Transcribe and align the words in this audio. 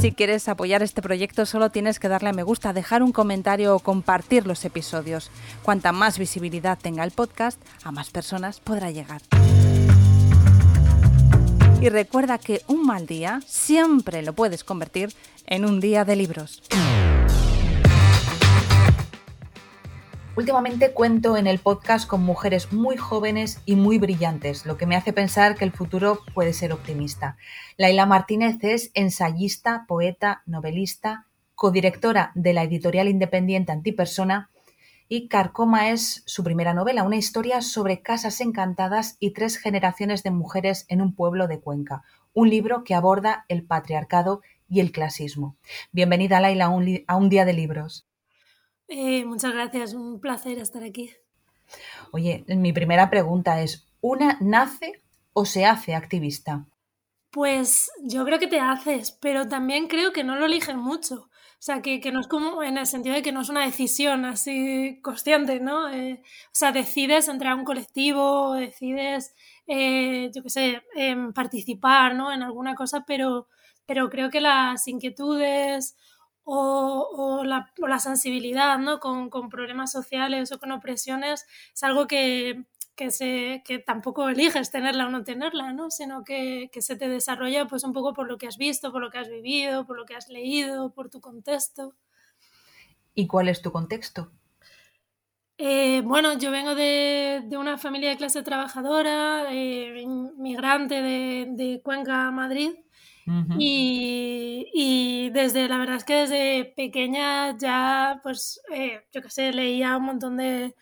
Si 0.00 0.12
quieres 0.12 0.48
apoyar 0.48 0.82
este 0.82 1.02
proyecto 1.02 1.44
solo 1.44 1.68
tienes 1.68 1.98
que 2.00 2.08
darle 2.08 2.30
a 2.30 2.32
me 2.32 2.42
gusta, 2.42 2.72
dejar 2.72 3.02
un 3.02 3.12
comentario 3.12 3.76
o 3.76 3.80
compartir 3.80 4.46
los 4.46 4.64
episodios. 4.64 5.30
Cuanta 5.62 5.92
más 5.92 6.18
visibilidad 6.18 6.78
tenga 6.80 7.04
el 7.04 7.10
podcast, 7.10 7.60
a 7.84 7.92
más 7.92 8.08
personas 8.08 8.60
podrá 8.60 8.90
llegar. 8.90 9.20
Y 11.82 11.90
recuerda 11.90 12.38
que 12.38 12.62
un 12.66 12.86
mal 12.86 13.06
día 13.06 13.42
siempre 13.46 14.22
lo 14.22 14.32
puedes 14.32 14.64
convertir 14.64 15.12
en 15.46 15.66
un 15.66 15.80
día 15.80 16.06
de 16.06 16.16
libros. 16.16 16.62
Últimamente 20.40 20.94
cuento 20.94 21.36
en 21.36 21.46
el 21.46 21.58
podcast 21.58 22.08
con 22.08 22.22
mujeres 22.22 22.72
muy 22.72 22.96
jóvenes 22.96 23.60
y 23.66 23.76
muy 23.76 23.98
brillantes, 23.98 24.64
lo 24.64 24.78
que 24.78 24.86
me 24.86 24.96
hace 24.96 25.12
pensar 25.12 25.54
que 25.54 25.66
el 25.66 25.70
futuro 25.70 26.20
puede 26.32 26.54
ser 26.54 26.72
optimista. 26.72 27.36
Laila 27.76 28.06
Martínez 28.06 28.56
es 28.62 28.90
ensayista, 28.94 29.84
poeta, 29.86 30.42
novelista, 30.46 31.26
codirectora 31.54 32.32
de 32.34 32.54
la 32.54 32.62
editorial 32.62 33.06
independiente 33.08 33.70
Antipersona 33.70 34.48
y 35.10 35.28
Carcoma 35.28 35.90
es 35.90 36.22
su 36.24 36.42
primera 36.42 36.72
novela, 36.72 37.02
una 37.02 37.16
historia 37.16 37.60
sobre 37.60 38.00
casas 38.00 38.40
encantadas 38.40 39.18
y 39.20 39.32
tres 39.32 39.58
generaciones 39.58 40.22
de 40.22 40.30
mujeres 40.30 40.86
en 40.88 41.02
un 41.02 41.14
pueblo 41.14 41.48
de 41.48 41.60
Cuenca, 41.60 42.02
un 42.32 42.48
libro 42.48 42.82
que 42.82 42.94
aborda 42.94 43.44
el 43.48 43.62
patriarcado 43.62 44.40
y 44.70 44.80
el 44.80 44.90
clasismo. 44.90 45.58
Bienvenida, 45.92 46.40
Laila, 46.40 46.64
a 46.64 46.68
un, 46.70 47.04
a 47.06 47.16
un 47.16 47.28
día 47.28 47.44
de 47.44 47.52
libros. 47.52 48.06
Eh, 48.92 49.24
muchas 49.24 49.52
gracias, 49.52 49.94
un 49.94 50.20
placer 50.20 50.58
estar 50.58 50.82
aquí. 50.82 51.10
Oye, 52.10 52.44
mi 52.48 52.72
primera 52.72 53.08
pregunta 53.08 53.62
es, 53.62 53.86
¿una 54.00 54.36
nace 54.40 55.00
o 55.32 55.44
se 55.44 55.64
hace 55.64 55.94
activista? 55.94 56.66
Pues 57.30 57.88
yo 58.02 58.24
creo 58.24 58.40
que 58.40 58.48
te 58.48 58.58
haces, 58.58 59.12
pero 59.12 59.48
también 59.48 59.86
creo 59.86 60.12
que 60.12 60.24
no 60.24 60.34
lo 60.34 60.46
eligen 60.46 60.76
mucho. 60.76 61.30
O 61.60 61.62
sea, 61.62 61.82
que, 61.82 62.00
no 62.10 62.20
es 62.20 62.26
como 62.26 62.64
en 62.64 62.78
el 62.78 62.86
sentido 62.86 63.14
de 63.14 63.22
que 63.22 63.30
no 63.30 63.42
es 63.42 63.48
una 63.48 63.64
decisión 63.64 64.24
así 64.24 64.98
consciente, 65.02 65.60
¿no? 65.60 65.88
Eh, 65.88 66.20
o 66.24 66.50
sea, 66.50 66.72
decides 66.72 67.28
entrar 67.28 67.52
a 67.52 67.56
un 67.56 67.64
colectivo, 67.64 68.54
decides, 68.54 69.36
eh, 69.68 70.32
yo 70.34 70.42
qué 70.42 70.50
sé, 70.50 70.82
em, 70.96 71.32
participar, 71.32 72.16
¿no? 72.16 72.32
En 72.32 72.42
alguna 72.42 72.74
cosa, 72.74 73.04
pero, 73.06 73.46
pero 73.86 74.10
creo 74.10 74.30
que 74.30 74.40
las 74.40 74.88
inquietudes 74.88 75.96
o, 76.52 77.44
la, 77.44 77.72
la, 77.76 77.98
sensibilidad 78.00 78.78
¿no? 78.78 78.98
con, 78.98 79.30
problemas 79.48 79.92
sociales 79.92 80.50
o 80.50 80.58
con 80.58 80.72
opresiones 80.72 81.46
es 81.72 81.82
algo 81.84 82.08
que, 82.08 82.64
que, 82.96 83.10
se, 83.12 83.62
que 83.64 83.78
tampoco 83.78 84.28
eliges 84.28 84.72
tenerla 84.72 85.06
o 85.06 85.10
no 85.10 85.22
tenerla, 85.22 85.72
¿no? 85.72 85.90
sino 85.90 86.24
que, 86.24 86.68
que, 86.72 86.82
se 86.82 86.96
te 86.96 87.08
desarrolla 87.08 87.66
pues, 87.66 87.84
un 87.84 87.92
poco 87.92 88.14
por 88.14 88.26
lo 88.26 88.36
que 88.36 88.48
has 88.48 88.56
visto, 88.56 88.90
por 88.90 89.00
lo 89.00 89.10
que 89.10 89.18
has 89.18 89.28
vivido, 89.28 89.86
por 89.86 89.96
lo 89.96 90.04
que 90.06 90.16
has 90.16 90.28
leído, 90.28 90.92
por 90.92 91.08
tu 91.08 91.20
contexto. 91.20 91.94
¿Y 93.14 93.28
cuál 93.28 93.48
es 93.48 93.62
tu 93.62 93.70
contexto? 93.70 94.32
Eh, 95.56 96.00
bueno, 96.00 96.36
yo 96.38 96.50
vengo 96.50 96.74
de, 96.74 97.42
de, 97.44 97.58
una 97.58 97.76
familia 97.76 98.08
de 98.08 98.16
clase 98.16 98.42
trabajadora, 98.42 99.52
eh, 99.52 100.00
inmigrante 100.00 101.02
de, 101.02 101.46
de 101.50 101.82
Cuenca, 101.82 102.30
Madrid, 102.30 102.72
y, 103.58 105.30
desde, 105.30 105.68
la 105.68 105.78
verdad 105.78 105.96
es 105.96 106.04
que 106.04 106.14
desde 106.14 106.64
pequeña 106.76 107.56
ya, 107.58 108.20
pues, 108.22 108.60
eh, 108.72 109.04
yo 109.12 109.22
qué 109.22 109.30
sé, 109.30 109.52
leía 109.52 109.96
un 109.96 110.04
montón 110.04 110.36
de, 110.36 110.74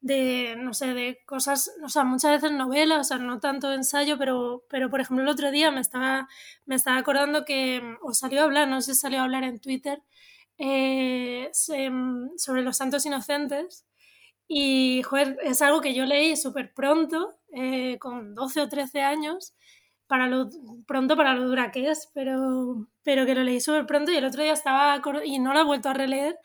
de, 0.00 0.56
no 0.58 0.72
sé, 0.74 0.94
de 0.94 1.18
cosas, 1.26 1.70
o 1.84 1.88
sea, 1.88 2.04
muchas 2.04 2.32
veces 2.32 2.52
novelas, 2.52 3.00
o 3.00 3.04
sea, 3.04 3.18
no 3.18 3.40
tanto 3.40 3.72
ensayo, 3.72 4.16
pero, 4.18 4.64
pero 4.70 4.90
por 4.90 5.00
ejemplo 5.00 5.22
el 5.24 5.28
otro 5.30 5.50
día 5.50 5.70
me 5.70 5.80
estaba, 5.80 6.28
me 6.66 6.76
estaba 6.76 6.98
acordando 6.98 7.44
que, 7.44 7.80
mm, 7.80 7.98
o 8.02 8.14
salió 8.14 8.40
a 8.40 8.44
hablar, 8.44 8.68
no 8.68 8.80
sé 8.80 8.94
si 8.94 9.00
salió 9.00 9.20
a 9.20 9.24
hablar 9.24 9.44
en 9.44 9.60
Twitter, 9.60 10.02
eh, 10.58 11.50
mm, 11.90 12.36
sobre 12.36 12.62
los 12.62 12.76
santos 12.76 13.06
inocentes. 13.06 13.86
Y, 14.48 15.02
joder, 15.04 15.38
es 15.44 15.62
algo 15.62 15.80
que 15.80 15.94
yo 15.94 16.06
leí 16.06 16.36
súper 16.36 16.74
pronto, 16.74 17.38
eh, 17.54 17.98
con 18.00 18.34
12 18.34 18.60
o 18.62 18.68
13 18.68 19.02
años, 19.02 19.54
para 20.10 20.26
lo 20.26 20.50
pronto 20.88 21.16
para 21.16 21.34
lo 21.34 21.46
dura 21.46 21.70
que 21.70 21.88
es, 21.88 22.10
pero, 22.12 22.88
pero 23.04 23.24
que 23.24 23.36
lo 23.36 23.44
leí 23.44 23.60
súper 23.60 23.86
pronto 23.86 24.10
y 24.10 24.16
el 24.16 24.24
otro 24.24 24.42
día 24.42 24.52
estaba, 24.52 25.00
y 25.24 25.38
no 25.38 25.54
lo 25.54 25.60
he 25.60 25.64
vuelto 25.64 25.88
a 25.88 25.94
releer, 25.94 26.36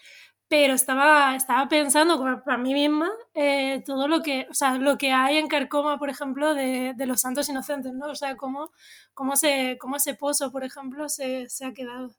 pero 0.47 0.75
estaba, 0.75 1.35
estaba 1.35 1.67
pensando 1.67 2.23
para 2.45 2.59
mí 2.59 2.75
misma 2.75 3.09
eh, 3.33 3.81
todo 3.83 4.07
lo 4.07 4.21
que, 4.21 4.45
o 4.51 4.53
sea, 4.53 4.77
lo 4.77 4.99
que 4.99 5.11
hay 5.11 5.37
en 5.37 5.47
Carcoma, 5.47 5.97
por 5.97 6.11
ejemplo, 6.11 6.53
de, 6.53 6.93
de 6.95 7.05
los 7.07 7.21
santos 7.21 7.49
inocentes, 7.49 7.91
¿no? 7.91 8.05
O 8.05 8.15
sea, 8.15 8.37
cómo, 8.37 8.69
cómo, 9.15 9.35
se, 9.35 9.79
cómo 9.79 9.95
ese 9.95 10.13
pozo, 10.13 10.51
por 10.51 10.63
ejemplo, 10.63 11.09
se, 11.09 11.49
se 11.49 11.65
ha 11.65 11.73
quedado. 11.73 12.11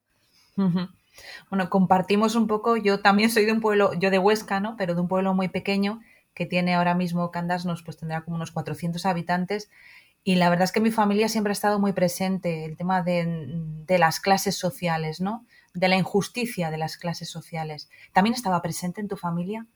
Bueno, 1.48 1.70
compartimos 1.70 2.34
un 2.34 2.48
poco, 2.48 2.76
yo 2.76 3.02
también 3.02 3.30
soy 3.30 3.44
de 3.44 3.52
un 3.52 3.60
pueblo, 3.60 3.92
yo 3.94 4.10
de 4.10 4.18
Huesca, 4.18 4.58
¿no? 4.58 4.74
Pero 4.76 4.96
de 4.96 5.00
un 5.00 5.06
pueblo 5.06 5.32
muy 5.32 5.46
pequeño 5.46 6.00
que 6.34 6.44
tiene 6.44 6.74
ahora 6.74 6.96
mismo 6.96 7.30
Candasnos, 7.30 7.84
pues 7.84 7.96
tendrá 7.96 8.24
como 8.24 8.34
unos 8.34 8.50
400 8.50 9.06
habitantes 9.06 9.70
y 10.28 10.34
la 10.34 10.50
verdad 10.50 10.64
es 10.64 10.72
que 10.72 10.80
mi 10.80 10.90
familia 10.90 11.28
siempre 11.28 11.52
ha 11.52 11.52
estado 11.52 11.78
muy 11.78 11.92
presente, 11.92 12.64
el 12.64 12.76
tema 12.76 13.00
de, 13.00 13.86
las 13.86 14.18
clases 14.18 14.56
sociales, 14.56 15.20
¿no? 15.20 15.46
De 15.72 15.86
la 15.86 15.94
injusticia 15.94 16.72
de 16.72 16.78
las 16.78 16.96
clases 16.96 17.30
sociales. 17.30 17.88
¿También 18.12 18.34
estaba 18.34 18.60
presente 18.60 19.00
en 19.00 19.06
tu 19.06 19.16
familia? 19.16 19.68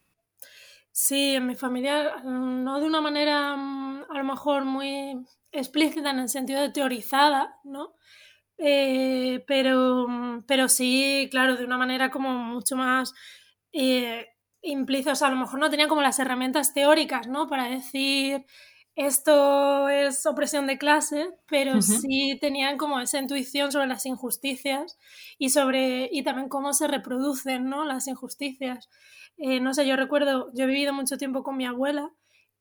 Sí, 0.91 1.37
en 1.37 1.47
mi 1.47 1.55
familia, 1.55 2.17
mm, 2.25 2.65
no 2.65 2.81
de 2.81 2.87
una 2.87 3.01
manera 3.01 3.55
mm, 3.55 4.07
a 4.11 4.19
lo 4.19 4.25
mejor 4.25 4.65
muy 4.65 5.25
explícita 5.53 6.11
en 6.11 6.19
el 6.19 6.29
sentido 6.29 6.61
de 6.61 6.71
teorizada, 6.71 7.61
¿no? 7.63 7.95
Eh, 8.59 9.45
pero, 9.47 10.09
mm, 10.09 10.47
pero 10.49 10.69
sí, 10.69 11.29
claro, 11.31 11.55
de 11.55 11.65
una 11.65 11.79
manera 11.79 12.11
como 12.11 12.33
mucho 12.33 12.75
más 12.75 13.15
eh, 13.73 14.27
implícita. 14.63 15.13
O 15.13 15.15
sea, 15.15 15.29
a 15.29 15.31
lo 15.31 15.37
mejor 15.37 15.61
no 15.61 15.71
tenía 15.71 15.87
como 15.87 16.03
las 16.03 16.19
herramientas 16.19 16.75
teóricas, 16.75 17.29
¿no? 17.29 17.47
Para 17.47 17.69
decir 17.69 18.47
esto 19.07 19.89
es 19.89 20.27
opresión 20.27 20.67
de 20.67 20.77
clase, 20.77 21.31
pero 21.49 21.81
sí 21.81 22.37
tenían 22.41 22.77
como 22.77 23.01
esa 23.01 23.19
intuición 23.19 23.73
sobre 23.73 23.87
las 23.87 24.05
injusticias 24.05 24.99
y 25.39 25.51
sobre 25.51 26.09
y 26.13 26.23
también 26.23 26.49
cómo 26.49 26.73
se 26.75 26.87
reproducen 26.87 27.69
¿no? 27.69 27.85
las 27.85 28.09
injusticias. 28.09 28.91
Eh, 29.39 29.61
no 29.61 29.73
sé, 29.73 29.87
yo 29.87 29.97
recuerdo, 29.97 30.51
yo 30.55 30.65
he 30.65 30.67
vivido 30.67 30.93
mucho 30.93 31.17
tiempo 31.17 31.43
con 31.43 31.57
mi 31.57 31.65
abuela 31.65 32.11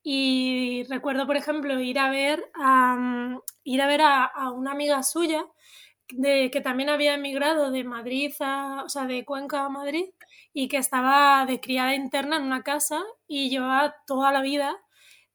y 0.02 0.84
recuerdo, 0.88 1.26
por 1.26 1.36
ejemplo, 1.36 1.78
ir 1.78 1.98
a 1.98 2.08
ver 2.08 2.50
a, 2.54 2.96
mm, 2.96 3.40
ir 3.64 3.82
a, 3.82 3.86
ver 3.86 4.00
a, 4.02 4.50
una 4.52 4.72
amiga 4.72 5.02
suya 5.02 5.46
de, 6.08 6.50
que 6.50 6.62
también 6.62 6.88
había 6.88 7.14
emigrado 7.14 7.70
de 7.70 7.84
Madrid, 7.84 8.32
a, 8.40 8.82
o 8.84 8.88
sea, 8.88 9.06
de 9.06 9.26
Cuenca 9.26 9.66
a 9.66 9.68
Madrid 9.68 10.06
y 10.54 10.68
que 10.68 10.78
estaba 10.78 11.44
de 11.46 11.60
criada 11.60 11.94
interna 11.94 12.38
en 12.38 12.44
una 12.44 12.62
casa 12.62 13.02
y 13.26 13.50
llevaba 13.50 13.94
toda 14.06 14.32
la 14.32 14.40
vida 14.40 14.78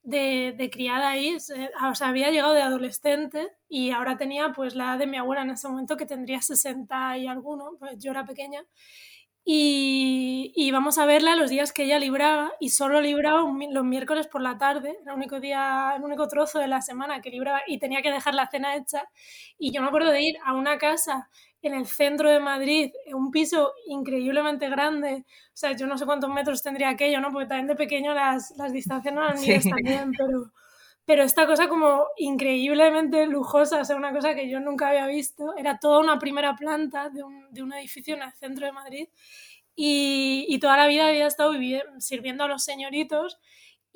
de, 0.05 0.69
criada 0.71 1.09
ahí, 1.09 1.35
o 1.35 1.39
sea, 1.39 2.07
había 2.07 2.29
llegado 2.29 2.53
de 2.53 2.61
adolescente 2.61 3.49
y 3.67 3.91
ahora 3.91 4.17
tenía 4.17 4.53
pues 4.53 4.75
la 4.75 4.85
edad 4.85 4.99
de 4.99 5.07
mi 5.07 5.17
abuela 5.17 5.41
en 5.41 5.49
ese 5.51 5.67
momento 5.67 5.97
que 5.97 6.05
tendría 6.05 6.41
60 6.41 7.17
y 7.17 7.27
alguno, 7.27 7.71
pues 7.79 7.97
yo 7.97 8.11
era 8.11 8.25
pequeña. 8.25 8.63
Y, 9.47 10.53
íbamos 10.55 10.97
a 10.97 11.05
verla 11.05 11.35
los 11.35 11.51
días 11.51 11.71
que 11.71 11.83
ella 11.83 11.99
libraba 11.99 12.53
y 12.59 12.69
solo 12.69 12.99
libraba 13.01 13.41
los 13.71 13.83
miércoles 13.85 14.27
por 14.27 14.41
la 14.41 14.57
tarde, 14.57 14.97
el 15.05 15.13
único 15.13 15.39
día, 15.39 15.93
el 15.95 16.03
único 16.03 16.27
trozo 16.27 16.59
de 16.59 16.67
la 16.67 16.81
semana 16.81 17.21
que 17.21 17.29
libraba 17.29 17.61
y 17.67 17.77
tenía 17.79 18.01
que 18.01 18.11
dejar 18.11 18.33
la 18.35 18.47
cena 18.49 18.75
hecha. 18.75 19.07
Y 19.59 19.71
yo 19.71 19.81
me 19.81 19.87
acuerdo 19.87 20.11
de 20.11 20.21
ir 20.21 20.37
a 20.45 20.53
una 20.53 20.77
casa 20.79 21.29
en 21.67 21.73
el 21.73 21.85
centro 21.85 22.29
de 22.29 22.39
Madrid, 22.39 22.91
un 23.13 23.31
piso 23.31 23.73
increíblemente 23.87 24.69
grande. 24.69 25.25
O 25.27 25.51
sea, 25.57 25.71
yo 25.73 25.87
no 25.87 25.97
sé 25.97 26.05
cuántos 26.05 26.29
metros 26.29 26.61
tendría 26.61 26.89
aquello, 26.89 27.19
¿no? 27.21 27.31
Porque 27.31 27.47
también 27.47 27.67
de 27.67 27.75
pequeño 27.75 28.13
las, 28.13 28.51
las 28.57 28.71
distancias 28.71 29.13
no 29.13 29.23
eran 29.23 29.39
ni 29.41 29.59
también, 29.69 30.11
pero, 30.17 30.51
pero 31.05 31.23
esta 31.23 31.47
cosa 31.47 31.67
como 31.67 32.07
increíblemente 32.17 33.25
lujosa, 33.27 33.81
o 33.81 33.85
sea, 33.85 33.95
una 33.95 34.11
cosa 34.13 34.35
que 34.35 34.49
yo 34.49 34.59
nunca 34.59 34.89
había 34.89 35.07
visto, 35.07 35.55
era 35.57 35.79
toda 35.79 35.99
una 35.99 36.19
primera 36.19 36.55
planta 36.55 37.09
de 37.09 37.23
un, 37.23 37.51
de 37.51 37.63
un 37.63 37.73
edificio 37.73 38.15
en 38.15 38.23
el 38.23 38.33
centro 38.33 38.65
de 38.65 38.71
Madrid 38.71 39.07
y, 39.75 40.45
y 40.47 40.59
toda 40.59 40.77
la 40.77 40.87
vida 40.87 41.07
había 41.07 41.27
estado 41.27 41.53
sirviendo 41.99 42.43
a 42.43 42.47
los 42.47 42.63
señoritos 42.63 43.39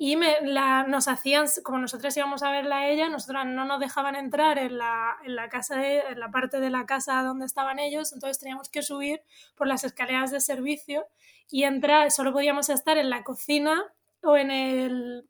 y 0.02 0.16
me, 0.16 0.40
la, 0.44 0.84
nos 0.84 1.08
hacían, 1.08 1.44
como 1.62 1.76
nosotros 1.76 2.16
íbamos 2.16 2.42
a 2.42 2.50
verla 2.50 2.78
a 2.78 2.88
ella, 2.88 3.10
nosotras 3.10 3.44
no 3.44 3.66
nos 3.66 3.80
dejaban 3.80 4.16
entrar 4.16 4.56
en 4.56 4.78
la, 4.78 5.18
en 5.26 5.36
la 5.36 5.50
casa 5.50 5.76
de, 5.76 5.98
en 5.98 6.18
la 6.18 6.30
parte 6.30 6.58
de 6.58 6.70
la 6.70 6.86
casa 6.86 7.22
donde 7.22 7.44
estaban 7.44 7.78
ellos, 7.78 8.14
entonces 8.14 8.38
teníamos 8.38 8.70
que 8.70 8.80
subir 8.80 9.20
por 9.56 9.66
las 9.66 9.84
escaleras 9.84 10.30
de 10.30 10.40
servicio 10.40 11.06
y 11.50 11.64
entrar, 11.64 12.10
solo 12.10 12.32
podíamos 12.32 12.70
estar 12.70 12.96
en 12.96 13.10
la 13.10 13.24
cocina 13.24 13.92
o 14.22 14.38
en 14.38 14.50
el, 14.50 15.28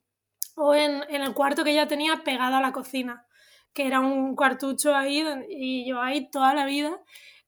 o 0.55 0.73
en, 0.73 1.03
el 1.09 1.35
cuarto 1.35 1.65
que 1.65 1.73
ella 1.73 1.89
tenía 1.89 2.19
pegado 2.19 2.55
a 2.55 2.61
la 2.61 2.71
cocina, 2.71 3.27
que 3.73 3.89
era 3.89 3.99
un 3.99 4.37
cuartucho 4.37 4.95
ahí 4.95 5.27
y 5.49 5.85
yo 5.85 6.01
ahí 6.01 6.31
toda 6.31 6.55
la 6.55 6.65
vida. 6.65 6.97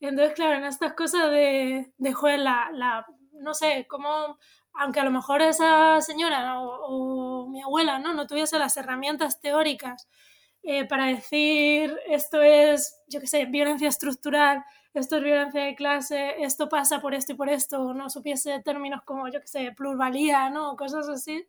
Entonces, 0.00 0.34
claro, 0.34 0.54
en 0.56 0.64
estas 0.64 0.94
cosas 0.94 1.30
de, 1.30 1.92
de 1.96 2.12
joder, 2.12 2.40
la, 2.40 2.68
la, 2.72 3.06
no 3.34 3.54
sé, 3.54 3.86
cómo 3.88 4.38
aunque 4.74 5.00
a 5.00 5.04
lo 5.04 5.10
mejor 5.10 5.42
esa 5.42 6.00
señora 6.00 6.60
o, 6.60 7.48
mi 7.48 7.62
abuela 7.62 7.98
¿no? 7.98 8.14
no 8.14 8.26
tuviese 8.26 8.58
las 8.58 8.76
herramientas 8.76 9.40
teóricas 9.40 10.08
eh, 10.62 10.84
para 10.86 11.06
decir 11.06 11.96
esto 12.08 12.40
es, 12.42 13.02
yo 13.08 13.20
qué 13.20 13.26
sé, 13.26 13.46
violencia 13.46 13.88
estructural, 13.88 14.64
esto 14.94 15.16
es 15.16 15.24
violencia 15.24 15.62
de 15.62 15.74
clase, 15.74 16.42
esto 16.42 16.68
pasa 16.68 17.00
por 17.00 17.14
esto 17.14 17.32
y 17.32 17.36
por 17.36 17.48
esto, 17.48 17.94
no 17.94 18.10
supiese 18.10 18.60
términos 18.60 19.02
como, 19.04 19.28
yo 19.28 19.40
qué 19.40 19.46
sé, 19.46 19.72
pluralía, 19.72 20.50
¿no? 20.50 20.76
cosas 20.76 21.08
así. 21.08 21.44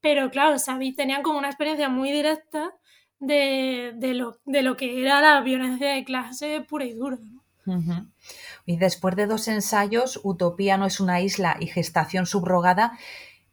Pero 0.00 0.30
claro, 0.30 0.58
sabí, 0.58 0.94
tenían 0.94 1.22
como 1.22 1.38
una 1.38 1.48
experiencia 1.48 1.88
muy 1.88 2.12
directa 2.12 2.72
de, 3.18 3.92
de, 3.96 4.14
lo, 4.14 4.38
de 4.44 4.62
lo 4.62 4.76
que 4.76 5.00
era 5.00 5.20
la 5.20 5.40
violencia 5.40 5.94
de 5.94 6.04
clase 6.04 6.60
pura 6.60 6.84
y 6.84 6.92
dura. 6.94 7.18
Y 8.66 8.76
después 8.76 9.16
de 9.16 9.26
dos 9.26 9.48
ensayos, 9.48 10.20
Utopía 10.22 10.76
no 10.76 10.86
es 10.86 11.00
una 11.00 11.20
isla 11.20 11.56
y 11.60 11.66
Gestación 11.66 12.26
subrogada, 12.26 12.98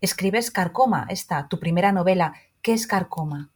escribes 0.02 0.52
Carcoma, 0.52 1.06
esta, 1.10 1.48
tu 1.48 1.60
primera 1.60 1.92
novela. 1.92 2.34
¿Qué 2.62 2.74
es 2.74 2.88
Carcoma? 2.88 3.52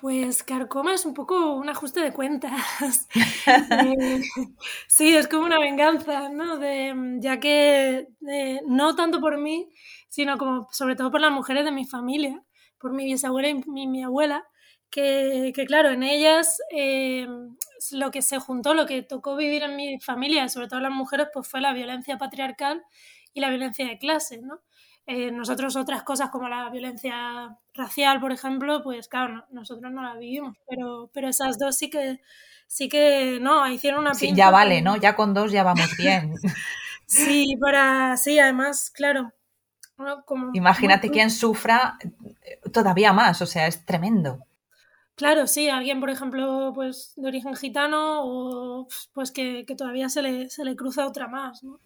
Pues 0.00 0.44
Carcoma 0.44 0.94
es 0.94 1.04
un 1.04 1.12
poco 1.12 1.54
un 1.54 1.68
ajuste 1.68 2.00
de 2.00 2.12
cuentas. 2.12 3.08
Eh, 3.70 4.20
sí, 4.86 5.16
es 5.16 5.26
como 5.26 5.46
una 5.46 5.58
venganza, 5.58 6.28
¿no? 6.28 6.58
De, 6.58 6.94
ya 7.20 7.40
que 7.40 8.08
no 8.66 8.94
tanto 8.94 9.20
por 9.20 9.38
mí, 9.38 9.70
sino 10.08 10.36
como 10.36 10.68
sobre 10.70 10.96
todo 10.96 11.10
por 11.10 11.20
las 11.20 11.32
mujeres 11.32 11.64
de 11.64 11.72
mi 11.72 11.86
familia, 11.86 12.42
por 12.78 12.92
mi 12.92 13.04
bisabuela 13.04 13.48
y 13.48 13.86
mi 13.86 14.02
abuela, 14.02 14.44
que, 14.90 15.52
claro, 15.66 15.90
en 15.90 16.02
ellas 16.02 16.60
eh, 16.70 17.26
lo 17.92 18.10
que 18.10 18.22
se 18.22 18.38
juntó, 18.38 18.74
lo 18.74 18.86
que 18.86 19.02
tocó 19.02 19.36
vivir 19.36 19.62
en 19.62 19.76
mi 19.76 20.00
familia, 20.00 20.48
sobre 20.48 20.68
todo 20.68 20.80
las 20.80 20.92
mujeres, 20.92 21.28
pues 21.32 21.46
fue 21.46 21.60
la 21.60 21.72
violencia 21.72 22.18
patriarcal 22.18 22.82
y 23.34 23.40
la 23.40 23.50
violencia 23.50 23.86
de 23.86 23.98
clase, 23.98 24.38
¿no? 24.38 24.60
Eh, 25.06 25.30
nosotros 25.30 25.74
otras 25.76 26.02
cosas 26.02 26.28
como 26.28 26.48
la 26.48 26.68
violencia 26.68 27.56
racial, 27.72 28.20
por 28.20 28.30
ejemplo, 28.30 28.82
pues 28.82 29.08
claro, 29.08 29.46
nosotros 29.50 29.90
no 29.90 30.02
la 30.02 30.14
vivimos, 30.14 30.56
pero, 30.68 31.10
pero 31.14 31.28
esas 31.28 31.58
dos 31.58 31.76
sí 31.76 31.88
que, 31.88 32.20
sí 32.66 32.90
que, 32.90 33.38
no, 33.40 33.66
hicieron 33.70 34.00
una 34.00 34.14
Sí, 34.14 34.34
ya 34.34 34.50
vale, 34.50 34.82
¿no? 34.82 34.96
Ya 34.96 35.16
con 35.16 35.32
dos 35.32 35.50
ya 35.50 35.62
vamos 35.62 35.96
bien. 35.96 36.34
sí, 37.06 37.56
para, 37.58 38.18
sí, 38.18 38.38
además, 38.38 38.90
claro. 38.90 39.32
Imagínate 40.52 41.10
quién 41.10 41.30
sufra 41.30 41.98
todavía 42.72 43.12
más, 43.12 43.42
o 43.42 43.46
sea, 43.46 43.66
es 43.66 43.84
tremendo. 43.84 44.46
Claro, 45.18 45.48
sí, 45.48 45.68
alguien, 45.68 45.98
por 45.98 46.10
ejemplo, 46.10 46.70
pues 46.72 47.12
de 47.16 47.26
origen 47.26 47.56
gitano 47.56 48.20
o 48.22 48.86
pues 49.12 49.32
que, 49.32 49.66
todavía 49.76 50.08
se 50.08 50.22
le, 50.22 50.48
se 50.48 50.64
le, 50.64 50.76
cruza 50.76 51.08
otra 51.08 51.26
más, 51.26 51.64
¿no? 51.64 51.80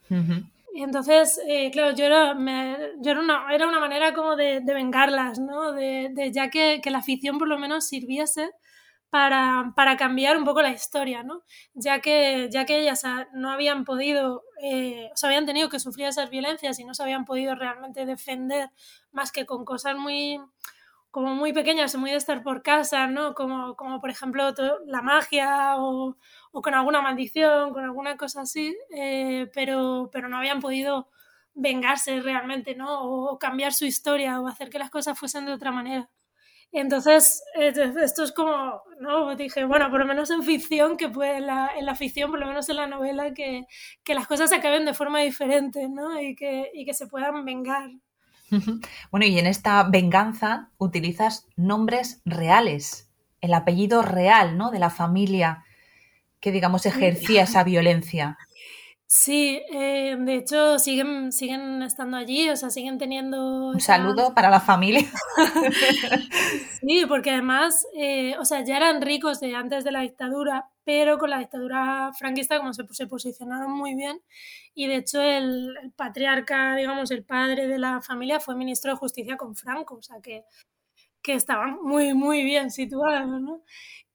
Y 0.75 0.82
entonces, 0.82 1.40
eh, 1.49 1.70
claro, 1.70 1.96
yo 1.96 2.05
era, 2.05 2.34
yo 2.34 3.11
era, 3.11 3.20
una, 3.20 3.46
era 3.50 3.67
una 3.67 3.81
manera 3.81 4.12
como 4.12 4.37
de, 4.37 4.61
vengarlas, 4.61 5.38
¿no? 5.38 5.73
De, 5.73 6.31
ya 6.31 6.50
que, 6.50 6.82
la 6.84 6.99
afición 6.99 7.38
por 7.38 7.49
lo 7.49 7.58
menos 7.58 7.87
sirviese 7.87 8.50
para, 9.08 9.73
cambiar 9.99 10.37
un 10.37 10.44
poco 10.44 10.61
la 10.61 10.70
historia, 10.70 11.23
¿no? 11.23 11.43
Ya 11.73 12.00
que, 12.00 12.50
ya 12.52 12.67
que 12.67 12.81
ellas 12.81 13.02
no 13.32 13.50
habían 13.50 13.87
podido, 13.87 14.43
eh, 14.62 15.08
o 15.11 15.17
sea, 15.17 15.31
habían 15.31 15.46
tenido 15.46 15.70
que 15.70 15.81
sufrir 15.81 16.06
esas 16.06 16.29
violencias 16.29 16.79
y 16.79 16.84
no 16.84 16.93
se 16.93 17.02
habían 17.02 17.25
podido 17.25 17.55
realmente 17.55 18.05
defender 18.05 18.69
más 19.11 19.32
que 19.32 19.46
con 19.46 19.64
cosas 19.64 19.96
muy 19.96 20.38
como 21.12 21.35
muy 21.35 21.53
pequeñas, 21.53 21.94
muy 21.97 22.11
de 22.11 22.17
estar 22.17 22.43
por 22.43 22.62
casa, 22.62 23.06
¿no? 23.06 23.35
Como, 23.35 23.76
como 23.76 24.00
por 24.00 24.11
ejemplo 24.11 24.53
la 24.87 25.03
magia 25.03 25.76
o, 25.76 26.17
o, 26.53 26.62
con 26.62 26.75
alguna 26.75 27.03
maldición, 27.03 27.73
con 27.75 27.85
alguna 27.85 28.17
cosa 28.17 28.41
así, 28.43 28.75
eh, 28.97 29.50
pero, 29.55 30.09
pero 30.11 30.29
no 30.29 30.38
habían 30.38 30.61
podido 30.61 31.11
vengarse 31.55 32.20
realmente, 32.23 32.75
¿no? 32.75 33.03
O, 33.03 33.38
cambiar 33.38 33.75
su 33.75 33.85
historia 33.85 34.41
o 34.41 34.49
hacer 34.49 34.70
que 34.70 34.79
las 34.79 34.91
cosas 34.91 35.19
fuesen 35.19 35.44
de 35.47 35.53
otra 35.53 35.70
manera. 35.70 36.11
Entonces, 36.73 37.43
esto 37.56 38.25
es 38.25 38.32
como, 38.32 38.82
¿no? 39.00 39.37
Dije, 39.37 39.65
bueno, 39.67 39.91
por 39.91 40.00
lo 40.00 40.06
menos 40.06 40.31
en 40.31 40.43
ficción, 40.43 40.97
que 40.97 41.11
puede, 41.11 41.37
en 41.37 41.47
la, 41.47 41.94
ficción, 41.94 42.31
por 42.31 42.41
lo 42.41 42.47
menos 42.47 42.69
en 42.70 42.76
la 42.76 42.87
novela, 42.87 43.35
que, 43.35 43.67
que 44.03 44.15
las 44.15 44.26
cosas 44.26 44.50
acaben 44.53 44.87
de 44.87 44.94
forma 44.94 45.20
diferente, 45.20 45.88
¿no? 45.91 46.19
Y 46.20 46.35
que, 46.35 46.70
y 46.73 46.87
que 46.87 46.94
se 46.94 47.06
puedan 47.06 47.44
vengar. 47.44 47.91
Bueno, 49.11 49.27
y 49.27 49.39
en 49.39 49.47
esta 49.47 49.83
venganza 49.85 50.71
utilizas 50.79 51.47
nombres 51.57 52.21
reales, 52.25 53.11
el 53.41 53.55
apellido 53.55 54.03
real, 54.03 54.57
¿no? 54.59 54.71
De 54.71 54.79
la 54.79 54.91
familia 54.91 55.65
que, 56.41 56.53
digamos, 56.53 56.87
ejercía 56.87 57.43
esa 57.45 57.65
violencia. 57.65 58.37
Sí, 59.15 59.61
eh, 59.71 60.17
de 60.19 60.37
hecho 60.37 60.79
siguen, 60.79 61.33
siguen 61.33 61.83
estando 61.83 62.17
allí, 62.17 62.49
o 62.49 62.57
sea, 62.57 62.71
siguen 62.71 62.97
teniendo... 62.97 63.69
Un 63.69 63.81
saludo 63.81 64.35
para 64.35 64.49
la 64.49 64.59
familia. 64.59 65.07
sí, 66.81 67.05
porque 67.07 67.31
además, 67.31 67.87
eh, 67.95 68.35
o 68.39 68.47
sea, 68.47 68.65
ya 68.65 68.79
eran 68.79 69.03
ricos 69.03 69.39
de 69.39 69.55
antes 69.55 69.85
de 69.85 69.93
la 69.93 70.01
dictadura, 70.01 70.72
pero 70.84 71.19
con 71.19 71.31
la 71.31 71.38
dictadura 71.38 72.11
franquista 72.19 72.58
como 72.58 72.73
se, 72.73 72.84
se 72.90 73.06
posicionaron 73.06 73.73
muy 73.73 73.94
bien 73.94 74.20
y 74.75 74.87
de 74.87 74.96
hecho 74.96 75.20
el, 75.20 75.93
patriarca, 75.96 76.76
digamos, 76.76 77.11
el 77.11 77.25
padre 77.25 77.69
de 77.69 77.79
la 77.79 78.00
familia 78.00 78.40
fue 78.40 78.56
ministro 78.56 78.93
de 78.93 78.99
Justicia 78.99 79.37
con 79.37 79.55
Franco, 79.55 79.96
o 79.96 80.02
sea 80.02 80.20
que, 80.23 80.44
que 81.23 81.34
estaban 81.34 81.79
muy, 81.82 82.14
muy 82.14 82.43
bien 82.43 82.70
situados, 82.70 83.40
¿no? 83.40 83.62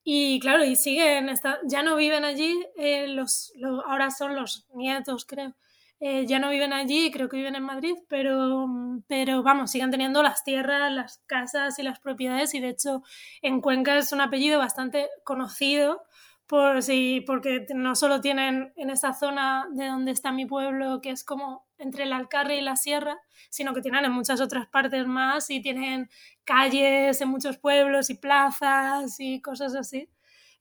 Y 0.04 0.40
claro, 0.40 0.64
y 0.64 0.76
siguen, 0.76 1.30
ya 1.66 1.84
no 1.84 1.98
viven 1.98 2.24
allí, 2.24 2.66
eh, 2.78 3.08
los, 3.08 3.52
ahora 3.86 4.10
son 4.10 4.36
los 4.36 4.66
nietos, 4.74 5.26
creo. 5.26 5.54
Eh, 6.00 6.26
ya 6.28 6.40
no 6.40 6.50
viven 6.50 6.74
allí, 6.74 7.12
creo 7.12 7.28
que 7.28 7.38
viven 7.38 7.56
en 7.56 7.64
Madrid, 7.64 7.96
pero, 8.08 8.68
pero 9.08 9.44
vamos, 9.44 9.72
siguen 9.72 9.92
teniendo 9.92 10.22
las 10.24 10.44
tierras, 10.44 10.92
las 10.92 11.24
casas 11.26 11.80
y 11.80 11.84
las 11.84 12.00
propiedades 12.00 12.54
y 12.54 12.60
de 12.60 12.70
hecho 12.70 13.02
en 13.42 13.62
Cuenca 13.62 13.98
es 13.98 14.12
un 14.12 14.22
apellido 14.22 14.60
bastante 14.60 15.10
conocido 15.24 16.04
por 16.48 16.82
sí, 16.82 17.24
porque 17.28 17.68
no 17.76 17.96
solo 17.96 18.22
tienen 18.22 18.72
en 18.78 18.90
esa 18.90 19.14
zona 19.14 19.68
de 19.74 19.88
donde 19.88 20.12
está 20.12 20.32
mi 20.32 20.46
pueblo, 20.46 21.02
que 21.02 21.10
es 21.10 21.26
como 21.26 21.68
entre 21.78 22.04
el 22.04 22.14
Alcarre 22.14 22.58
y 22.58 22.62
la 22.62 22.78
Sierra, 22.78 23.20
sino 23.50 23.74
que 23.74 23.82
tienen 23.82 24.06
en 24.06 24.14
muchas 24.14 24.40
otras 24.40 24.68
partes 24.68 25.06
más 25.08 25.50
y 25.50 25.62
tienen 25.62 26.10
calles 26.46 27.20
en 27.20 27.28
muchos 27.30 27.58
pueblos 27.58 28.10
y 28.10 28.16
plazas 28.16 29.20
y 29.20 29.42
cosas 29.42 29.76
así. 29.76 30.10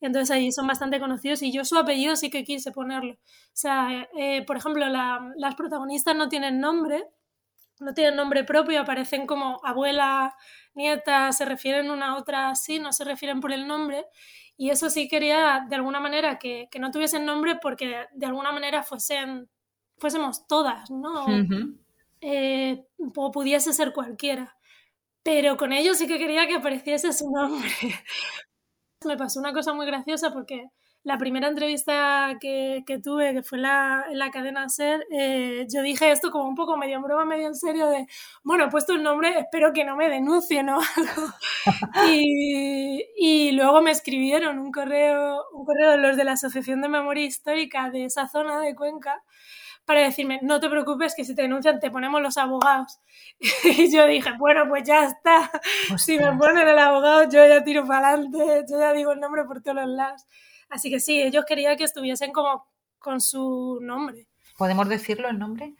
Entonces 0.00 0.30
allí 0.30 0.52
son 0.52 0.66
bastante 0.66 1.00
conocidos 1.00 1.42
y 1.42 1.52
yo 1.52 1.64
su 1.64 1.78
apellido 1.78 2.16
sí 2.16 2.30
que 2.30 2.44
quise 2.44 2.72
ponerlo. 2.72 3.14
O 3.14 3.18
sea, 3.52 4.08
eh, 4.18 4.44
por 4.44 4.56
ejemplo, 4.56 4.87
las 4.88 5.54
protagonistas 5.54 6.16
no 6.16 6.28
tienen 6.28 6.61
nombre, 6.61 7.04
no 7.80 7.94
tienen 7.94 8.16
nombre 8.16 8.44
propio, 8.44 8.80
aparecen 8.80 9.26
como 9.26 9.61
abuela, 9.64 10.34
nieta, 10.75 11.32
se 11.32 11.44
refieren 11.44 11.90
una 11.90 12.08
a 12.08 12.16
otra 12.16 12.50
así, 12.50 12.78
no 12.78 12.92
se 12.92 13.04
refieren 13.04 13.40
por 13.40 13.52
el 13.52 13.66
nombre. 13.66 14.04
Y 14.56 14.70
eso 14.70 14.88
sí 14.90 15.08
quería 15.08 15.66
de 15.68 15.76
alguna 15.76 16.00
manera 16.00 16.38
que, 16.38 16.68
que 16.70 16.78
no 16.78 16.90
tuviesen 16.90 17.26
nombre 17.26 17.58
porque 17.60 18.06
de 18.12 18.26
alguna 18.26 18.52
manera 18.52 18.82
fuesen, 18.82 19.48
fuésemos 19.98 20.46
todas, 20.46 20.90
¿no? 20.90 21.26
Eh, 22.20 22.84
o 23.14 23.30
pudiese 23.30 23.72
ser 23.72 23.92
cualquiera. 23.92 24.56
Pero 25.22 25.56
con 25.56 25.72
ellos 25.72 25.98
sí 25.98 26.06
que 26.06 26.18
quería 26.18 26.46
que 26.46 26.54
apareciese 26.54 27.12
su 27.12 27.30
nombre. 27.30 27.68
Me 29.04 29.16
pasó 29.16 29.40
una 29.40 29.52
cosa 29.52 29.75
muy 29.75 29.84
graciosa 29.86 30.32
porque 30.32 30.70
la 31.06 31.18
primera 31.18 31.46
entrevista 31.46 32.36
que, 32.40 32.82
que 32.84 32.98
tuve, 32.98 33.32
que 33.32 33.44
fue 33.44 33.58
la, 33.58 34.06
en 34.10 34.18
la 34.18 34.32
cadena 34.32 34.68
SER, 34.68 35.06
eh, 35.12 35.64
yo 35.72 35.80
dije 35.82 36.10
esto 36.10 36.32
como 36.32 36.48
un 36.48 36.56
poco 36.56 36.76
medio 36.76 36.96
en 36.96 37.02
broma, 37.02 37.25
medio 37.25 37.46
en 37.46 37.54
serio, 37.54 37.86
de, 37.86 38.08
bueno, 38.42 38.64
he 38.64 38.70
puesto 38.70 38.92
el 38.92 39.04
nombre, 39.04 39.38
espero 39.38 39.72
que 39.72 39.84
no 39.84 39.94
me 39.94 40.08
denuncien 40.10 40.68
o 40.68 40.80
algo. 40.96 41.32
y, 42.10 43.04
y, 43.16 43.52
luego 43.52 43.82
me 43.82 43.92
escribieron 43.92 44.58
un 44.58 44.72
correo, 44.72 45.44
un 45.52 45.64
correo 45.64 45.92
de 45.92 45.98
los 45.98 46.16
de 46.16 46.25
la 46.25 46.32
Asociación 46.32 46.82
de 46.82 46.88
Memoria 46.88 47.25
Histórica 47.25 47.88
de 47.88 48.06
esa 48.06 48.26
zona 48.26 48.58
de 48.58 48.75
Cuenca, 48.75 49.22
para 49.84 50.00
decirme, 50.00 50.40
no 50.42 50.58
te 50.58 50.68
preocupes, 50.68 51.14
que 51.14 51.25
si 51.25 51.36
te 51.36 51.42
denuncian 51.42 51.78
te 51.78 51.92
ponemos 51.92 52.20
los 52.20 52.36
abogados. 52.36 52.98
y 53.64 53.92
yo 53.92 54.08
dije, 54.08 54.32
bueno, 54.38 54.68
pues 54.68 54.82
ya 54.82 55.04
está. 55.04 55.52
Si 55.98 56.18
me 56.18 56.32
ponen 56.32 56.66
el 56.66 56.78
abogado, 56.80 57.30
yo 57.30 57.46
ya 57.46 57.62
tiro 57.62 57.86
para 57.86 58.08
adelante, 58.08 58.64
yo 58.68 58.80
ya 58.80 58.92
digo 58.92 59.12
el 59.12 59.20
nombre 59.20 59.44
por 59.44 59.62
todos 59.62 59.76
los 59.76 59.88
lados. 59.88 60.26
Así 60.68 60.90
que 60.90 61.00
sí, 61.00 61.20
ellos 61.20 61.44
querían 61.46 61.76
que 61.76 61.85
estuviesen 61.85 62.32
como 62.32 62.66
con 62.99 63.20
su 63.20 63.78
nombre. 63.80 64.26
¿Podemos 64.58 64.88
decirlo 64.88 65.28
el 65.28 65.38
nombre? 65.38 65.75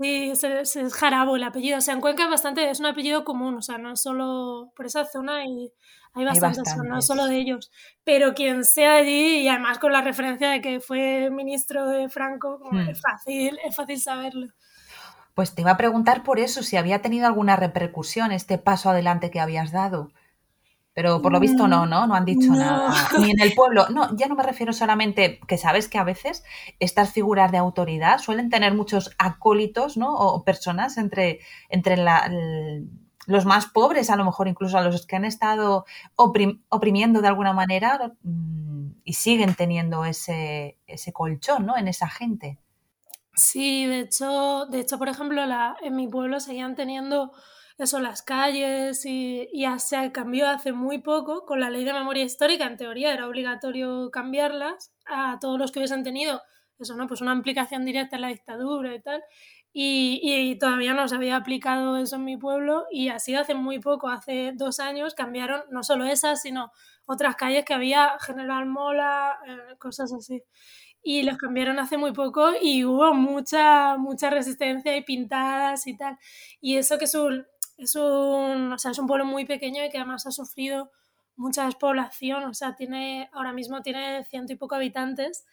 Sí, 0.00 0.32
es, 0.32 0.94
Jarabo 0.94 1.36
el 1.36 1.44
apellido. 1.44 1.78
O 1.78 1.80
sea, 1.80 1.94
en 1.94 2.00
Cuenca 2.00 2.24
es 2.24 2.30
bastante, 2.30 2.70
es 2.70 2.80
un 2.80 2.86
apellido 2.86 3.24
común, 3.24 3.56
o 3.56 3.62
sea, 3.62 3.76
no 3.76 3.92
es 3.92 4.00
solo 4.00 4.72
por 4.74 4.86
esa 4.86 5.04
zona 5.04 5.44
y 5.44 5.70
hay 6.14 6.24
bastantes, 6.24 6.76
no 6.76 6.98
es 6.98 7.06
solo 7.06 7.26
de 7.26 7.36
ellos. 7.36 7.70
Pero 8.02 8.34
quien 8.34 8.64
sea 8.64 8.96
allí, 8.96 9.40
y 9.40 9.48
además 9.48 9.78
con 9.78 9.92
la 9.92 10.00
referencia 10.00 10.50
de 10.50 10.60
que 10.60 10.80
fue 10.80 11.30
ministro 11.30 11.86
de 11.86 12.08
Franco, 12.08 12.60
hmm. 12.70 12.88
es 12.88 13.00
fácil, 13.00 13.58
es 13.62 13.76
fácil 13.76 14.00
saberlo. 14.00 14.46
Pues 15.34 15.54
te 15.54 15.62
iba 15.62 15.72
a 15.72 15.76
preguntar 15.76 16.22
por 16.22 16.38
eso, 16.38 16.62
si 16.62 16.76
había 16.76 17.02
tenido 17.02 17.26
alguna 17.26 17.56
repercusión 17.56 18.32
este 18.32 18.58
paso 18.58 18.90
adelante 18.90 19.30
que 19.30 19.40
habías 19.40 19.70
dado. 19.70 20.10
Pero 20.92 21.22
por 21.22 21.32
lo 21.32 21.38
visto 21.38 21.68
no, 21.68 21.86
¿no? 21.86 22.06
No 22.06 22.14
han 22.14 22.24
dicho 22.24 22.52
nada. 22.52 22.92
Ni 23.18 23.30
en 23.30 23.40
el 23.40 23.54
pueblo. 23.54 23.88
No, 23.90 24.14
ya 24.16 24.26
no 24.26 24.34
me 24.34 24.42
refiero 24.42 24.72
solamente 24.72 25.40
que 25.46 25.56
sabes 25.56 25.88
que 25.88 25.98
a 25.98 26.04
veces 26.04 26.42
estas 26.80 27.12
figuras 27.12 27.52
de 27.52 27.58
autoridad 27.58 28.18
suelen 28.18 28.50
tener 28.50 28.74
muchos 28.74 29.10
acólitos, 29.18 29.96
¿no? 29.96 30.12
O 30.12 30.44
personas 30.44 30.98
entre, 30.98 31.40
entre 31.68 31.96
los 33.26 33.44
más 33.44 33.66
pobres, 33.66 34.10
a 34.10 34.16
lo 34.16 34.24
mejor 34.24 34.48
incluso 34.48 34.78
a 34.78 34.82
los 34.82 35.06
que 35.06 35.16
han 35.16 35.24
estado 35.24 35.84
oprimiendo 36.16 37.20
de 37.22 37.28
alguna 37.28 37.52
manera 37.52 38.12
mm, 38.22 38.90
y 39.04 39.12
siguen 39.12 39.54
teniendo 39.54 40.04
ese, 40.04 40.76
ese 40.88 41.12
colchón, 41.12 41.66
¿no? 41.66 41.76
En 41.76 41.86
esa 41.86 42.08
gente. 42.08 42.58
Sí, 43.34 43.86
de 43.86 44.00
hecho, 44.00 44.66
de 44.66 44.80
hecho, 44.80 44.98
por 44.98 45.08
ejemplo, 45.08 45.46
la, 45.46 45.76
en 45.82 45.94
mi 45.94 46.08
pueblo 46.08 46.40
seguían 46.40 46.74
teniendo 46.74 47.32
eso, 47.82 47.98
las 48.00 48.22
calles 48.22 49.04
y, 49.06 49.48
ya 49.54 49.78
se 49.78 50.12
cambió 50.12 50.48
hace 50.48 50.72
muy 50.72 50.98
poco 50.98 51.46
con 51.46 51.60
la 51.60 51.70
ley 51.70 51.84
de 51.84 51.92
memoria 51.92 52.24
histórica. 52.24 52.66
En 52.66 52.76
teoría 52.76 53.12
era 53.12 53.26
obligatorio 53.26 54.10
cambiarlas 54.10 54.92
a 55.06 55.38
todos 55.40 55.58
los 55.58 55.72
que 55.72 55.78
hubiesen 55.78 56.04
tenido 56.04 56.42
eso, 56.78 56.94
¿no? 56.94 57.06
Pues 57.06 57.20
una 57.20 57.32
implicación 57.32 57.84
directa 57.84 58.16
en 58.16 58.22
la 58.22 58.28
dictadura 58.28 58.94
y 58.94 59.00
tal. 59.00 59.22
Y, 59.72 60.20
y, 60.22 60.58
todavía 60.58 60.94
no 60.94 61.06
se 61.08 61.14
había 61.14 61.36
aplicado 61.36 61.96
eso 61.96 62.16
en 62.16 62.24
mi 62.24 62.36
pueblo 62.36 62.86
y 62.90 63.08
así 63.08 63.34
hace 63.34 63.54
muy 63.54 63.78
poco, 63.78 64.08
hace 64.08 64.52
dos 64.54 64.80
años, 64.80 65.14
cambiaron 65.14 65.62
no 65.70 65.84
solo 65.84 66.04
esas, 66.04 66.42
sino 66.42 66.72
otras 67.06 67.36
calles 67.36 67.64
que 67.64 67.74
había, 67.74 68.18
General 68.20 68.66
Mola, 68.66 69.38
eh, 69.46 69.76
cosas 69.78 70.12
así 70.12 70.42
y 71.02 71.22
los 71.22 71.38
cambiaron 71.38 71.78
hace 71.78 71.96
muy 71.96 72.12
poco 72.12 72.50
y 72.60 72.84
hubo 72.84 73.14
mucha, 73.14 73.96
mucha 73.96 74.30
resistencia 74.30 74.96
y 74.96 75.02
pintadas 75.02 75.86
y 75.86 75.96
tal. 75.96 76.18
Y 76.60 76.76
eso 76.76 76.98
que 76.98 77.06
es 77.06 77.14
un, 77.14 77.46
es 77.80 77.94
un, 77.96 78.72
o 78.72 78.78
sea, 78.78 78.90
es 78.90 78.98
un 78.98 79.06
pueblo 79.06 79.24
muy 79.24 79.44
pequeño 79.46 79.84
y 79.84 79.90
que 79.90 79.98
además 79.98 80.26
ha 80.26 80.30
sufrido 80.30 80.90
mucha 81.36 81.64
despoblación, 81.64 82.44
o 82.44 82.54
sea, 82.54 82.74
tiene, 82.76 83.30
ahora 83.32 83.52
mismo 83.52 83.82
tiene 83.82 84.24
ciento 84.24 84.52
y 84.52 84.56
poco 84.56 84.74
habitantes 84.74 85.46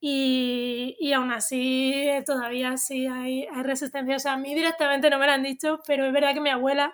y, 0.00 0.96
y 0.98 1.12
aún 1.12 1.30
así 1.30 2.04
todavía 2.26 2.76
sí 2.76 3.06
hay, 3.06 3.46
hay 3.46 3.62
resistencia. 3.62 4.16
O 4.16 4.18
sea, 4.18 4.32
a 4.32 4.38
mí 4.38 4.54
directamente 4.54 5.10
no 5.10 5.18
me 5.18 5.26
lo 5.26 5.32
han 5.32 5.42
dicho, 5.42 5.80
pero 5.86 6.06
es 6.06 6.12
verdad 6.12 6.34
que 6.34 6.40
mi 6.40 6.50
abuela 6.50 6.92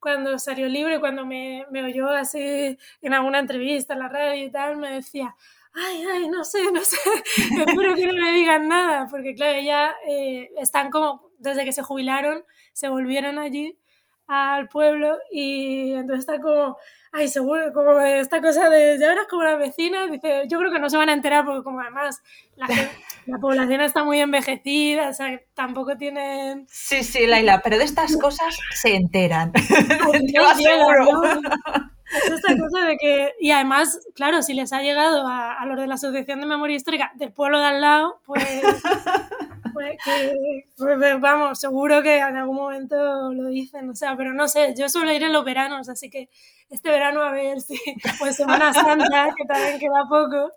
cuando 0.00 0.38
salió 0.38 0.68
libre, 0.68 1.00
cuando 1.00 1.24
me, 1.24 1.64
me 1.70 1.82
oyó 1.82 2.08
así 2.10 2.78
en 3.00 3.14
alguna 3.14 3.38
entrevista 3.40 3.94
en 3.94 4.00
la 4.00 4.08
radio 4.08 4.44
y 4.44 4.50
tal, 4.50 4.76
me 4.76 4.90
decía, 4.92 5.34
ay, 5.72 6.04
ay, 6.12 6.28
no 6.28 6.44
sé, 6.44 6.70
no 6.72 6.80
sé, 6.82 6.96
espero 7.66 7.94
que 7.94 8.06
no 8.06 8.12
me 8.12 8.32
digan 8.32 8.68
nada, 8.68 9.06
porque 9.10 9.34
claro, 9.34 9.60
ya 9.60 9.94
eh, 10.08 10.50
están 10.58 10.90
como, 10.90 11.30
desde 11.38 11.64
que 11.64 11.72
se 11.72 11.82
jubilaron, 11.82 12.44
se 12.72 12.88
volvieron 12.88 13.38
allí 13.38 13.78
al 14.28 14.68
pueblo 14.68 15.18
y 15.32 15.94
entonces 15.94 16.20
está 16.20 16.40
como, 16.40 16.76
ay, 17.12 17.28
seguro, 17.28 17.72
como 17.72 17.98
esta 17.98 18.42
cosa 18.42 18.68
de, 18.68 18.98
ya 19.00 19.08
verás 19.08 19.26
como 19.28 19.42
la 19.42 19.56
vecina, 19.56 20.06
dice, 20.06 20.44
yo 20.48 20.58
creo 20.58 20.70
que 20.70 20.78
no 20.78 20.90
se 20.90 20.98
van 20.98 21.08
a 21.08 21.14
enterar 21.14 21.46
porque 21.46 21.64
como 21.64 21.80
además 21.80 22.22
la, 22.56 22.66
la 23.26 23.38
población 23.38 23.80
está 23.80 24.04
muy 24.04 24.20
envejecida, 24.20 25.08
o 25.08 25.14
sea, 25.14 25.40
tampoco 25.54 25.96
tienen... 25.96 26.66
Sí, 26.68 27.02
sí, 27.02 27.26
Laila, 27.26 27.62
pero 27.62 27.78
de 27.78 27.84
estas 27.84 28.16
cosas 28.20 28.56
se 28.74 28.94
enteran, 28.94 29.50
te 29.52 30.38
lo 30.38 30.46
aseguro. 30.46 31.40
Es 32.10 32.30
esta 32.30 32.56
cosa 32.56 32.86
de 32.86 32.96
que, 32.96 33.32
y 33.38 33.50
además, 33.50 33.98
claro, 34.14 34.42
si 34.42 34.54
les 34.54 34.72
ha 34.72 34.80
llegado 34.80 35.26
a, 35.26 35.52
a, 35.54 35.66
los 35.66 35.78
de 35.78 35.86
la 35.86 35.94
Asociación 35.94 36.40
de 36.40 36.46
Memoria 36.46 36.76
Histórica 36.76 37.12
del 37.16 37.32
pueblo 37.32 37.60
de 37.60 37.66
al 37.66 37.80
lado, 37.82 38.20
pues, 38.24 38.44
pues, 40.76 41.20
vamos, 41.20 41.58
seguro 41.58 42.02
que 42.02 42.18
en 42.18 42.36
algún 42.36 42.56
momento 42.56 43.32
lo 43.32 43.48
dicen, 43.48 43.90
o 43.90 43.94
sea, 43.94 44.16
pero 44.16 44.32
no 44.32 44.48
sé, 44.48 44.74
yo 44.76 44.88
suelo 44.88 45.12
ir 45.12 45.22
en 45.22 45.32
los 45.32 45.44
veranos, 45.44 45.88
así 45.88 46.10
que 46.10 46.28
este 46.70 46.90
verano 46.90 47.22
a 47.22 47.32
ver 47.32 47.60
si, 47.60 47.78
pues 48.18 48.36
Semana 48.36 48.72
Santa, 48.72 49.28
que 49.36 49.44
también 49.44 49.78
queda 49.78 50.06
poco, 50.08 50.52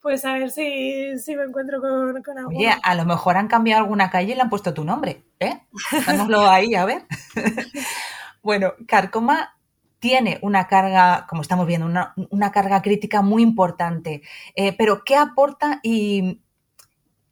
pues 0.00 0.24
a 0.24 0.34
ver 0.34 0.50
si, 0.50 1.18
si 1.18 1.34
me 1.36 1.44
encuentro 1.44 1.80
con, 1.80 2.22
con 2.22 2.38
alguno. 2.38 2.58
Oye, 2.58 2.74
a 2.82 2.94
lo 2.94 3.04
mejor 3.04 3.36
han 3.36 3.48
cambiado 3.48 3.82
alguna 3.82 4.10
calle 4.10 4.32
y 4.32 4.34
le 4.34 4.42
han 4.42 4.50
puesto 4.50 4.74
tu 4.74 4.84
nombre, 4.84 5.24
¿eh? 5.40 5.62
Vámonos 6.06 6.46
ahí, 6.48 6.74
a 6.74 6.84
ver. 6.84 7.06
bueno, 8.42 8.74
Carcoma 8.86 9.54
tiene 10.04 10.38
una 10.42 10.66
carga, 10.66 11.26
como 11.26 11.40
estamos 11.40 11.66
viendo, 11.66 11.86
una, 11.86 12.52
carga 12.52 12.82
crítica 12.82 13.22
muy 13.22 13.42
importante. 13.42 14.20
Eh, 14.54 14.74
pero, 14.76 15.02
¿qué 15.02 15.16
aporta 15.16 15.80
y, 15.82 16.43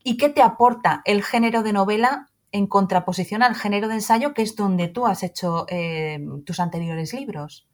y, 0.05 0.17
qué 0.17 0.29
te 0.29 0.43
aporta 0.43 1.03
el 1.05 1.23
género 1.23 1.63
de 1.63 1.73
novela 1.73 2.29
en 2.51 2.67
contraposición 2.67 3.43
al 3.43 3.55
género 3.55 3.89
de 3.89 3.95
ensayo, 3.95 4.35
que 4.35 4.43
es 4.43 4.57
donde 4.57 4.89
tú 4.89 5.07
has 5.07 5.23
hecho 5.23 5.67
eh, 5.69 6.19
tus 6.45 6.61
anteriores 6.61 7.15
libros? 7.15 7.67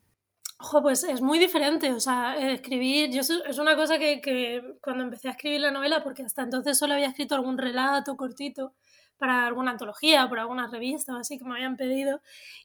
Ojo, 0.61 0.83
pues 0.83 1.05
es 1.05 1.21
muy 1.21 1.39
diferente, 1.39 1.93
o 1.93 2.01
sea, 2.01 2.37
escribir, 2.37 3.11
yo 3.11 3.21
es 3.21 3.59
una 3.59 3.77
cosa 3.77 3.99
que, 3.99 4.21
que, 4.21 4.61
cuando 4.83 5.05
empecé 5.05 5.29
a 5.29 5.33
escribir 5.33 5.61
la 5.61 5.71
novela, 5.71 6.03
porque 6.03 6.25
hasta 6.25 6.43
entonces 6.43 6.77
solo 6.77 6.95
había 6.95 7.09
escrito 7.09 7.37
algún 7.37 7.59
relato 7.59 8.17
cortito, 8.17 8.75
para 9.19 9.47
alguna 9.47 9.73
antología, 9.73 10.29
por 10.29 10.39
alguna 10.39 10.69
revista 10.69 11.15
o 11.15 11.19
así 11.19 11.39
que 11.39 11.45
me 11.45 11.55
habían 11.55 11.77
pedido. 11.77 12.23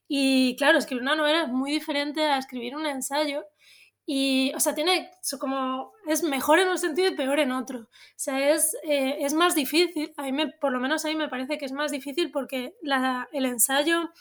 Y 0.07 0.55
claro, 0.55 0.77
escribir 0.77 1.01
una 1.01 1.15
novela 1.15 1.43
es 1.43 1.49
muy 1.49 1.71
diferente 1.71 2.21
a 2.21 2.37
escribir 2.37 2.75
un 2.75 2.85
ensayo. 2.85 3.43
Y, 4.05 4.51
o 4.53 4.59
sea, 4.59 4.75
tiene 4.75 5.11
como, 5.39 5.93
es 6.07 6.23
mejor 6.23 6.59
en 6.59 6.67
un 6.67 6.77
sentido 6.77 7.07
y 7.07 7.15
peor 7.15 7.39
en 7.39 7.51
otro. 7.51 7.79
O 7.79 7.87
sea, 8.17 8.51
es, 8.51 8.75
eh, 8.83 9.17
es 9.19 9.33
más 9.33 9.55
difícil, 9.55 10.13
a 10.17 10.23
mí 10.23 10.45
por 10.59 10.73
lo 10.73 10.79
menos 10.79 11.05
a 11.05 11.07
mí 11.07 11.15
me 11.15 11.29
parece 11.29 11.57
que 11.57 11.65
es 11.65 11.71
más 11.71 11.91
difícil 11.91 12.31
porque 12.31 12.75
la, 12.81 13.29
el 13.31 13.45
ensayo, 13.45 14.11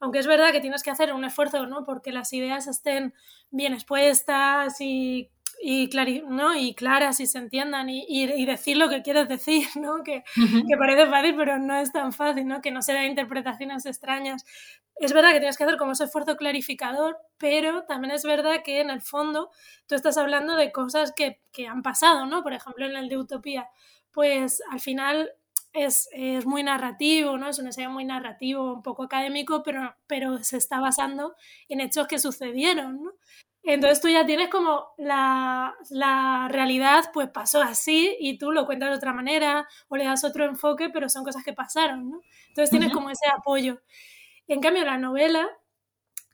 aunque 0.00 0.18
es 0.18 0.26
verdad 0.26 0.50
que 0.50 0.60
tienes 0.60 0.82
que 0.82 0.90
hacer 0.90 1.12
un 1.12 1.24
esfuerzo, 1.24 1.66
¿no? 1.66 1.84
Porque 1.84 2.10
las 2.10 2.32
ideas 2.32 2.66
estén 2.66 3.14
bien 3.50 3.74
expuestas 3.74 4.80
y 4.80 5.30
y, 5.60 5.90
¿no? 6.28 6.54
y 6.54 6.74
claras 6.74 7.20
y 7.20 7.26
se 7.26 7.38
entiendan 7.38 7.88
y, 7.90 8.04
y, 8.08 8.46
decir 8.46 8.76
lo 8.76 8.88
que 8.88 9.02
quieres 9.02 9.28
decir, 9.28 9.66
¿no? 9.76 10.02
Que, 10.02 10.24
que, 10.34 10.76
parece 10.76 11.06
fácil, 11.06 11.34
pero 11.36 11.58
no 11.58 11.76
es 11.76 11.92
tan 11.92 12.12
fácil, 12.12 12.46
¿no? 12.46 12.60
que 12.60 12.70
no 12.70 12.82
se 12.82 12.92
den 12.92 13.10
interpretaciones 13.10 13.84
extrañas. 13.86 14.44
Es 14.96 15.12
verdad 15.12 15.32
que 15.32 15.38
tienes 15.38 15.56
que 15.56 15.64
hacer 15.64 15.76
como 15.76 15.92
ese 15.92 16.04
esfuerzo 16.04 16.36
clarificador, 16.36 17.18
pero 17.38 17.84
también 17.84 18.14
es 18.14 18.24
verdad 18.24 18.62
que 18.64 18.80
en 18.80 18.90
el 18.90 19.00
fondo 19.00 19.50
tú 19.86 19.94
estás 19.94 20.16
hablando 20.16 20.56
de 20.56 20.72
cosas 20.72 21.12
que, 21.12 21.40
que 21.52 21.66
han 21.66 21.82
pasado, 21.82 22.26
¿no? 22.26 22.42
Por 22.42 22.52
ejemplo, 22.52 22.86
en 22.86 22.96
el 22.96 23.08
de 23.08 23.18
Utopía, 23.18 23.68
pues 24.12 24.62
al 24.70 24.80
final 24.80 25.32
es, 25.72 26.08
es, 26.12 26.46
muy 26.46 26.62
narrativo, 26.62 27.36
¿no? 27.38 27.48
Es 27.48 27.58
un 27.58 27.66
ensayo 27.66 27.90
muy 27.90 28.04
narrativo, 28.04 28.74
un 28.74 28.82
poco 28.82 29.04
académico, 29.04 29.62
pero, 29.62 29.94
pero 30.06 30.42
se 30.42 30.56
está 30.56 30.80
basando 30.80 31.36
en 31.68 31.80
hechos 31.80 32.08
que 32.08 32.18
sucedieron, 32.18 33.04
¿no? 33.04 33.12
Entonces 33.70 34.00
tú 34.00 34.08
ya 34.08 34.24
tienes 34.24 34.48
como 34.48 34.94
la, 34.96 35.76
la, 35.90 36.48
realidad, 36.50 37.10
pues 37.12 37.28
pasó 37.28 37.60
así 37.60 38.16
y 38.18 38.38
tú 38.38 38.50
lo 38.50 38.64
cuentas 38.64 38.88
de 38.88 38.96
otra 38.96 39.12
manera 39.12 39.68
o 39.88 39.96
le 39.98 40.06
das 40.06 40.24
otro 40.24 40.46
enfoque, 40.46 40.88
pero 40.88 41.10
son 41.10 41.22
cosas 41.22 41.44
que 41.44 41.52
pasaron, 41.52 42.08
¿no? 42.08 42.22
Entonces 42.48 42.70
tienes 42.70 42.90
como 42.94 43.10
ese 43.10 43.26
apoyo. 43.28 43.82
En 44.46 44.60
cambio, 44.62 44.86
la 44.86 44.96
novela, 44.96 45.46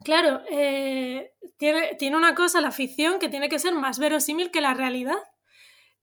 claro, 0.05 0.43
eh, 0.49 1.33
tiene, 1.57 1.97
tiene 1.97 2.17
una 2.17 2.37
cosa, 2.37 2.61
la 2.61 2.71
ficción, 2.71 3.19
que 3.19 3.29
tiene 3.29 3.49
que 3.49 3.59
ser 3.59 3.75
más 3.75 3.99
verosímil 3.99 4.53
que 4.53 4.61
la 4.61 4.75
realidad. 4.75 5.19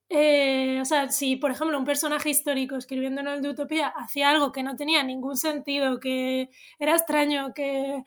Eh, 0.10 0.80
o 0.82 0.86
sea, 0.86 1.10
si 1.12 1.38
por 1.38 1.52
ejemplo 1.52 1.78
un 1.78 1.86
personaje 1.86 2.30
histórico 2.30 2.76
escribiendo 2.76 3.22
en 3.22 3.28
el 3.30 3.42
de 3.42 3.52
Utopía 3.52 3.88
hacía 3.88 4.32
algo 4.32 4.52
que 4.52 4.64
no 4.64 4.76
tenía 4.76 5.02
ningún 5.04 5.38
sentido, 5.38 6.02
que 6.02 6.50
era 6.78 6.98
extraño, 6.98 7.54
que 7.54 8.04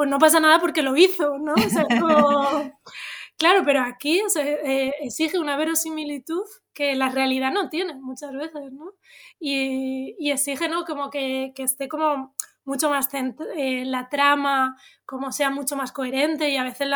pues 0.00 0.08
no 0.08 0.18
pasa 0.18 0.40
nada 0.40 0.58
porque 0.58 0.80
lo 0.80 0.96
hizo, 0.96 1.36
¿no? 1.36 1.52
Claro, 3.36 3.62
pero 3.66 3.82
aquí 3.82 4.22
se 4.28 4.52
eh, 4.64 4.94
exige 5.02 5.38
una 5.38 5.58
verosimilitud 5.58 6.44
que 6.72 6.94
la 6.94 7.10
realidad 7.10 7.52
no 7.52 7.68
tiene 7.68 7.94
muchas 7.96 8.32
veces, 8.32 8.72
¿no? 8.72 8.94
Y, 9.38 10.30
exige, 10.30 10.70
¿no? 10.70 10.86
Como 10.86 11.10
que, 11.10 11.52
esté 11.54 11.86
como 11.86 12.34
mucho 12.64 12.88
más 12.88 13.10
eh, 13.12 13.84
la 13.84 14.08
trama, 14.08 14.74
como 15.04 15.32
sea 15.32 15.50
mucho 15.50 15.76
más 15.76 15.92
coherente 15.92 16.48
y 16.48 16.56
a 16.56 16.64
veces 16.64 16.88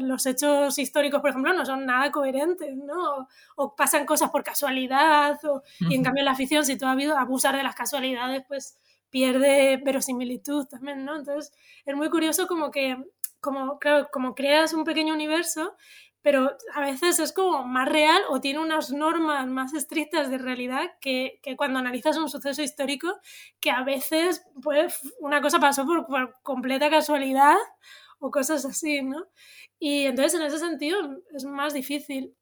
los 0.00 0.24
hechos 0.24 0.78
históricos, 0.78 1.20
por 1.20 1.28
ejemplo, 1.28 1.52
no 1.52 1.66
son 1.66 1.84
nada 1.84 2.10
coherentes, 2.10 2.74
¿no? 2.74 3.28
O, 3.56 3.76
pasan 3.76 4.06
cosas 4.06 4.30
por 4.30 4.42
casualidad, 4.42 5.38
y 5.78 5.94
en 5.94 6.02
cambio 6.02 6.24
la 6.24 6.34
ficción, 6.34 6.64
si 6.64 6.78
tú 6.78 6.86
has 6.86 6.92
habido 6.92 7.18
abusar 7.18 7.54
de 7.54 7.64
las 7.64 7.74
casualidades, 7.74 8.44
pues 8.48 8.78
pierde 9.14 9.76
verosimilitud 9.76 10.66
también, 10.66 11.04
¿no? 11.04 11.14
Entonces 11.14 11.52
es 11.86 11.94
muy 11.94 12.10
curioso 12.10 12.48
como 12.48 12.72
que, 12.72 12.96
como, 13.38 13.78
claro, 13.78 14.08
como 14.12 14.34
creas 14.34 14.74
un 14.74 14.82
pequeño 14.82 15.14
universo, 15.14 15.76
pero 16.20 16.50
a 16.74 16.80
veces 16.80 17.20
es 17.20 17.32
como 17.32 17.62
más 17.62 17.88
real 17.88 18.20
o 18.28 18.40
tiene 18.40 18.58
unas 18.58 18.90
normas 18.90 19.46
más 19.46 19.72
estrictas 19.72 20.30
de 20.30 20.38
realidad 20.38 20.94
que, 21.00 21.38
que 21.44 21.54
cuando 21.56 21.78
analizas 21.78 22.16
un 22.16 22.28
suceso 22.28 22.60
histórico, 22.60 23.06
que 23.60 23.70
a 23.70 23.84
veces 23.84 24.44
pues 24.60 25.00
una 25.20 25.40
cosa 25.40 25.60
pasó 25.60 25.86
por, 25.86 26.06
por 26.06 26.36
completa 26.42 26.90
casualidad 26.90 27.54
o 28.18 28.32
cosas 28.32 28.64
así, 28.64 29.00
¿no? 29.00 29.28
Y 29.78 30.06
entonces 30.06 30.40
en 30.40 30.44
ese 30.44 30.58
sentido 30.58 30.98
es 31.36 31.44
más 31.44 31.72
difícil. 31.72 32.34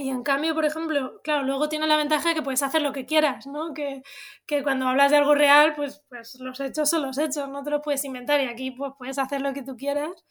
Y 0.00 0.08
en 0.08 0.22
cambio, 0.22 0.54
por 0.54 0.64
ejemplo, 0.64 1.20
claro, 1.22 1.42
luego 1.42 1.68
tiene 1.68 1.86
la 1.86 1.98
ventaja 1.98 2.30
de 2.30 2.34
que 2.34 2.40
puedes 2.40 2.62
hacer 2.62 2.80
lo 2.80 2.90
que 2.94 3.04
quieras, 3.04 3.46
¿no? 3.46 3.74
Que, 3.74 4.02
que, 4.46 4.62
cuando 4.62 4.88
hablas 4.88 5.10
de 5.10 5.18
algo 5.18 5.34
real, 5.34 5.74
pues, 5.76 6.02
pues 6.08 6.36
los 6.40 6.58
hechos 6.58 6.88
son 6.88 7.02
los 7.02 7.18
hechos, 7.18 7.50
no 7.50 7.62
te 7.62 7.68
los 7.68 7.82
puedes 7.82 8.02
inventar 8.06 8.40
y 8.40 8.46
aquí 8.46 8.70
pues 8.70 8.92
puedes 8.96 9.18
hacer 9.18 9.42
lo 9.42 9.52
que 9.52 9.62
tú 9.62 9.76
quieras. 9.76 10.24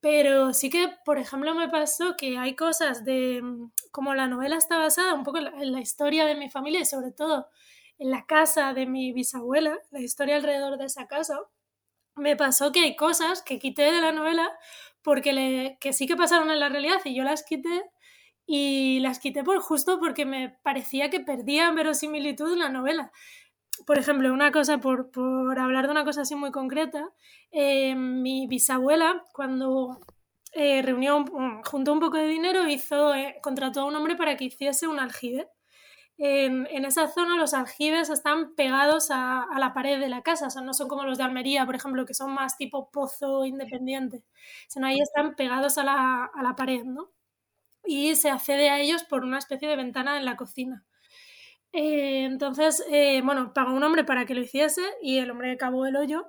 Pero 0.00 0.52
sí 0.52 0.68
que, 0.68 0.88
por 1.04 1.18
ejemplo, 1.18 1.54
me 1.54 1.68
pasó 1.68 2.16
que 2.16 2.38
hay 2.38 2.56
cosas 2.56 3.04
de, 3.04 3.40
como 3.92 4.14
la 4.16 4.26
novela 4.26 4.56
está 4.56 4.78
basada 4.78 5.14
un 5.14 5.22
poco 5.22 5.38
en 5.38 5.72
la, 5.72 5.80
historia 5.80 6.26
de 6.26 6.34
mi 6.34 6.50
familia 6.50 6.80
y 6.80 6.84
sobre 6.84 7.12
todo 7.12 7.46
en 7.98 8.10
la 8.10 8.26
casa 8.26 8.74
de 8.74 8.86
mi 8.86 9.12
bisabuela, 9.12 9.78
la 9.92 10.00
historia 10.00 10.34
alrededor 10.36 10.76
de 10.76 10.86
esa 10.86 11.06
casa, 11.06 11.38
me 12.16 12.34
pasó 12.34 12.72
que 12.72 12.80
hay 12.80 12.96
cosas 12.96 13.42
que 13.42 13.60
quité 13.60 13.92
de 13.92 14.00
la 14.00 14.10
novela 14.10 14.50
porque 15.02 15.32
le, 15.32 15.78
que 15.80 15.92
sí 15.92 16.08
que 16.08 16.16
pasaron 16.16 16.50
en 16.50 16.58
la 16.58 16.68
realidad 16.68 17.00
y 17.04 17.14
yo 17.14 17.22
las 17.22 17.44
quité 17.44 17.84
y 18.50 19.00
las 19.00 19.18
quité 19.20 19.44
por 19.44 19.60
justo 19.60 20.00
porque 20.00 20.24
me 20.24 20.48
parecía 20.62 21.10
que 21.10 21.20
perdían 21.20 21.74
verosimilitud 21.74 22.54
en 22.54 22.60
la 22.60 22.70
novela. 22.70 23.12
Por 23.86 23.98
ejemplo, 23.98 24.32
una 24.32 24.52
cosa, 24.52 24.78
por, 24.78 25.10
por 25.10 25.58
hablar 25.58 25.86
de 25.86 25.92
una 25.92 26.04
cosa 26.04 26.22
así 26.22 26.34
muy 26.34 26.50
concreta, 26.50 27.10
eh, 27.52 27.94
mi 27.94 28.46
bisabuela, 28.48 29.22
cuando 29.34 30.00
eh, 30.52 30.80
reunió, 30.82 31.26
juntó 31.66 31.92
un 31.92 32.00
poco 32.00 32.16
de 32.16 32.26
dinero, 32.26 32.66
hizo, 32.68 33.14
eh, 33.14 33.36
contrató 33.42 33.82
a 33.82 33.84
un 33.84 33.96
hombre 33.96 34.16
para 34.16 34.36
que 34.36 34.46
hiciese 34.46 34.88
un 34.88 34.98
aljibe. 34.98 35.48
En, 36.18 36.66
esa 36.86 37.08
zona 37.08 37.36
los 37.36 37.54
aljibes 37.54 38.10
están 38.10 38.54
pegados 38.56 39.10
a, 39.10 39.42
a, 39.44 39.60
la 39.60 39.74
pared 39.74 40.00
de 40.00 40.08
la 40.08 40.22
casa, 40.22 40.48
o 40.48 40.50
sea, 40.50 40.62
no 40.62 40.74
son 40.74 40.88
como 40.88 41.04
los 41.04 41.18
de 41.18 41.24
Almería, 41.24 41.66
por 41.66 41.76
ejemplo, 41.76 42.06
que 42.06 42.14
son 42.14 42.32
más 42.34 42.56
tipo 42.56 42.90
pozo 42.90 43.44
independiente, 43.44 44.24
sino 44.68 44.86
ahí 44.88 44.98
están 45.00 45.36
pegados 45.36 45.78
a 45.78 45.84
la, 45.84 46.24
a 46.34 46.42
la 46.42 46.56
pared, 46.56 46.84
¿no? 46.84 47.10
Y 47.88 48.14
se 48.16 48.28
accede 48.30 48.68
a 48.68 48.80
ellos 48.80 49.02
por 49.04 49.24
una 49.24 49.38
especie 49.38 49.66
de 49.66 49.74
ventana 49.76 50.18
en 50.18 50.26
la 50.26 50.36
cocina. 50.36 50.84
Eh, 51.72 52.24
entonces, 52.24 52.84
eh, 52.90 53.22
bueno, 53.24 53.52
pagó 53.54 53.72
un 53.72 53.82
hombre 53.82 54.04
para 54.04 54.26
que 54.26 54.34
lo 54.34 54.42
hiciese 54.42 54.82
y 55.02 55.18
el 55.18 55.30
hombre 55.30 55.56
cavó 55.56 55.86
el 55.86 55.96
hoyo 55.96 56.28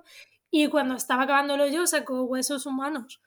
y 0.50 0.68
cuando 0.68 0.94
estaba 0.96 1.26
cavando 1.26 1.54
el 1.54 1.60
hoyo 1.60 1.86
sacó 1.86 2.22
huesos 2.24 2.64
humanos. 2.64 3.20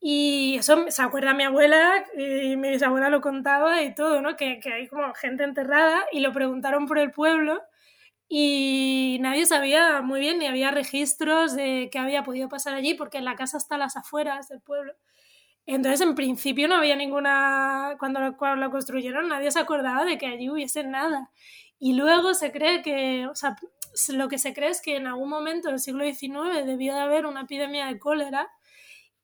Y 0.00 0.56
eso 0.58 0.86
se 0.88 1.02
acuerda 1.02 1.34
mi 1.34 1.44
abuela 1.44 2.04
y 2.16 2.56
mi 2.56 2.70
bisabuela 2.70 3.10
lo 3.10 3.20
contaba 3.20 3.82
y 3.82 3.94
todo, 3.94 4.22
¿no? 4.22 4.36
Que, 4.36 4.58
que 4.60 4.72
hay 4.72 4.88
como 4.88 5.12
gente 5.14 5.44
enterrada 5.44 6.06
y 6.12 6.20
lo 6.20 6.32
preguntaron 6.32 6.86
por 6.86 6.98
el 6.98 7.12
pueblo 7.12 7.62
y 8.28 9.18
nadie 9.20 9.44
sabía 9.44 10.00
muy 10.02 10.20
bien 10.20 10.38
ni 10.38 10.46
había 10.46 10.70
registros 10.70 11.54
de 11.54 11.90
qué 11.92 11.98
había 11.98 12.22
podido 12.24 12.48
pasar 12.48 12.74
allí 12.74 12.94
porque 12.94 13.20
la 13.20 13.36
casa 13.36 13.58
está 13.58 13.74
a 13.74 13.78
las 13.78 13.96
afueras 13.96 14.48
del 14.48 14.62
pueblo. 14.62 14.94
Entonces, 15.72 16.00
en 16.00 16.16
principio 16.16 16.66
no 16.66 16.74
había 16.74 16.96
ninguna, 16.96 17.94
cuando 18.00 18.18
lo, 18.18 18.36
construyeron 18.70 19.28
nadie 19.28 19.52
se 19.52 19.60
acordaba 19.60 20.04
de 20.04 20.18
que 20.18 20.26
allí 20.26 20.50
hubiese 20.50 20.82
nada. 20.82 21.30
Y 21.78 21.94
luego 21.94 22.34
se 22.34 22.50
cree 22.50 22.82
que, 22.82 23.28
o 23.28 23.36
sea, 23.36 23.56
lo 24.12 24.28
que 24.28 24.38
se 24.38 24.52
cree 24.52 24.70
es 24.70 24.82
que 24.82 24.96
en 24.96 25.06
algún 25.06 25.28
momento 25.28 25.68
del 25.68 25.78
siglo 25.78 26.04
XIX 26.04 26.66
debió 26.66 26.94
de 26.94 27.00
haber 27.00 27.24
una 27.24 27.42
epidemia 27.42 27.86
de 27.86 28.00
cólera 28.00 28.48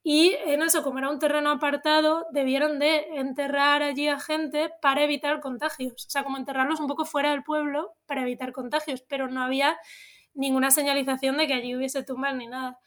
y 0.04 0.36
en 0.46 0.62
eso, 0.62 0.84
como 0.84 0.98
era 0.98 1.10
un 1.10 1.18
terreno 1.18 1.50
apartado, 1.50 2.26
debieron 2.30 2.78
de 2.78 3.18
enterrar 3.18 3.82
allí 3.82 4.06
a 4.06 4.20
gente 4.20 4.70
para 4.80 5.02
evitar 5.02 5.40
contagios. 5.40 6.06
O 6.06 6.10
sea, 6.10 6.22
como 6.22 6.36
enterrarlos 6.36 6.78
un 6.78 6.86
poco 6.86 7.04
fuera 7.04 7.32
del 7.32 7.42
pueblo 7.42 7.96
para 8.06 8.22
evitar 8.22 8.52
contagios, 8.52 9.02
pero 9.08 9.26
no 9.26 9.42
había 9.42 9.76
ninguna 10.32 10.70
señalización 10.70 11.38
de 11.38 11.48
que 11.48 11.54
allí 11.54 11.74
hubiese 11.74 12.04
tumbas 12.04 12.36
ni 12.36 12.46
nada. 12.46 12.78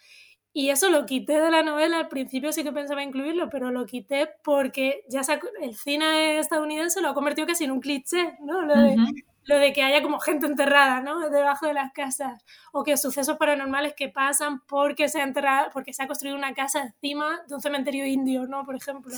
Y 0.51 0.69
eso 0.69 0.89
lo 0.89 1.05
quité 1.05 1.39
de 1.39 1.51
la 1.51 1.61
novela, 1.61 1.99
al 1.99 2.07
principio 2.07 2.51
sí 2.51 2.63
que 2.63 2.71
pensaba 2.71 3.03
incluirlo, 3.03 3.49
pero 3.49 3.69
lo 3.69 3.85
quité 3.85 4.29
porque 4.43 5.03
ya 5.07 5.21
el 5.61 5.75
cine 5.75 6.39
estadounidense 6.39 7.01
lo 7.01 7.09
ha 7.09 7.13
convertido 7.13 7.47
casi 7.47 7.65
en 7.65 7.71
un 7.71 7.79
cliché, 7.79 8.35
¿no? 8.41 8.61
Lo 8.63 8.75
de, 8.75 8.97
lo 9.43 9.59
de 9.59 9.73
que 9.73 9.83
haya 9.83 10.01
como 10.01 10.19
gente 10.19 10.47
enterrada, 10.47 11.01
¿no? 11.01 11.29
Debajo 11.29 11.67
de 11.67 11.75
las 11.75 11.91
casas, 11.93 12.43
o 12.71 12.83
que 12.83 12.97
sucesos 12.97 13.37
paranormales 13.37 13.93
que 13.93 14.09
pasan 14.09 14.61
porque 14.67 15.07
se 15.07 15.21
ha 15.21 15.23
enterrado, 15.23 15.69
porque 15.71 15.93
se 15.93 16.01
ha 16.01 16.07
construido 16.07 16.35
una 16.35 16.55
casa 16.55 16.81
encima 16.81 17.41
de 17.47 17.53
un 17.53 17.61
cementerio 17.61 18.07
indio, 18.07 18.47
¿no? 18.47 18.65
Por 18.65 18.75
ejemplo. 18.75 19.13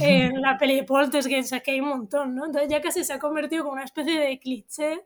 En 0.00 0.40
la 0.42 0.58
peli 0.58 0.76
de 0.76 0.84
Poltergeist, 0.84 1.54
que 1.64 1.70
hay 1.70 1.80
un 1.80 1.88
montón, 1.88 2.34
¿no? 2.34 2.44
Entonces 2.44 2.70
ya 2.70 2.82
casi 2.82 3.04
se 3.04 3.14
ha 3.14 3.18
convertido 3.18 3.64
como 3.64 3.72
una 3.72 3.84
especie 3.84 4.20
de 4.20 4.38
cliché 4.38 5.00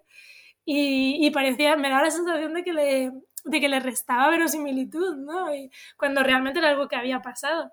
y, 0.64 1.24
y 1.24 1.30
parecía, 1.30 1.76
me 1.76 1.88
da 1.88 2.02
la 2.02 2.10
sensación 2.10 2.52
de 2.54 2.64
que 2.64 2.72
le 2.72 3.12
de 3.44 3.60
que 3.60 3.68
le 3.68 3.80
restaba 3.80 4.30
verosimilitud, 4.30 5.16
¿no? 5.16 5.54
Y 5.54 5.70
cuando 5.96 6.22
realmente 6.22 6.60
era 6.60 6.70
algo 6.70 6.88
que 6.88 6.96
había 6.96 7.20
pasado. 7.22 7.72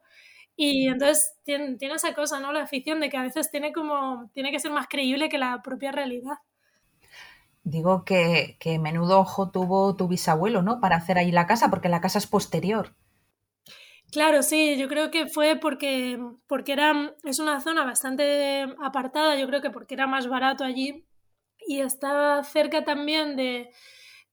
Y 0.55 0.88
entonces 0.88 1.34
tiene, 1.43 1.77
tiene, 1.77 1.95
esa 1.95 2.13
cosa, 2.13 2.39
¿no? 2.39 2.51
La 2.51 2.63
afición 2.63 2.99
de 2.99 3.10
que 3.10 3.17
a 3.17 3.23
veces 3.23 3.49
tiene 3.49 3.71
como, 3.71 4.29
tiene 4.34 4.51
que 4.51 4.60
ser 4.60 4.71
más 4.71 4.88
creíble 4.88 5.29
que 5.29 5.38
la 5.38 5.62
propia 5.62 5.91
realidad. 5.91 6.38
Digo 7.63 8.03
que, 8.03 8.58
que 8.60 8.79
menudo 8.79 9.19
ojo 9.19 9.51
tuvo 9.51 9.95
tu 9.95 10.08
bisabuelo, 10.08 10.62
¿no? 10.62 10.79
Para 10.82 10.97
hacer 10.97 11.17
ahí 11.17 11.32
la 11.32 11.47
casa, 11.47 11.69
porque 11.69 11.88
la 11.88 12.01
casa 12.01 12.17
es 12.17 12.27
posterior. 12.27 12.95
Claro, 14.12 14.41
sí, 14.41 14.75
yo 14.77 14.88
creo 14.88 15.12
que 15.12 15.27
fue 15.27 15.55
porque, 15.55 16.19
porque 16.47 16.73
era, 16.73 17.13
es 17.23 17.39
una 17.39 17.62
zona 17.62 17.86
bastante 17.86 18.63
apartada, 18.84 19.38
yo 19.38 19.45
creo 19.47 19.62
que 19.62 19.69
porque 19.69 19.93
era 19.93 20.08
más 20.08 20.27
barato 20.27 20.63
allí 20.63 21.05
y 21.67 21.82
está 21.82 22.43
cerca 22.43 22.84
también 22.84 23.36
de, 23.36 23.69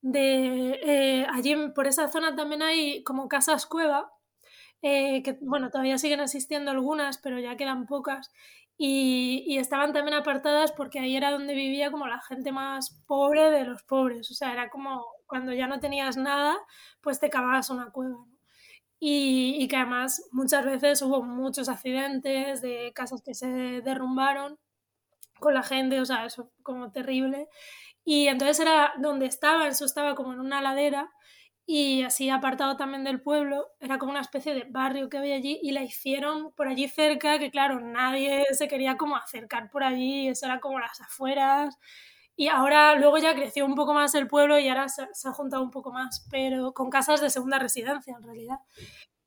de 0.03 0.81
eh, 0.83 1.27
allí 1.33 1.55
por 1.75 1.87
esa 1.87 2.09
zona 2.09 2.37
también 2.37 2.63
hay 2.63 3.03
como 3.05 3.29
casas 3.29 3.67
cueva, 3.67 4.13
eh, 4.83 5.23
que 5.23 5.39
bueno, 5.41 5.71
todavía 5.71 5.99
siguen 5.99 6.21
existiendo 6.21 6.71
algunas, 6.71 7.19
pero 7.19 7.39
ya 7.41 7.57
quedan 7.57 7.87
pocas. 7.87 8.31
Y, 8.79 9.45
y, 9.47 9.59
estaban 9.59 9.95
también 9.95 10.15
apartadas 10.19 10.71
porque 10.73 10.99
ahí 10.99 11.17
era 11.17 11.31
donde 11.31 11.55
vivía 11.55 11.91
como 11.91 12.07
la 12.07 12.21
gente 12.21 12.53
más 12.53 13.03
pobre 13.07 13.51
de 13.51 13.65
los 13.65 13.83
pobres. 13.85 14.31
O 14.31 14.35
sea, 14.35 14.53
era 14.53 14.69
como 14.71 15.05
cuando 15.27 15.53
ya 15.55 15.67
no 15.67 15.81
tenías 15.81 16.17
nada, 16.19 16.59
pues 17.01 17.19
te 17.21 17.31
cavabas 17.31 17.71
una 17.71 17.91
cueva. 17.91 18.19
Y, 18.99 19.57
y 19.61 19.69
que 19.69 19.77
además 19.77 20.23
muchas 20.33 20.65
veces 20.65 21.03
hubo 21.03 21.23
muchos 21.23 21.69
accidentes 21.69 22.63
de 22.63 22.93
casas 22.95 23.23
que 23.23 23.35
se 23.35 23.47
derrumbaron 23.83 24.59
con 25.39 25.55
la 25.55 25.63
gente, 25.63 26.01
o 26.01 26.05
sea, 26.05 26.25
eso 26.27 26.51
como 26.63 26.93
terrible. 26.93 27.49
Y 28.07 28.29
entonces 28.29 28.61
era 28.61 28.95
donde 28.99 29.27
estaba, 29.27 29.67
eso 29.67 29.85
estaba 29.85 30.15
como 30.15 30.33
en 30.33 30.39
una 30.41 30.63
ladera 30.63 31.11
y 31.67 32.05
así 32.05 32.31
apartado 32.31 32.77
también 32.77 33.03
del 33.03 33.21
pueblo, 33.21 33.67
era 33.81 33.99
como 33.99 34.13
una 34.13 34.21
especie 34.21 34.55
de 34.55 34.67
barrio 34.71 35.09
que 35.09 35.19
había 35.19 35.35
allí 35.35 35.59
y 35.61 35.73
la 35.73 35.83
hicieron 35.83 36.53
por 36.53 36.69
allí 36.69 36.87
cerca, 36.89 37.41
que 37.41 37.51
claro, 37.51 37.81
nadie 37.81 38.45
se 38.53 38.69
quería 38.69 38.97
como 38.97 39.17
acercar 39.17 39.71
por 39.73 39.83
allí, 39.83 40.29
eso 40.29 40.47
era 40.47 40.61
como 40.61 40.79
las 40.79 41.01
afueras. 41.01 41.77
Y 42.37 42.49
ahora 42.49 42.95
luego 42.97 43.19
ya 43.19 43.35
creció 43.35 43.67
un 43.67 43.75
poco 43.75 43.95
más 43.95 44.15
el 44.15 44.29
pueblo 44.29 44.59
y 44.59 44.69
ahora 44.69 44.89
se, 44.89 45.03
ha 45.03 45.33
juntado 45.33 45.63
un 45.65 45.71
poco 45.73 45.93
más, 45.93 46.27
pero 46.31 46.73
con 46.73 46.91
casas 46.91 47.21
de 47.21 47.31
segunda 47.31 47.59
residencia 47.59 48.15
en 48.17 48.23
realidad. 48.23 48.59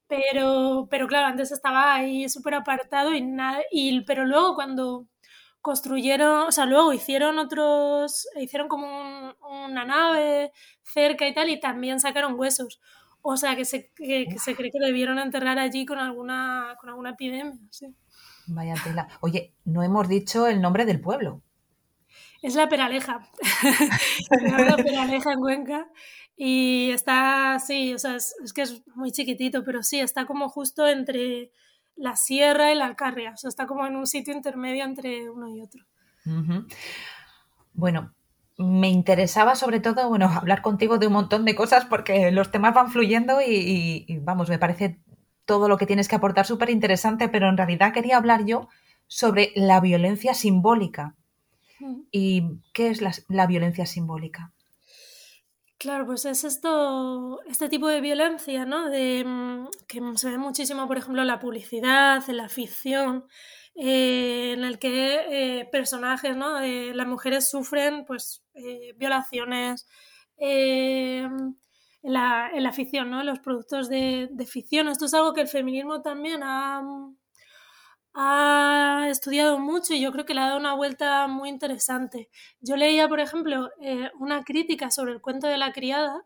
Pero, 0.07 0.87
pero 0.89 1.07
claro, 1.07 1.27
antes 1.27 1.51
estaba 1.51 1.93
ahí 1.93 2.29
súper 2.29 2.55
apartado 2.55 3.13
y 3.13 3.21
nada, 3.21 3.61
y, 3.71 4.01
pero 4.05 4.25
luego 4.25 4.55
cuando 4.55 5.07
construyeron, 5.61 6.47
o 6.47 6.51
sea, 6.51 6.65
luego 6.65 6.93
hicieron 6.93 7.37
otros, 7.37 8.27
hicieron 8.39 8.67
como 8.67 9.35
una 9.49 9.85
nave 9.85 10.51
cerca 10.83 11.27
y 11.27 11.33
tal, 11.33 11.49
y 11.49 11.59
también 11.59 11.99
sacaron 11.99 12.39
huesos. 12.39 12.79
O 13.21 13.35
sea, 13.35 13.55
que 13.55 13.65
se, 13.65 13.91
que, 13.95 14.27
se 14.37 14.55
cree 14.55 14.71
que 14.71 14.79
debieron 14.79 15.19
enterrar 15.19 15.59
allí 15.59 15.85
con 15.85 15.99
alguna, 15.99 16.75
con 16.79 16.89
alguna 16.89 17.11
epidemia, 17.11 17.57
sí. 17.69 17.93
Vaya 18.47 18.75
tela. 18.83 19.07
Oye, 19.21 19.53
no 19.65 19.83
hemos 19.83 20.07
dicho 20.07 20.47
el 20.47 20.61
nombre 20.61 20.85
del 20.85 21.01
pueblo. 21.01 21.43
Es 22.41 22.55
la 22.55 22.69
Peraleja. 22.69 23.29
la 24.41 24.77
Peraleja 24.77 25.33
en 25.33 25.39
Cuenca. 25.39 25.87
Y 26.37 26.91
está, 26.91 27.59
sí, 27.59 27.93
o 27.93 27.99
sea, 27.99 28.15
es, 28.15 28.33
es, 28.41 28.53
que 28.53 28.61
es 28.61 28.81
muy 28.95 29.11
chiquitito, 29.11 29.65
pero 29.65 29.83
sí, 29.83 29.99
está 29.99 30.25
como 30.25 30.47
justo 30.47 30.87
entre, 30.87 31.51
la 31.99 32.15
sierra 32.15 32.71
y 32.71 32.75
la 32.75 32.85
Alcarria. 32.85 33.31
O 33.33 33.38
sea, 33.38 33.49
está 33.49 33.67
como 33.67 33.85
en 33.85 33.95
un 33.95 34.07
sitio 34.07 34.33
intermedio 34.33 34.85
entre 34.85 35.29
uno 35.29 35.49
y 35.49 35.62
otro. 35.62 35.85
Bueno, 37.73 38.13
me 38.57 38.89
interesaba 38.89 39.55
sobre 39.55 39.79
todo, 39.79 40.09
bueno, 40.09 40.27
hablar 40.27 40.62
contigo 40.62 40.97
de 40.97 41.07
un 41.07 41.13
montón 41.13 41.45
de 41.45 41.55
cosas 41.55 41.85
porque 41.85 42.31
los 42.31 42.51
temas 42.51 42.73
van 42.73 42.91
fluyendo 42.91 43.41
y, 43.41 44.05
y 44.07 44.17
vamos, 44.19 44.49
me 44.49 44.59
parece 44.59 44.99
todo 45.45 45.67
lo 45.67 45.77
que 45.77 45.85
tienes 45.85 46.07
que 46.07 46.15
aportar 46.15 46.45
súper 46.45 46.69
interesante, 46.69 47.27
pero 47.27 47.49
en 47.49 47.57
realidad 47.57 47.93
quería 47.93 48.17
hablar 48.17 48.45
yo 48.45 48.69
sobre 49.07 49.51
la 49.55 49.79
violencia 49.79 50.33
simbólica. 50.33 51.15
¿Y 52.12 52.59
qué 52.73 52.89
es 52.89 53.01
la, 53.01 53.12
la 53.29 53.47
violencia 53.47 53.85
simbólica? 53.85 54.51
Claro, 55.79 56.05
pues 56.05 56.25
es 56.25 56.43
esto, 56.43 57.39
este 57.47 57.69
tipo 57.69 57.87
de 57.87 58.01
violencia, 58.01 58.65
¿no? 58.65 58.89
De, 58.89 59.23
mm, 59.25 59.69
que 59.87 60.01
se 60.15 60.29
ve 60.29 60.37
muchísimo, 60.37 60.85
por 60.87 60.97
ejemplo, 60.97 61.21
en 61.21 61.27
la 61.27 61.39
publicidad, 61.39 62.21
en 62.29 62.35
la 62.35 62.49
ficción, 62.49 63.25
eh, 63.75 64.53
en 64.57 64.65
el 64.65 64.77
que 64.77 65.59
eh, 65.61 65.65
personajes, 65.71 66.35
¿no? 66.35 66.59
las 66.59 67.07
mujeres 67.07 67.49
sufren, 67.49 68.03
pues, 68.05 68.43
eh, 68.55 68.93
violaciones 68.97 69.87
en 70.37 71.55
la, 72.03 72.49
en, 72.53 72.63
la, 72.63 72.73
ficción, 72.73 73.09
¿no? 73.09 73.21
En 73.21 73.27
los 73.27 73.39
productos 73.39 73.87
de, 73.89 74.27
de, 74.31 74.45
ficción. 74.45 74.89
Esto 74.89 75.05
es 75.05 75.13
algo 75.13 75.33
que 75.33 75.41
el 75.41 75.47
feminismo 75.47 76.01
también 76.01 76.41
ha, 76.43 76.81
ha 78.13 79.07
estudiado 79.09 79.59
mucho 79.59 79.93
y 79.93 80.01
yo 80.01 80.11
creo 80.11 80.25
que 80.25 80.33
le 80.33 80.41
ha 80.41 80.45
dado 80.47 80.59
una 80.59 80.75
vuelta 80.75 81.27
muy 81.27 81.49
interesante. 81.49 82.29
Yo 82.61 82.75
leía, 82.75 83.07
por 83.07 83.19
ejemplo, 83.19 83.69
eh, 83.81 84.11
una 84.19 84.43
crítica 84.43 84.91
sobre 84.91 85.13
el 85.13 85.21
cuento 85.21 85.47
de 85.47 85.57
la 85.57 85.71
criada, 85.71 86.23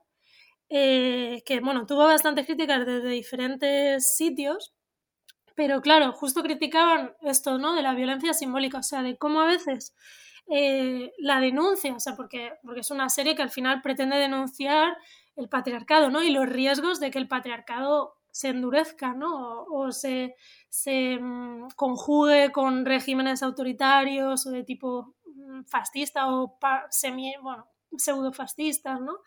eh, 0.70 1.44
que 1.46 1.60
bueno, 1.60 1.86
tuvo 1.86 2.06
bastantes 2.06 2.46
críticas 2.46 2.86
desde 2.86 3.10
diferentes 3.10 4.16
sitios, 4.16 4.74
pero 5.56 5.82
claro, 5.82 6.14
justo 6.14 6.44
criticaban 6.44 7.16
esto, 7.22 7.58
¿no? 7.60 7.76
De 7.76 7.84
la 7.84 7.94
violencia 7.94 8.34
simbólica, 8.34 8.80
o 8.80 8.84
sea, 8.84 9.04
de 9.04 9.18
cómo 9.18 9.42
a 9.42 9.46
veces 9.46 9.94
eh, 10.48 11.12
la 11.20 11.40
denuncia, 11.40 11.94
o 11.94 12.00
sea, 12.00 12.16
porque, 12.16 12.54
porque 12.64 12.82
es 12.82 12.92
una 12.92 13.10
serie 13.10 13.36
que 13.36 13.44
al 13.44 13.52
final 13.52 13.82
pretende 13.82 14.18
denunciar 14.18 14.98
el 15.36 15.50
patriarcado, 15.50 16.10
¿no? 16.10 16.24
Y 16.24 16.32
los 16.32 16.48
riesgos 16.50 17.00
de 17.00 17.12
que 17.12 17.20
el 17.20 17.28
patriarcado 17.28 18.16
se 18.34 18.50
endurezca, 18.50 19.14
¿no? 19.14 19.64
O, 19.66 19.92
se, 19.92 20.36
se 20.68 21.20
mm, 21.22 21.68
conjugue 21.76 22.52
con 22.52 22.84
regímenes 22.84 23.44
autoritarios 23.44 24.48
o 24.48 24.52
de 24.52 24.64
tipo 24.64 25.16
mm, 25.26 25.66
fascista 25.66 26.34
o 26.34 26.58
semi, 26.90 27.36
bueno, 27.42 27.68
pseudo-fascistas, 27.96 29.00
¿no? 29.00 29.20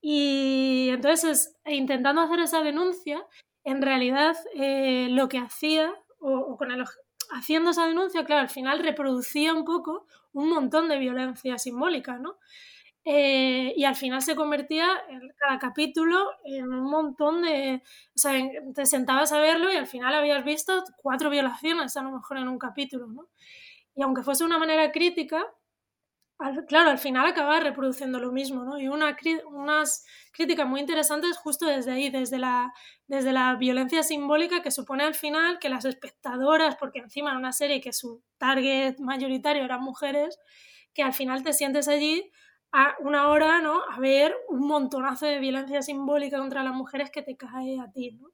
Y 0.00 0.88
entonces, 0.90 1.56
intentando 1.66 2.20
hacer 2.20 2.40
esa 2.40 2.62
denuncia, 2.62 3.24
en 3.62 3.80
realidad 3.80 4.36
eh, 4.54 5.06
lo 5.10 5.28
que 5.28 5.38
hacía, 5.38 5.94
o, 6.18 6.56
con 6.56 6.72
el, 6.72 6.84
haciendo 7.30 7.70
esa 7.70 7.86
denuncia, 7.86 8.24
claro, 8.24 8.42
al 8.42 8.50
final 8.50 8.80
reproducía 8.80 9.54
un 9.54 9.64
poco 9.64 10.06
un 10.32 10.50
montón 10.50 10.88
de 10.88 10.98
violencia 10.98 11.58
simbólica, 11.58 12.18
¿no? 12.18 12.38
Eh, 13.08 13.72
y 13.76 13.84
al 13.84 13.94
final 13.94 14.20
se 14.20 14.34
convertía 14.34 14.88
en 15.08 15.32
cada 15.38 15.60
capítulo 15.60 16.28
en 16.44 16.72
un 16.72 16.90
montón 16.90 17.42
de... 17.42 17.80
O 18.16 18.18
sea, 18.18 18.32
te 18.74 18.84
sentabas 18.84 19.30
a 19.30 19.38
verlo 19.40 19.72
y 19.72 19.76
al 19.76 19.86
final 19.86 20.12
habías 20.12 20.44
visto 20.44 20.82
cuatro 20.96 21.30
violaciones 21.30 21.96
a 21.96 22.02
lo 22.02 22.10
mejor 22.10 22.38
en 22.38 22.48
un 22.48 22.58
capítulo, 22.58 23.06
¿no? 23.06 23.28
Y 23.94 24.02
aunque 24.02 24.24
fuese 24.24 24.44
una 24.44 24.58
manera 24.58 24.90
crítica, 24.90 25.46
claro, 26.66 26.90
al 26.90 26.98
final 26.98 27.26
acababa 27.26 27.60
reproduciendo 27.60 28.18
lo 28.18 28.32
mismo, 28.32 28.64
¿no? 28.64 28.76
Y 28.80 28.88
una, 28.88 29.16
unas 29.52 30.04
críticas 30.32 30.66
muy 30.66 30.80
interesantes 30.80 31.36
justo 31.38 31.64
desde 31.66 31.92
ahí, 31.92 32.10
desde 32.10 32.40
la, 32.40 32.74
desde 33.06 33.32
la 33.32 33.54
violencia 33.54 34.02
simbólica 34.02 34.62
que 34.62 34.72
supone 34.72 35.04
al 35.04 35.14
final 35.14 35.60
que 35.60 35.68
las 35.68 35.84
espectadoras, 35.84 36.74
porque 36.74 36.98
encima 36.98 37.30
era 37.30 37.38
una 37.38 37.52
serie 37.52 37.80
que 37.80 37.92
su 37.92 38.24
target 38.36 38.98
mayoritario 38.98 39.62
eran 39.62 39.80
mujeres, 39.82 40.40
que 40.92 41.04
al 41.04 41.14
final 41.14 41.44
te 41.44 41.52
sientes 41.52 41.86
allí 41.86 42.32
a 42.72 42.94
una 43.00 43.28
hora, 43.28 43.60
¿no? 43.60 43.80
A 43.90 43.98
ver 44.00 44.36
un 44.48 44.66
montonazo 44.66 45.26
de 45.26 45.38
violencia 45.38 45.82
simbólica 45.82 46.38
contra 46.38 46.62
las 46.62 46.74
mujeres 46.74 47.10
que 47.10 47.22
te 47.22 47.36
cae 47.36 47.80
a 47.80 47.90
ti, 47.90 48.12
¿no? 48.12 48.30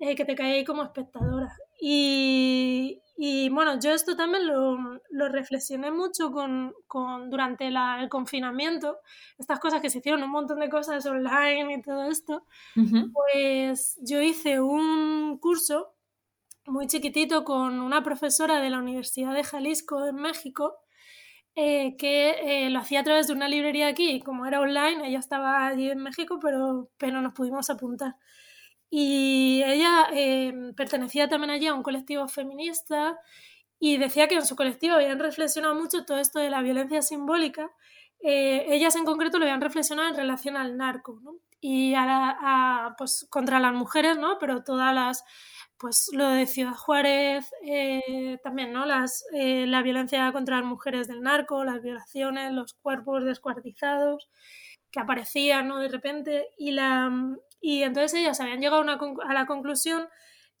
Eh, 0.00 0.14
que 0.14 0.24
te 0.24 0.36
cae 0.36 0.54
ahí 0.54 0.64
como 0.64 0.84
espectadora. 0.84 1.52
Y, 1.80 3.02
y 3.16 3.48
bueno, 3.48 3.80
yo 3.80 3.90
esto 3.92 4.16
también 4.16 4.46
lo, 4.46 4.78
lo 5.10 5.28
reflexioné 5.28 5.90
mucho 5.90 6.30
con, 6.30 6.72
con 6.86 7.30
durante 7.30 7.66
el 7.66 8.08
confinamiento, 8.08 9.00
estas 9.38 9.58
cosas 9.58 9.80
que 9.80 9.90
se 9.90 9.98
hicieron, 9.98 10.22
un 10.22 10.30
montón 10.30 10.60
de 10.60 10.68
cosas 10.68 11.04
online 11.06 11.74
y 11.74 11.82
todo 11.82 12.04
esto, 12.04 12.46
pues 13.12 13.98
yo 14.02 14.22
hice 14.22 14.60
un 14.60 15.38
curso 15.38 15.94
muy 16.66 16.86
chiquitito 16.86 17.44
con 17.44 17.80
una 17.80 18.02
profesora 18.04 18.60
de 18.60 18.70
la 18.70 18.78
Universidad 18.78 19.34
de 19.34 19.42
Jalisco 19.42 20.06
en 20.06 20.16
México 20.16 20.76
eh, 21.60 21.96
que 21.96 22.66
eh, 22.66 22.70
lo 22.70 22.78
hacía 22.78 23.00
a 23.00 23.02
través 23.02 23.26
de 23.26 23.32
una 23.32 23.48
librería 23.48 23.88
aquí, 23.88 24.20
como 24.20 24.46
era 24.46 24.60
online, 24.60 25.08
ella 25.08 25.18
estaba 25.18 25.66
allí 25.66 25.90
en 25.90 25.98
México, 25.98 26.38
pero, 26.40 26.88
pero 26.98 27.20
nos 27.20 27.34
pudimos 27.34 27.68
apuntar. 27.68 28.14
Y 28.90 29.60
ella 29.66 30.06
eh, 30.12 30.52
pertenecía 30.76 31.28
también 31.28 31.50
allí 31.50 31.66
a 31.66 31.74
un 31.74 31.82
colectivo 31.82 32.28
feminista 32.28 33.18
y 33.80 33.96
decía 33.96 34.28
que 34.28 34.36
en 34.36 34.46
su 34.46 34.54
colectivo 34.54 34.94
habían 34.94 35.18
reflexionado 35.18 35.74
mucho 35.74 36.04
todo 36.04 36.18
esto 36.18 36.38
de 36.38 36.48
la 36.48 36.62
violencia 36.62 37.02
simbólica. 37.02 37.68
ellas 38.20 38.94
en 38.94 39.04
concreto 39.04 39.38
lo 39.38 39.44
habían 39.44 39.60
reflexionado 39.60 40.10
en 40.10 40.16
relación 40.16 40.56
al 40.56 40.76
narco 40.76 41.18
¿no? 41.24 41.32
y 41.60 41.94
a, 41.96 42.94
pues, 42.98 43.26
contra 43.30 43.58
las 43.58 43.74
mujeres, 43.74 44.16
¿no? 44.16 44.38
pero 44.38 44.62
todas 44.62 44.94
las 44.94 45.24
pues 45.78 46.10
lo 46.12 46.28
de 46.30 46.46
Ciudad 46.46 46.74
Juárez, 46.74 47.52
eh, 47.62 48.38
también, 48.42 48.72
¿no? 48.72 48.84
Las, 48.84 49.24
eh, 49.32 49.66
la 49.66 49.82
violencia 49.82 50.30
contra 50.32 50.56
las 50.56 50.64
mujeres 50.64 51.06
del 51.06 51.22
narco, 51.22 51.64
las 51.64 51.82
violaciones, 51.82 52.52
los 52.52 52.74
cuerpos 52.74 53.24
descuartizados 53.24 54.28
que 54.90 55.00
aparecían, 55.00 55.68
¿no? 55.68 55.78
De 55.78 55.88
repente, 55.88 56.48
y, 56.58 56.72
la, 56.72 57.10
y 57.60 57.82
entonces 57.82 58.14
ellas 58.20 58.40
habían 58.40 58.60
llegado 58.60 58.82
a, 58.82 59.34
la 59.34 59.46
conclusión 59.46 60.08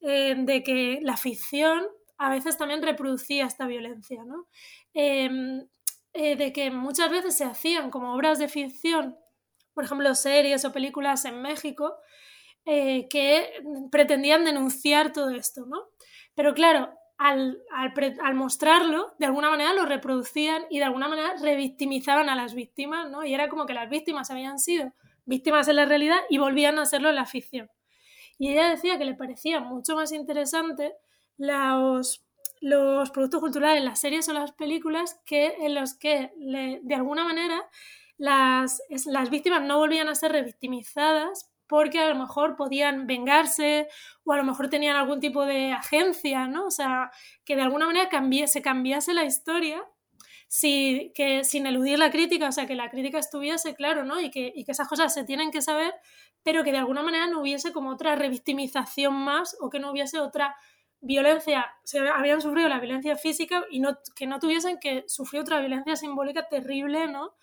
eh, 0.00 0.36
de 0.38 0.62
que 0.62 1.00
la 1.02 1.16
ficción 1.16 1.86
a 2.16 2.30
veces 2.30 2.56
también 2.56 2.82
reproducía 2.82 3.46
esta 3.46 3.66
violencia, 3.66 4.24
¿no? 4.24 4.46
Em, 4.94 5.66
de 6.14 6.52
que 6.52 6.72
muchas 6.72 7.10
veces 7.10 7.36
se 7.36 7.44
hacían 7.44 7.90
como 7.90 8.12
obras 8.12 8.40
de 8.40 8.48
ficción, 8.48 9.16
por 9.72 9.84
ejemplo, 9.84 10.12
series 10.16 10.64
o 10.64 10.72
películas 10.72 11.24
en 11.26 11.40
México, 11.40 11.94
eh, 12.70 13.08
que 13.08 13.50
pretendían 13.90 14.44
denunciar 14.44 15.10
todo 15.14 15.30
esto, 15.30 15.64
¿no? 15.64 15.84
Pero 16.34 16.52
claro, 16.52 16.90
al, 17.16 17.62
mostrarlo, 18.34 19.14
de 19.18 19.24
alguna 19.24 19.48
manera 19.48 19.72
lo 19.72 19.86
reproducían 19.86 20.64
y 20.68 20.76
de 20.76 20.84
alguna 20.84 21.08
manera 21.08 21.32
revictimizaban 21.40 22.28
a 22.28 22.36
las 22.36 22.52
víctimas, 22.52 23.08
¿no? 23.08 23.24
Y 23.24 23.32
era 23.32 23.48
como 23.48 23.64
que 23.64 23.72
las 23.72 23.88
víctimas 23.88 24.30
habían 24.30 24.58
sido 24.58 24.92
víctimas 25.24 25.66
en 25.68 25.76
la 25.76 25.86
realidad 25.86 26.18
y 26.28 26.36
volvían 26.36 26.78
a 26.78 26.84
serlo 26.84 27.08
en 27.08 27.14
la 27.14 27.24
ficción. 27.24 27.70
Y 28.36 28.50
ella 28.50 28.68
decía 28.68 28.98
que 28.98 29.06
le 29.06 29.14
parecía 29.14 29.60
mucho 29.60 29.96
más 29.96 30.12
interesante 30.12 30.92
los, 31.38 32.22
los 32.60 33.10
productos 33.10 33.40
culturales, 33.40 33.82
las 33.82 33.98
series 33.98 34.28
o 34.28 34.34
las 34.34 34.52
películas, 34.52 35.18
que 35.24 35.54
en 35.60 35.74
los 35.74 35.94
que 35.94 36.32
de 36.36 36.94
alguna 36.94 37.24
manera 37.24 37.66
las, 38.18 38.82
las 39.06 39.30
víctimas 39.30 39.62
no 39.62 39.78
volvían 39.78 40.08
a 40.08 40.14
ser 40.14 40.32
revictimizadas, 40.32 41.47
porque 41.68 41.98
a 42.00 42.08
lo 42.08 42.14
mejor 42.14 42.56
podían 42.56 43.06
vengarse 43.06 43.88
o 44.24 44.32
a 44.32 44.36
lo 44.36 44.44
mejor 44.44 44.68
tenían 44.68 44.96
algún 44.96 45.20
tipo 45.20 45.44
de 45.44 45.72
agencia, 45.72 46.46
¿no? 46.46 46.66
O 46.66 46.70
sea, 46.70 47.10
que 47.44 47.56
de 47.56 47.62
alguna 47.62 47.86
manera 47.86 48.08
se 48.46 48.62
cambiase 48.62 49.14
la 49.14 49.24
historia 49.24 49.84
si, 50.48 51.12
que, 51.14 51.44
sin 51.44 51.66
eludir 51.66 51.98
la 51.98 52.10
crítica, 52.10 52.48
o 52.48 52.52
sea, 52.52 52.66
que 52.66 52.74
la 52.74 52.90
crítica 52.90 53.18
estuviese, 53.18 53.74
claro, 53.74 54.04
¿no? 54.04 54.20
Y 54.20 54.30
que, 54.30 54.52
y 54.54 54.64
que 54.64 54.72
esas 54.72 54.88
cosas 54.88 55.12
se 55.12 55.24
tienen 55.24 55.50
que 55.50 55.60
saber, 55.60 55.94
pero 56.42 56.64
que 56.64 56.72
de 56.72 56.78
alguna 56.78 57.02
manera 57.02 57.26
no 57.26 57.42
hubiese 57.42 57.72
como 57.72 57.90
otra 57.90 58.16
revictimización 58.16 59.14
más 59.14 59.56
o 59.60 59.68
que 59.68 59.78
no 59.78 59.90
hubiese 59.90 60.18
otra 60.18 60.56
violencia, 61.00 61.66
se 61.84 62.00
habían 62.00 62.40
sufrido 62.40 62.68
la 62.68 62.80
violencia 62.80 63.16
física 63.16 63.64
y 63.70 63.80
no, 63.80 63.98
que 64.16 64.26
no 64.26 64.38
tuviesen 64.40 64.78
que 64.80 65.04
sufrir 65.06 65.42
otra 65.42 65.60
violencia 65.60 65.96
simbólica 65.96 66.48
terrible, 66.48 67.06
¿no? 67.06 67.34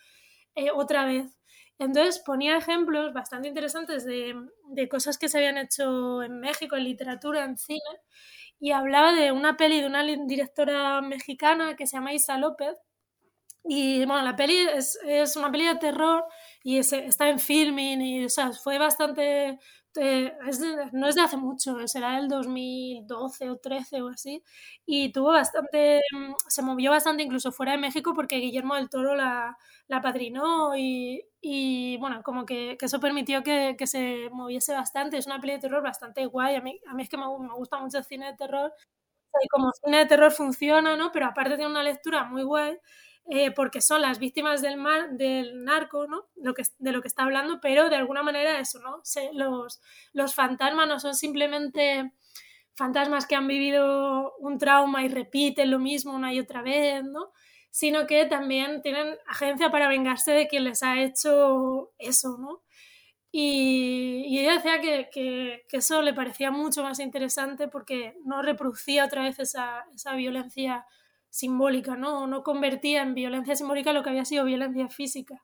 Eh, 0.55 0.71
otra 0.71 1.05
vez. 1.05 1.34
Entonces 1.77 2.19
ponía 2.19 2.57
ejemplos 2.57 3.13
bastante 3.13 3.47
interesantes 3.47 4.05
de, 4.05 4.35
cosas 4.89 5.17
que 5.17 5.27
se 5.29 5.37
habían 5.37 5.57
hecho 5.57 6.23
en 6.23 6.39
México, 6.39 6.75
en 6.75 6.85
literatura, 6.85 7.43
en 7.43 7.57
cine, 7.57 7.79
y 8.59 8.71
hablaba 8.71 9.13
de 9.13 9.31
una 9.31 9.57
peli 9.57 9.81
de 9.81 9.87
una 9.87 10.03
directora 10.03 11.01
mexicana 11.01 11.75
que 11.75 11.87
se 11.87 11.97
llama 11.97 12.13
Isa 12.13 12.37
López. 12.37 12.77
Y 13.63 14.05
bueno, 14.05 14.23
la 14.23 14.35
peli 14.35 14.57
es, 14.75 14.97
una 15.35 15.51
peli 15.51 15.65
de 15.65 15.75
terror 15.75 16.23
y 16.63 16.77
está 16.77 17.29
en 17.29 17.39
filming 17.39 18.01
y 18.01 18.25
o 18.25 18.29
sea, 18.29 18.51
fue 18.53 18.77
bastante 18.77 19.59
no 20.91 21.07
es 21.07 21.15
de 21.15 21.21
hace 21.21 21.37
mucho, 21.37 21.87
será 21.87 22.17
del 22.17 22.27
2012 22.27 23.49
o 23.49 23.57
13 23.57 24.01
o 24.01 24.09
así, 24.09 24.43
y 24.85 25.11
tuvo 25.11 25.29
bastante, 25.31 26.01
mm, 26.11 26.33
se 26.47 26.61
movió 26.61 26.91
bastante 26.91 27.23
incluso 27.23 27.51
fuera 27.51 27.73
de 27.73 27.77
México 27.77 28.13
porque 28.15 28.37
Guillermo 28.37 28.75
del 28.75 28.89
Toro 28.89 29.15
la, 29.15 29.57
la 29.87 30.01
padrinó 30.01 30.75
y, 30.75 31.23
y, 31.41 31.97
bueno, 31.97 32.21
como 32.23 32.45
que, 32.45 32.75
que 32.79 32.85
eso 32.87 32.99
permitió 32.99 33.43
que, 33.43 33.75
que, 33.77 33.87
se 33.87 34.29
moviese 34.31 34.73
bastante. 34.73 35.17
Es 35.17 35.27
una 35.27 35.39
peli 35.39 35.53
de 35.53 35.59
terror 35.59 35.83
bastante 35.83 36.25
guay, 36.25 36.55
a 36.55 36.61
mí, 36.61 36.79
a 36.87 36.93
mí 36.93 37.03
es 37.03 37.09
que 37.09 37.17
me, 37.17 37.25
me 37.39 37.53
gusta 37.53 37.77
mucho 37.79 37.97
el 37.99 38.03
cine 38.05 38.27
de 38.27 38.37
terror, 38.37 38.73
y 39.43 39.47
como 39.49 39.71
cine 39.73 39.99
de 39.99 40.05
terror 40.07 40.31
funciona, 40.31 40.95
¿no? 40.97 41.11
Pero 41.11 41.27
aparte 41.27 41.55
tiene 41.57 41.71
una 41.71 41.83
lectura 41.83 42.23
muy 42.25 42.43
guay 42.43 42.77
eh, 43.27 43.51
porque 43.51 43.81
son 43.81 44.01
las 44.01 44.19
víctimas 44.19 44.61
del, 44.61 44.77
mar, 44.77 45.11
del 45.11 45.63
narco, 45.63 46.05
¿no? 46.07 46.27
Lo 46.35 46.53
que, 46.53 46.63
de 46.77 46.91
lo 46.91 47.01
que 47.01 47.07
está 47.07 47.23
hablando, 47.23 47.59
pero 47.59 47.89
de 47.89 47.95
alguna 47.95 48.21
manera 48.21 48.59
eso, 48.59 48.79
¿no? 48.79 49.01
los, 49.33 49.81
los 50.13 50.35
fantasmas 50.35 50.87
no 50.87 50.99
son 50.99 51.15
simplemente 51.15 52.11
fantasmas 52.75 53.25
que 53.25 53.35
han 53.35 53.47
vivido 53.47 54.35
un 54.37 54.59
trauma 54.59 55.03
y 55.03 55.07
repiten 55.07 55.71
lo 55.71 55.79
mismo 55.79 56.13
una 56.13 56.33
y 56.33 56.39
otra 56.39 56.61
vez, 56.61 57.03
¿no? 57.03 57.31
Sino 57.71 58.05
que 58.05 58.25
también 58.25 58.81
tienen 58.81 59.17
agencia 59.27 59.71
para 59.71 59.87
vengarse 59.87 60.31
de 60.31 60.47
quien 60.47 60.65
les 60.65 60.83
ha 60.83 61.01
hecho 61.01 61.93
eso, 61.97 62.37
¿no? 62.37 62.61
Y, 63.31 64.37
ella 64.39 64.53
decía 64.53 64.79
que, 64.79 65.09
que, 65.11 65.65
que, 65.67 65.77
eso 65.77 66.01
le 66.01 66.13
parecía 66.13 66.51
mucho 66.51 66.83
más 66.83 66.99
interesante 66.99 67.67
porque 67.67 68.15
no 68.23 68.41
reproducía 68.41 69.05
otra 69.05 69.23
vez 69.23 69.39
esa, 69.39 69.83
esa 69.93 70.13
violencia 70.15 70.85
simbólica, 71.35 71.97
¿no? 71.97 72.27
No 72.27 72.43
convertía 72.43 73.01
en 73.01 73.13
violencia 73.13 73.57
simbólica 73.57 73.91
lo 73.91 74.03
que 74.03 74.09
había 74.09 74.23
sido 74.23 74.45
violencia 74.45 74.87
física. 74.87 75.43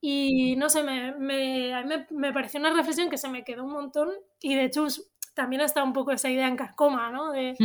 Y 0.00 0.54
no 0.54 0.68
sé, 0.68 0.84
me, 0.84 1.16
me, 1.16 2.06
me, 2.10 2.32
pareció 2.32 2.60
una 2.60 2.72
reflexión 2.72 3.10
que 3.10 3.18
se 3.18 3.28
me 3.28 3.42
quedó 3.42 3.64
un 3.64 3.72
montón 3.72 4.10
y 4.40 4.54
de 4.54 4.64
hecho 4.64 4.86
también 5.34 5.62
está 5.62 5.82
un 5.82 5.92
poco 5.92 6.12
esa 6.12 6.30
idea 6.30 6.46
en 6.46 6.56
carcoma, 6.56 7.10
¿no? 7.10 7.32
De, 7.32 7.56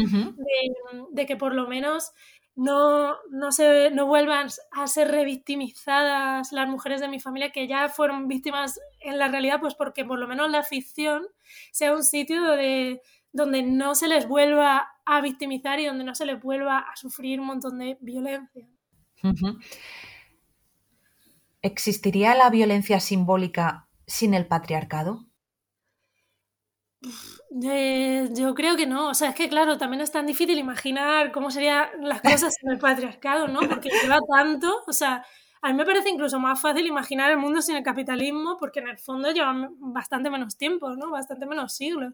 de, 1.12 1.26
que 1.28 1.38
por 1.38 1.54
lo 1.54 1.68
menos 1.68 2.14
no, 2.56 3.16
no, 3.30 3.52
se, 3.52 3.92
no 3.92 4.08
vuelvan 4.08 4.48
a 4.72 4.88
ser 4.88 5.10
revictimizadas 5.12 6.52
las 6.52 6.68
mujeres 6.68 7.00
de 7.00 7.10
mi 7.10 7.20
familia 7.20 7.52
que 7.52 7.68
ya 7.68 7.90
fueron 7.90 8.28
víctimas 8.28 8.80
en 9.02 9.20
la 9.20 9.28
realidad, 9.28 9.60
pues 9.60 9.76
porque 9.76 10.04
por 10.04 10.18
lo 10.18 10.28
menos 10.28 10.50
la 10.50 10.64
ficción 10.64 11.28
sea 11.72 11.94
un 11.94 12.04
sitio 12.04 12.42
de, 12.54 13.02
donde 13.34 13.62
no 13.62 13.94
se 13.94 14.08
les 14.08 14.28
vuelva 14.28 14.90
a 15.18 15.22
victimizar 15.22 15.80
y 15.80 15.86
donde 15.86 16.06
no 16.06 16.16
se 16.16 16.26
les 16.26 16.42
vuelva 16.42 16.80
a 16.80 16.96
sufrir 16.96 17.40
un 17.40 17.48
montón 17.48 17.78
de 17.80 17.98
violencia. 18.00 18.66
¿Existiría 21.62 22.34
la 22.34 22.50
violencia 22.50 23.00
simbólica 23.00 23.90
sin 24.08 24.34
el 24.34 24.48
patriarcado? 24.48 25.26
Eh, 27.64 28.30
yo 28.34 28.56
creo 28.56 28.78
que 28.78 28.88
no. 28.88 29.10
O 29.10 29.14
sea, 29.14 29.30
es 29.30 29.36
que 29.36 29.50
claro, 29.50 29.78
también 29.78 30.02
es 30.02 30.12
tan 30.12 30.26
difícil 30.26 30.58
imaginar 30.58 31.34
cómo 31.34 31.52
serían 31.52 31.90
las 32.00 32.22
cosas 32.22 32.54
sin 32.58 32.72
el 32.72 32.80
patriarcado, 32.80 33.50
¿no? 33.50 33.60
Porque 33.68 33.90
lleva 33.90 34.20
tanto. 34.34 34.84
O 34.88 34.94
sea, 34.94 35.26
a 35.62 35.68
mí 35.70 35.74
me 35.74 35.86
parece 35.86 36.10
incluso 36.10 36.40
más 36.40 36.62
fácil 36.62 36.88
imaginar 36.88 37.32
el 37.32 37.38
mundo 37.38 37.62
sin 37.62 37.76
el 37.76 37.84
capitalismo, 37.84 38.58
porque 38.58 38.80
en 38.80 38.88
el 38.88 38.98
fondo 38.98 39.30
lleva 39.32 39.54
bastante 39.80 40.30
menos 40.30 40.58
tiempo, 40.58 40.96
¿no? 40.96 41.12
Bastante 41.12 41.46
menos 41.46 41.76
siglos. 41.76 42.14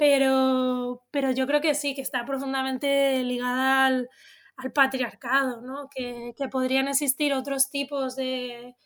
Pero, 0.00 1.04
pero 1.10 1.30
yo 1.30 1.46
creo 1.46 1.60
que 1.60 1.74
sí, 1.74 1.94
que 1.94 2.00
está 2.00 2.24
profundamente 2.24 3.22
ligada 3.22 3.84
al, 3.84 4.08
al 4.56 4.72
patriarcado, 4.72 5.60
¿no? 5.60 5.90
Que, 5.94 6.32
que, 6.38 6.48
podrían 6.48 6.88
existir 6.88 7.34
otros 7.34 7.68
tipos 7.68 8.16
de, 8.16 8.76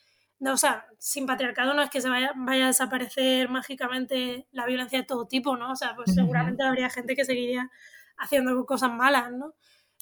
no, 0.41 0.55
o 0.55 0.57
sea, 0.57 0.87
sin 0.99 1.25
patriarcado 1.25 1.73
no 1.73 1.83
es 1.83 1.91
que 1.91 2.01
se 2.01 2.09
vaya, 2.09 2.33
vaya, 2.35 2.65
a 2.65 2.67
desaparecer 2.67 3.49
mágicamente 3.49 4.49
la 4.51 4.67
violencia 4.67 4.99
de 4.99 5.05
todo 5.05 5.29
tipo, 5.29 5.57
¿no? 5.57 5.71
O 5.71 5.77
sea, 5.77 5.95
pues 5.95 6.13
seguramente 6.13 6.65
habría 6.65 6.91
gente 6.91 7.15
que 7.15 7.25
seguiría 7.25 7.71
haciendo 8.19 8.67
cosas 8.67 8.91
malas, 8.91 9.31
¿no? 9.31 9.55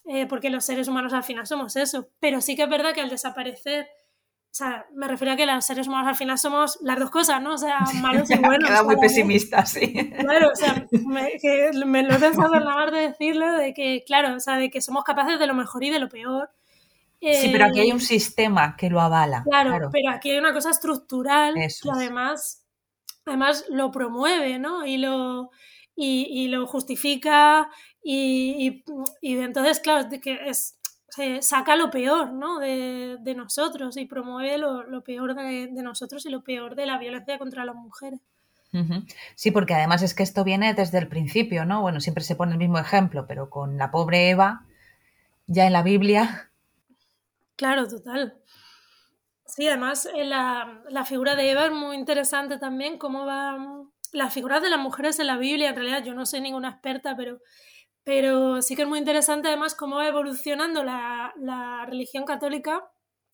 Eh, 0.07 0.25
porque 0.27 0.49
los 0.49 0.65
seres 0.65 0.89
humanos 0.89 1.13
al 1.13 1.25
final 1.25 1.47
somos 1.47 1.77
eso. 1.77 2.09
Pero 2.21 2.41
sí 2.41 2.57
que 2.57 2.63
es 2.63 2.71
verdad 2.71 2.95
que 2.95 3.03
al 3.03 3.11
desaparecer 3.11 3.87
o 4.53 4.55
sea, 4.55 4.85
me 4.93 5.09
refiero 5.09 5.33
a 5.33 5.37
que 5.37 5.47
los 5.47 5.65
seres 5.65 5.89
humanos 5.89 6.11
al 6.11 6.15
final 6.15 6.37
somos 6.37 6.79
las 6.83 6.99
dos 6.99 7.09
cosas, 7.09 7.41
¿no? 7.41 7.55
O 7.55 7.59
sea, 7.59 7.79
malos 8.03 8.31
y 8.31 8.37
buenos. 8.37 8.69
Queda 8.69 8.83
muy 8.83 8.97
pesimista, 8.99 9.65
sí. 9.65 10.11
Claro, 10.11 10.51
o 10.53 10.55
sea, 10.55 10.87
me, 11.07 11.39
que 11.41 11.71
me 11.87 12.03
lo 12.03 12.15
he 12.15 12.19
pensado 12.19 12.55
en 12.57 12.67
la 12.67 12.91
de 12.91 13.01
decirlo, 13.09 13.51
de 13.57 13.73
que, 13.73 14.05
claro, 14.07 14.35
o 14.37 14.41
sea, 14.41 14.59
de 14.59 14.71
que 14.71 14.83
somos 14.83 15.05
capaces 15.05 15.39
de 15.39 15.47
lo 15.47 15.55
mejor 15.55 15.83
y 15.85 15.89
de 15.89 15.99
lo 15.99 16.11
peor. 16.11 16.51
sí, 17.19 17.49
pero 17.51 17.65
aquí 17.65 17.81
hay 17.81 17.89
eh, 17.89 17.95
un 17.95 18.01
sistema 18.01 18.77
que 18.77 18.91
lo 18.91 19.01
avala. 19.01 19.43
Claro, 19.43 19.89
pero 19.91 20.11
aquí 20.11 20.33
hay 20.33 20.39
una 20.39 20.53
cosa 20.53 20.69
estructural 20.69 21.55
que 21.55 21.69
además, 21.91 22.63
además 23.25 23.65
lo 23.71 23.91
promueve, 23.91 24.59
¿no? 24.59 24.85
Y 24.85 24.99
lo, 24.99 25.51
y, 25.97 26.27
y 26.29 26.49
lo 26.49 26.67
justifica 26.67 27.71
y, 28.03 28.85
y, 29.23 29.31
y 29.33 29.39
entonces, 29.39 29.81
claro, 29.81 30.11
que 30.21 30.41
es 30.45 30.79
saca 31.41 31.77
lo 31.77 31.91
peor 31.91 32.33
¿no? 32.33 32.59
de, 32.59 33.19
de, 33.21 33.35
nosotros 33.35 33.97
y 33.97 34.07
promueve 34.07 34.57
lo, 34.59 34.83
lo 34.85 35.05
peor 35.05 35.35
de, 35.35 35.69
de, 35.71 35.83
nosotros 35.83 36.25
y 36.27 36.31
lo 36.31 36.43
peor 36.43 36.75
de 36.75 36.87
la 36.87 36.99
violencia 36.99 37.39
contra 37.39 37.65
las 37.65 37.75
mujeres. 37.75 38.21
Sí, 39.35 39.51
porque 39.51 39.75
además 39.75 40.01
es 40.01 40.15
que 40.15 40.23
esto 40.23 40.45
viene 40.45 40.73
desde 40.73 40.97
el 40.97 41.07
principio, 41.07 41.67
¿no? 41.67 41.83
Bueno, 41.83 42.01
siempre 42.01 42.25
se 42.25 42.37
pone 42.37 42.53
el 42.53 42.59
mismo 42.59 42.79
ejemplo, 42.79 43.27
pero 43.27 43.51
con 43.51 43.77
la 43.77 43.91
pobre 43.91 44.31
Eva, 44.31 44.65
ya 45.47 45.67
en 45.67 45.75
la 45.75 45.83
Biblia. 45.83 46.51
Claro, 47.57 47.87
total. 47.87 48.39
Sí, 49.45 49.69
además 49.69 50.09
eh, 50.15 50.25
la, 50.25 50.83
la 50.89 51.05
figura 51.05 51.37
de 51.37 51.51
Eva 51.51 51.67
es 51.67 51.73
muy 51.73 51.97
interesante 51.97 52.59
también, 52.59 52.97
cómo 52.97 53.27
va... 53.27 53.59
Las 54.13 54.33
figuras 54.33 54.63
de 54.63 54.71
las 54.71 54.81
mujeres 54.81 55.19
en 55.19 55.27
la 55.27 55.37
Biblia, 55.37 55.71
en 55.71 55.75
realidad 55.75 56.05
yo 56.05 56.15
no 56.15 56.25
soy 56.25 56.41
ninguna 56.41 56.71
experta, 56.71 57.15
pero 57.17 57.41
pero 58.05 58.63
sí 58.63 58.77
que 58.77 58.83
es 58.83 58.89
muy 58.89 58.99
interesante 58.99 59.49
además 59.49 59.75
cómo 59.75 59.97
va 59.97 60.09
evolucionando 60.09 60.83
la, 60.85 61.33
la 61.37 61.87
religión 61.87 62.25
católica 62.25 62.83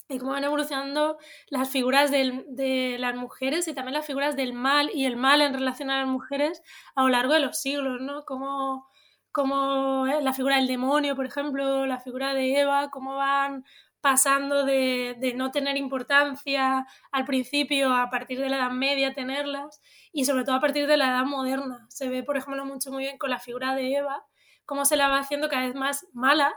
y 0.08 0.18
cómo 0.18 0.32
van 0.32 0.44
evolucionando 0.44 1.18
las 1.50 1.68
figuras 1.68 2.10
de 2.10 2.96
las 2.98 3.14
mujeres 3.14 3.68
y 3.68 3.74
también 3.74 3.94
las 3.94 4.06
figuras 4.06 4.36
del 4.36 4.54
mal 4.54 4.90
y 4.94 5.04
el 5.04 5.16
mal 5.16 5.42
en 5.42 5.54
relación 5.54 5.90
a 5.90 5.98
las 5.98 6.08
mujeres 6.08 6.62
a 6.94 7.02
lo 7.02 7.08
largo 7.08 7.34
de 7.34 7.40
los 7.40 7.60
siglos, 7.60 8.00
¿no? 8.00 8.24
Como, 8.24 8.88
como 9.32 10.06
eh, 10.06 10.22
la 10.22 10.32
figura 10.32 10.56
del 10.56 10.66
demonio, 10.66 11.14
por 11.14 11.26
ejemplo, 11.26 11.86
la 11.86 12.00
figura 12.00 12.32
de 12.32 12.58
Eva, 12.60 12.90
cómo 12.90 13.16
van 13.16 13.64
pasando 14.00 14.64
de, 14.64 15.16
de, 15.18 15.34
no 15.34 15.50
tener 15.50 15.76
importancia 15.76 16.86
al 17.10 17.24
principio 17.24 17.92
a 17.92 18.08
partir 18.10 18.40
de 18.40 18.48
la 18.48 18.58
Edad 18.58 18.70
Media 18.70 19.12
tenerlas 19.12 19.80
y 20.12 20.24
sobre 20.24 20.44
todo 20.44 20.54
a 20.56 20.60
partir 20.60 20.86
de 20.86 20.96
la 20.96 21.08
Edad 21.08 21.24
Moderna. 21.24 21.86
Se 21.90 22.08
ve, 22.08 22.22
por 22.22 22.36
ejemplo, 22.36 22.64
mucho 22.64 22.90
muy 22.92 23.04
bien 23.04 23.18
con 23.18 23.30
la 23.30 23.40
figura 23.40 23.74
de 23.74 23.96
Eva, 23.96 24.24
cómo 24.68 24.84
se 24.84 24.98
la 24.98 25.08
va 25.08 25.18
haciendo 25.18 25.48
cada 25.48 25.64
vez 25.64 25.74
más 25.74 26.06
mala. 26.12 26.54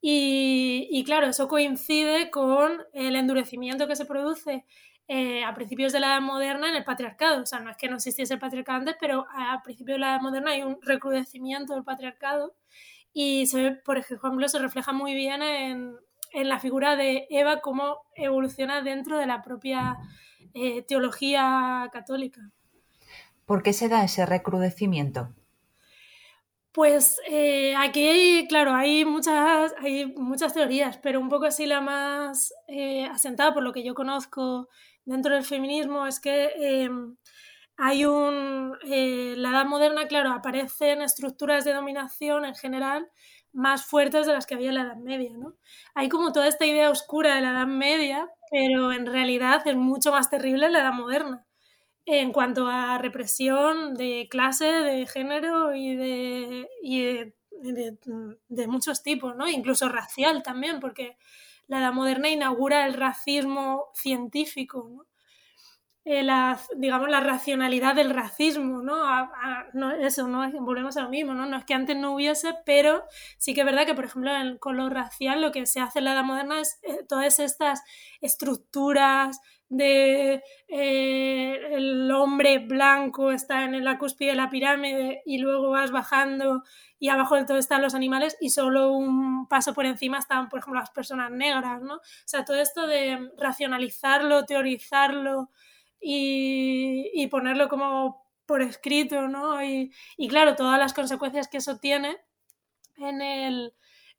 Y, 0.00 1.02
claro, 1.04 1.28
eso 1.28 1.48
coincide 1.48 2.30
con 2.30 2.82
el 2.92 3.16
endurecimiento 3.16 3.86
que 3.86 3.96
se 3.96 4.04
produce 4.04 4.64
eh, 5.08 5.42
a 5.44 5.54
principios 5.54 5.92
de 5.92 6.00
la 6.00 6.08
edad 6.08 6.20
moderna 6.20 6.68
en 6.68 6.74
el 6.74 6.84
patriarcado. 6.84 7.42
O 7.42 7.46
sea, 7.46 7.60
no 7.60 7.70
es 7.70 7.76
que 7.76 7.88
no 7.88 7.96
existiese 7.96 8.34
el 8.34 8.40
patriarcado 8.40 8.78
antes, 8.78 8.96
pero 9.00 9.26
a 9.30 9.62
principios 9.62 9.94
de 9.96 10.00
la 10.00 10.10
edad 10.10 10.20
moderna 10.20 10.50
hay 10.50 10.62
un 10.62 10.78
recrudecimiento 10.82 11.74
del 11.74 11.84
patriarcado 11.84 12.54
y 13.12 13.46
se 13.46 13.62
ve, 13.62 13.70
por 13.76 13.96
ejemplo, 13.96 14.48
se 14.48 14.58
refleja 14.58 14.92
muy 14.92 15.14
bien 15.14 15.42
en, 15.42 15.96
la 16.34 16.58
figura 16.58 16.96
de 16.96 17.26
Eva, 17.30 17.60
cómo 17.60 18.02
evoluciona 18.14 18.82
dentro 18.82 19.18
de 19.18 19.26
la 19.26 19.40
propia 19.40 19.96
eh, 20.52 20.82
teología 20.82 21.88
católica. 21.92 22.40
¿Por 23.46 23.62
qué 23.62 23.72
se 23.72 23.88
da 23.88 24.04
ese 24.04 24.26
recrudecimiento? 24.26 25.32
Pues 26.76 27.18
eh, 27.26 27.74
aquí, 27.74 28.44
claro, 28.50 28.74
hay 28.74 29.06
muchas, 29.06 29.74
hay 29.78 30.12
muchas 30.14 30.52
teorías, 30.52 30.98
pero 30.98 31.20
un 31.20 31.30
poco 31.30 31.46
así 31.46 31.64
la 31.64 31.80
más 31.80 32.52
eh, 32.68 33.06
asentada 33.06 33.54
por 33.54 33.62
lo 33.62 33.72
que 33.72 33.82
yo 33.82 33.94
conozco 33.94 34.68
dentro 35.06 35.32
del 35.34 35.44
feminismo 35.44 36.06
es 36.06 36.20
que 36.20 36.50
em, 36.84 37.16
hay 37.78 38.04
un... 38.04 38.76
Eh, 38.84 39.34
la 39.38 39.50
edad 39.52 39.64
moderna, 39.66 40.06
claro, 40.06 40.32
aparecen 40.32 41.00
estructuras 41.00 41.64
de 41.64 41.72
dominación 41.72 42.44
en 42.44 42.54
general 42.54 43.08
más 43.54 43.86
fuertes 43.86 44.26
de 44.26 44.34
las 44.34 44.46
que 44.46 44.54
había 44.56 44.68
en 44.68 44.74
la 44.74 44.82
Edad 44.82 44.96
Media, 44.96 45.32
¿no? 45.38 45.54
Hay 45.94 46.10
como 46.10 46.32
toda 46.32 46.46
esta 46.48 46.66
idea 46.66 46.90
oscura 46.90 47.36
de 47.36 47.40
la 47.40 47.52
Edad 47.52 47.66
Media, 47.66 48.28
pero 48.50 48.92
en 48.92 49.06
realidad 49.06 49.62
es 49.66 49.76
mucho 49.76 50.12
más 50.12 50.28
terrible 50.28 50.66
en 50.66 50.72
la 50.74 50.80
Edad 50.80 50.92
Moderna 50.92 51.45
en 52.06 52.32
cuanto 52.32 52.68
a 52.68 52.98
represión 52.98 53.94
de 53.94 54.28
clase, 54.30 54.64
de 54.64 55.06
género 55.06 55.74
y 55.74 55.96
de, 55.96 56.68
y 56.80 57.02
de, 57.02 58.66
muchos 58.68 59.02
tipos, 59.02 59.34
¿no? 59.34 59.48
Incluso 59.48 59.88
racial 59.88 60.44
también, 60.44 60.78
porque 60.78 61.16
la 61.66 61.80
edad 61.80 61.92
moderna 61.92 62.28
inaugura 62.28 62.86
el 62.86 62.94
racismo 62.94 63.86
científico, 63.92 64.88
¿no? 64.88 65.06
Eh, 66.08 66.22
la, 66.22 66.60
digamos, 66.76 67.08
la 67.08 67.18
racionalidad 67.18 67.96
del 67.96 68.10
racismo, 68.10 68.80
¿no? 68.80 69.28
no 69.72 69.90
eso, 69.90 70.28
¿no? 70.28 70.48
Volvemos 70.60 70.96
a 70.96 71.02
lo 71.02 71.08
mismo, 71.08 71.34
¿no? 71.34 71.46
No 71.46 71.56
es 71.56 71.64
que 71.64 71.74
antes 71.74 71.96
no 71.96 72.14
hubiese, 72.14 72.54
pero 72.64 73.02
sí 73.38 73.54
que 73.54 73.62
es 73.62 73.66
verdad 73.66 73.86
que, 73.86 73.94
por 73.96 74.04
ejemplo, 74.04 74.30
con 74.60 74.76
lo 74.76 74.88
racial 74.88 75.40
lo 75.40 75.50
que 75.50 75.66
se 75.66 75.80
hace 75.80 75.98
en 75.98 76.04
la 76.04 76.12
edad 76.12 76.22
moderna 76.22 76.60
es 76.60 76.78
eh, 76.84 77.04
todas 77.08 77.40
estas 77.40 77.82
estructuras 78.20 79.40
de 79.68 80.42
eh, 80.68 81.60
el 81.72 82.10
hombre 82.12 82.58
blanco 82.60 83.32
está 83.32 83.64
en 83.64 83.84
la 83.84 83.98
cúspide 83.98 84.30
de 84.30 84.36
la 84.36 84.50
pirámide 84.50 85.22
y 85.26 85.38
luego 85.38 85.70
vas 85.70 85.90
bajando 85.90 86.62
y 86.98 87.08
abajo 87.08 87.34
del 87.34 87.46
todo 87.46 87.58
están 87.58 87.82
los 87.82 87.94
animales 87.94 88.36
y 88.40 88.50
solo 88.50 88.92
un 88.92 89.48
paso 89.48 89.74
por 89.74 89.84
encima 89.86 90.18
están, 90.18 90.48
por 90.48 90.60
ejemplo, 90.60 90.80
las 90.80 90.90
personas 90.90 91.30
negras, 91.30 91.82
¿no? 91.82 91.94
O 91.96 92.00
sea, 92.24 92.44
todo 92.44 92.58
esto 92.58 92.86
de 92.86 93.30
racionalizarlo, 93.38 94.44
teorizarlo 94.46 95.50
y, 96.00 97.10
y 97.14 97.26
ponerlo 97.26 97.68
como 97.68 98.24
por 98.46 98.62
escrito, 98.62 99.28
¿no? 99.28 99.62
Y, 99.62 99.92
y 100.16 100.28
claro, 100.28 100.54
todas 100.54 100.78
las 100.78 100.94
consecuencias 100.94 101.48
que 101.48 101.58
eso 101.58 101.78
tiene 101.78 102.16
en 102.96 103.20
el, 103.20 103.74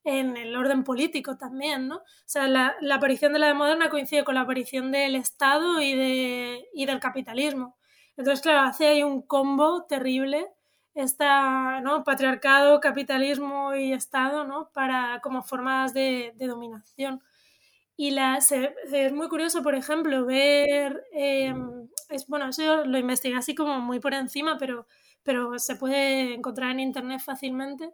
en 0.08 0.38
el 0.38 0.56
orden 0.56 0.86
político 0.86 1.38
también, 1.38 1.90
¿no? 1.90 1.98
O 1.98 2.02
sea, 2.26 2.48
la, 2.48 2.78
aparición 2.94 3.34
de 3.34 3.40
la 3.40 3.54
moderna 3.54 3.90
coincide 3.90 4.24
con 4.24 4.36
la 4.36 4.42
aparición 4.42 4.90
del 4.90 5.16
Estado 5.18 5.82
y, 5.82 5.94
de, 5.96 6.66
y 6.74 6.86
del 6.86 7.02
capitalismo. 7.02 7.76
Entonces, 8.16 8.42
claro, 8.42 8.62
hace 8.70 8.88
ahí 8.88 9.04
un 9.04 9.22
combo 9.22 9.84
terrible, 9.84 10.48
esta, 10.94 11.82
¿no? 11.82 12.06
Patriarcado, 12.06 12.80
capitalismo 12.80 13.76
y 13.76 13.92
Estado, 13.92 14.46
¿no? 14.46 14.72
Para, 14.74 15.20
como 15.22 15.44
formas 15.44 15.94
de, 15.94 16.34
dominación. 16.40 17.22
Y 17.98 18.12
la, 18.12 18.38
es 18.38 19.14
muy 19.14 19.28
curioso, 19.28 19.62
por 19.62 19.76
ejemplo, 19.76 20.26
ver, 20.26 21.04
em, 21.12 21.90
es, 22.10 22.28
bueno, 22.28 22.48
eso 22.48 22.86
lo 22.86 22.98
investigué 22.98 23.36
así 23.38 23.56
como 23.56 23.82
muy 23.82 24.00
por 24.00 24.14
encima, 24.14 24.58
pero, 24.58 24.88
pero 25.24 25.60
se 25.60 25.76
puede 25.76 26.34
encontrar 26.36 26.72
en 26.72 26.80
Internet 26.80 27.20
fácilmente 27.20 27.92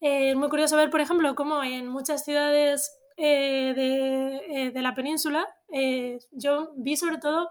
es 0.00 0.36
muy 0.36 0.48
curioso 0.48 0.76
ver, 0.76 0.90
por 0.90 1.00
ejemplo, 1.00 1.34
cómo 1.34 1.62
en 1.62 1.88
muchas 1.88 2.24
ciudades 2.24 2.90
eh, 3.16 3.72
de, 3.74 4.36
eh, 4.48 4.70
de, 4.70 4.82
la 4.82 4.94
península, 4.94 5.46
eh, 5.72 6.18
yo 6.30 6.72
vi 6.76 6.96
sobre 6.96 7.18
todo 7.18 7.48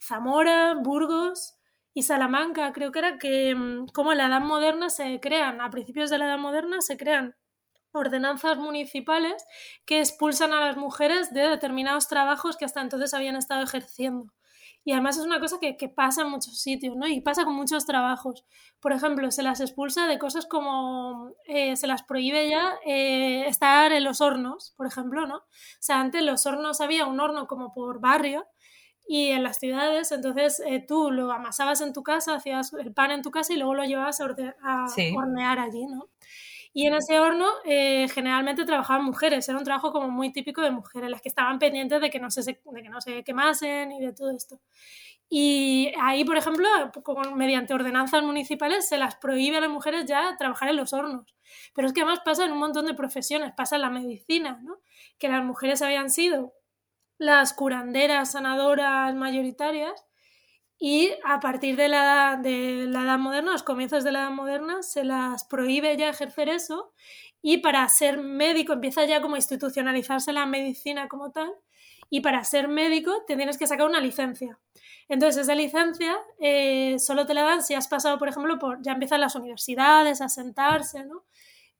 Zamora, 0.00 0.74
Burgos 0.74 1.56
y 1.92 2.04
Salamanca, 2.04 2.72
creo 2.72 2.92
que 2.92 3.00
era 3.00 3.18
que 3.18 3.54
mm, 3.54 3.86
como 3.88 4.12
en 4.12 4.18
la 4.18 4.26
Edad 4.28 4.40
Moderna 4.40 4.90
se 4.90 5.18
crean, 5.20 5.60
a 5.60 5.70
principios 5.70 6.10
de 6.10 6.18
la 6.18 6.26
Edad 6.26 6.38
Moderna 6.38 6.80
se 6.80 6.96
crean 6.96 7.34
ordenanzas 7.92 8.58
municipales 8.58 9.44
que 9.86 9.98
expulsan 9.98 10.52
a 10.52 10.60
las 10.60 10.76
mujeres 10.76 11.32
de 11.32 11.48
determinados 11.48 12.06
trabajos 12.06 12.56
que 12.56 12.64
hasta 12.64 12.80
entonces 12.80 13.14
habían 13.14 13.36
estado 13.36 13.64
ejerciendo. 13.64 14.32
Y 14.88 14.92
además 14.92 15.18
es 15.18 15.26
una 15.26 15.38
cosa 15.38 15.58
que, 15.60 15.88
pasa 15.90 16.22
en 16.22 16.30
muchos 16.30 16.62
sitios, 16.62 16.96
¿no? 16.96 17.06
Y 17.06 17.20
pasa 17.20 17.44
con 17.44 17.54
muchos 17.54 17.84
trabajos. 17.84 18.46
Por 18.80 18.94
ejemplo, 18.94 19.30
se 19.30 19.42
las 19.42 19.60
expulsa 19.60 20.06
de 20.06 20.18
cosas 20.18 20.46
como 20.46 21.34
eh, 21.44 21.76
se 21.76 21.86
las 21.86 22.04
prohíbe 22.04 22.48
ya 22.48 22.72
eh, 22.86 23.46
estar 23.46 23.92
en 23.92 24.02
los 24.02 24.22
hornos, 24.22 24.72
por 24.78 24.86
ejemplo, 24.86 25.26
¿no? 25.26 25.36
O 25.36 25.42
sea, 25.78 26.00
antes 26.00 26.22
en 26.22 26.26
los 26.26 26.46
hornos 26.46 26.80
había 26.80 27.04
un 27.04 27.20
horno 27.20 27.46
como 27.46 27.74
por 27.74 28.00
barrio 28.00 28.46
y 29.06 29.26
en 29.26 29.42
las 29.42 29.58
ciudades, 29.58 30.10
entonces 30.10 30.62
eh, 30.64 30.82
tú 30.88 31.10
lo 31.10 31.30
amasabas 31.32 31.82
en 31.82 31.92
tu 31.92 32.02
casa, 32.02 32.36
hacías 32.36 32.72
el 32.72 32.94
pan 32.94 33.10
en 33.10 33.20
tu 33.20 33.30
casa 33.30 33.52
y 33.52 33.58
luego 33.58 33.74
lo 33.74 33.84
llevabas 33.84 34.22
a, 34.22 34.86
hornear 35.14 35.58
allí, 35.58 35.84
¿no? 35.84 36.08
Y 36.72 36.86
en 36.86 36.94
ese 36.94 37.18
horno 37.18 37.46
eh, 37.64 38.08
generalmente 38.08 38.64
trabajaban 38.64 39.04
mujeres, 39.04 39.48
era 39.48 39.58
un 39.58 39.64
trabajo 39.64 39.92
como 39.92 40.08
muy 40.10 40.32
típico 40.32 40.60
de 40.62 40.70
mujeres, 40.70 41.10
las 41.10 41.22
que 41.22 41.28
estaban 41.28 41.58
pendientes 41.58 42.00
de 42.00 42.10
que 42.10 42.20
no 42.20 42.30
se, 42.30 42.42
de 42.42 42.82
que 42.82 42.88
no 42.88 43.00
se 43.00 43.24
quemasen 43.24 43.92
y 43.92 44.00
de 44.00 44.12
todo 44.12 44.30
esto. 44.30 44.60
Y 45.30 45.92
ahí, 46.00 46.24
por 46.24 46.38
ejemplo, 46.38 46.66
mediante 47.34 47.74
ordenanzas 47.74 48.22
municipales 48.22 48.88
se 48.88 48.96
las 48.96 49.16
prohíbe 49.16 49.58
a 49.58 49.60
las 49.60 49.70
mujeres 49.70 50.06
ya 50.06 50.36
trabajar 50.38 50.70
en 50.70 50.76
los 50.76 50.92
hornos. 50.94 51.34
Pero 51.74 51.86
es 51.88 51.92
que 51.92 52.00
además 52.00 52.20
pasa 52.24 52.44
en 52.44 52.52
un 52.52 52.58
montón 52.58 52.86
de 52.86 52.94
profesiones, 52.94 53.52
pasa 53.54 53.76
en 53.76 53.82
la 53.82 53.90
medicina, 53.90 54.58
¿no? 54.62 54.78
Que 55.18 55.28
las 55.28 55.44
mujeres 55.44 55.82
habían 55.82 56.08
sido 56.10 56.54
las 57.18 57.52
curanderas, 57.52 58.32
sanadoras 58.32 59.14
mayoritarias, 59.14 60.06
y 60.78 61.10
a 61.24 61.40
partir 61.40 61.76
de 61.76 61.88
la, 61.88 62.38
de 62.40 62.86
la 62.88 63.02
edad 63.02 63.18
moderna, 63.18 63.52
los 63.52 63.62
comienzos 63.62 64.04
de 64.04 64.12
la 64.12 64.20
edad 64.20 64.30
moderna, 64.30 64.82
se 64.82 65.04
las 65.04 65.44
prohíbe 65.44 65.96
ya 65.96 66.08
ejercer 66.08 66.48
eso 66.48 66.92
y 67.42 67.58
para 67.58 67.88
ser 67.88 68.18
médico 68.18 68.72
empieza 68.72 69.04
ya 69.04 69.20
como 69.20 69.36
institucionalizarse 69.36 70.32
la 70.32 70.46
medicina 70.46 71.08
como 71.08 71.32
tal 71.32 71.52
y 72.10 72.20
para 72.20 72.44
ser 72.44 72.68
médico 72.68 73.24
te 73.26 73.36
tienes 73.36 73.58
que 73.58 73.66
sacar 73.66 73.86
una 73.86 74.00
licencia. 74.00 74.58
Entonces 75.08 75.42
esa 75.42 75.54
licencia 75.54 76.16
eh, 76.38 76.98
solo 76.98 77.26
te 77.26 77.34
la 77.34 77.42
dan 77.42 77.62
si 77.62 77.74
has 77.74 77.88
pasado, 77.88 78.18
por 78.18 78.28
ejemplo, 78.28 78.58
por 78.58 78.82
ya 78.82 78.92
empiezan 78.92 79.20
las 79.20 79.34
universidades 79.34 80.20
a 80.20 80.28
sentarse, 80.28 81.04
¿no? 81.04 81.24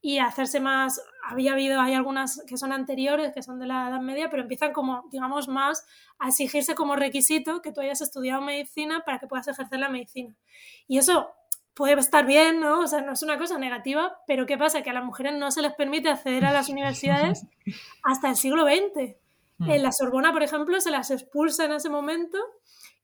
Y 0.01 0.19
hacerse 0.19 0.61
más, 0.61 1.01
había 1.25 1.53
habido, 1.53 1.81
hay 1.81 1.95
algunas 1.95 2.43
que 2.47 2.57
son 2.57 2.73
anteriores, 2.73 3.33
que 3.33 3.43
son 3.43 3.59
de 3.59 3.67
la 3.67 3.89
Edad 3.89 4.01
Media, 4.01 4.31
pero 4.31 4.43
empiezan 4.43 4.73
como, 4.73 5.09
digamos, 5.11 5.49
más 5.49 5.87
a 6.19 6.29
exigirse 6.29 6.75
como 6.75 6.95
requisito 6.95 7.63
que 7.63 7.73
tú 7.73 7.81
hayas 7.81 8.01
estudiado 8.01 8.41
medicina 8.41 9.03
para 9.05 9.19
que 9.19 9.27
puedas 9.27 9.49
ejercer 9.49 9.81
la 9.81 9.89
medicina. 9.89 10.35
Y 10.87 10.99
eso 10.99 11.31
puede 11.75 11.95
estar 11.95 12.27
bien, 12.27 12.61
¿no? 12.61 12.81
O 12.81 12.87
sea, 12.87 13.03
no 13.03 13.13
es 13.13 13.23
una 13.23 13.39
cosa 13.39 13.59
negativa, 13.59 14.19
pero 14.27 14.47
¿qué 14.47 14.57
pasa? 14.57 14.83
Que 14.83 14.91
a 14.91 14.93
las 14.93 15.05
mujeres 15.05 15.35
no 15.35 15.51
se 15.51 15.63
les 15.63 15.75
permite 15.75 16.09
acceder 16.09 16.45
a 16.45 16.53
las 16.53 16.69
universidades 16.71 17.47
hasta 18.05 18.31
el 18.31 18.37
siglo 18.37 18.65
XX. 18.65 19.17
Mm. 19.59 19.71
En 19.71 19.83
la 19.83 19.93
Sorbona, 19.93 20.33
por 20.33 20.43
ejemplo, 20.43 20.81
se 20.81 20.91
las 20.91 21.11
expulsa 21.11 21.65
en 21.65 21.73
ese 21.73 21.89
momento 21.89 22.39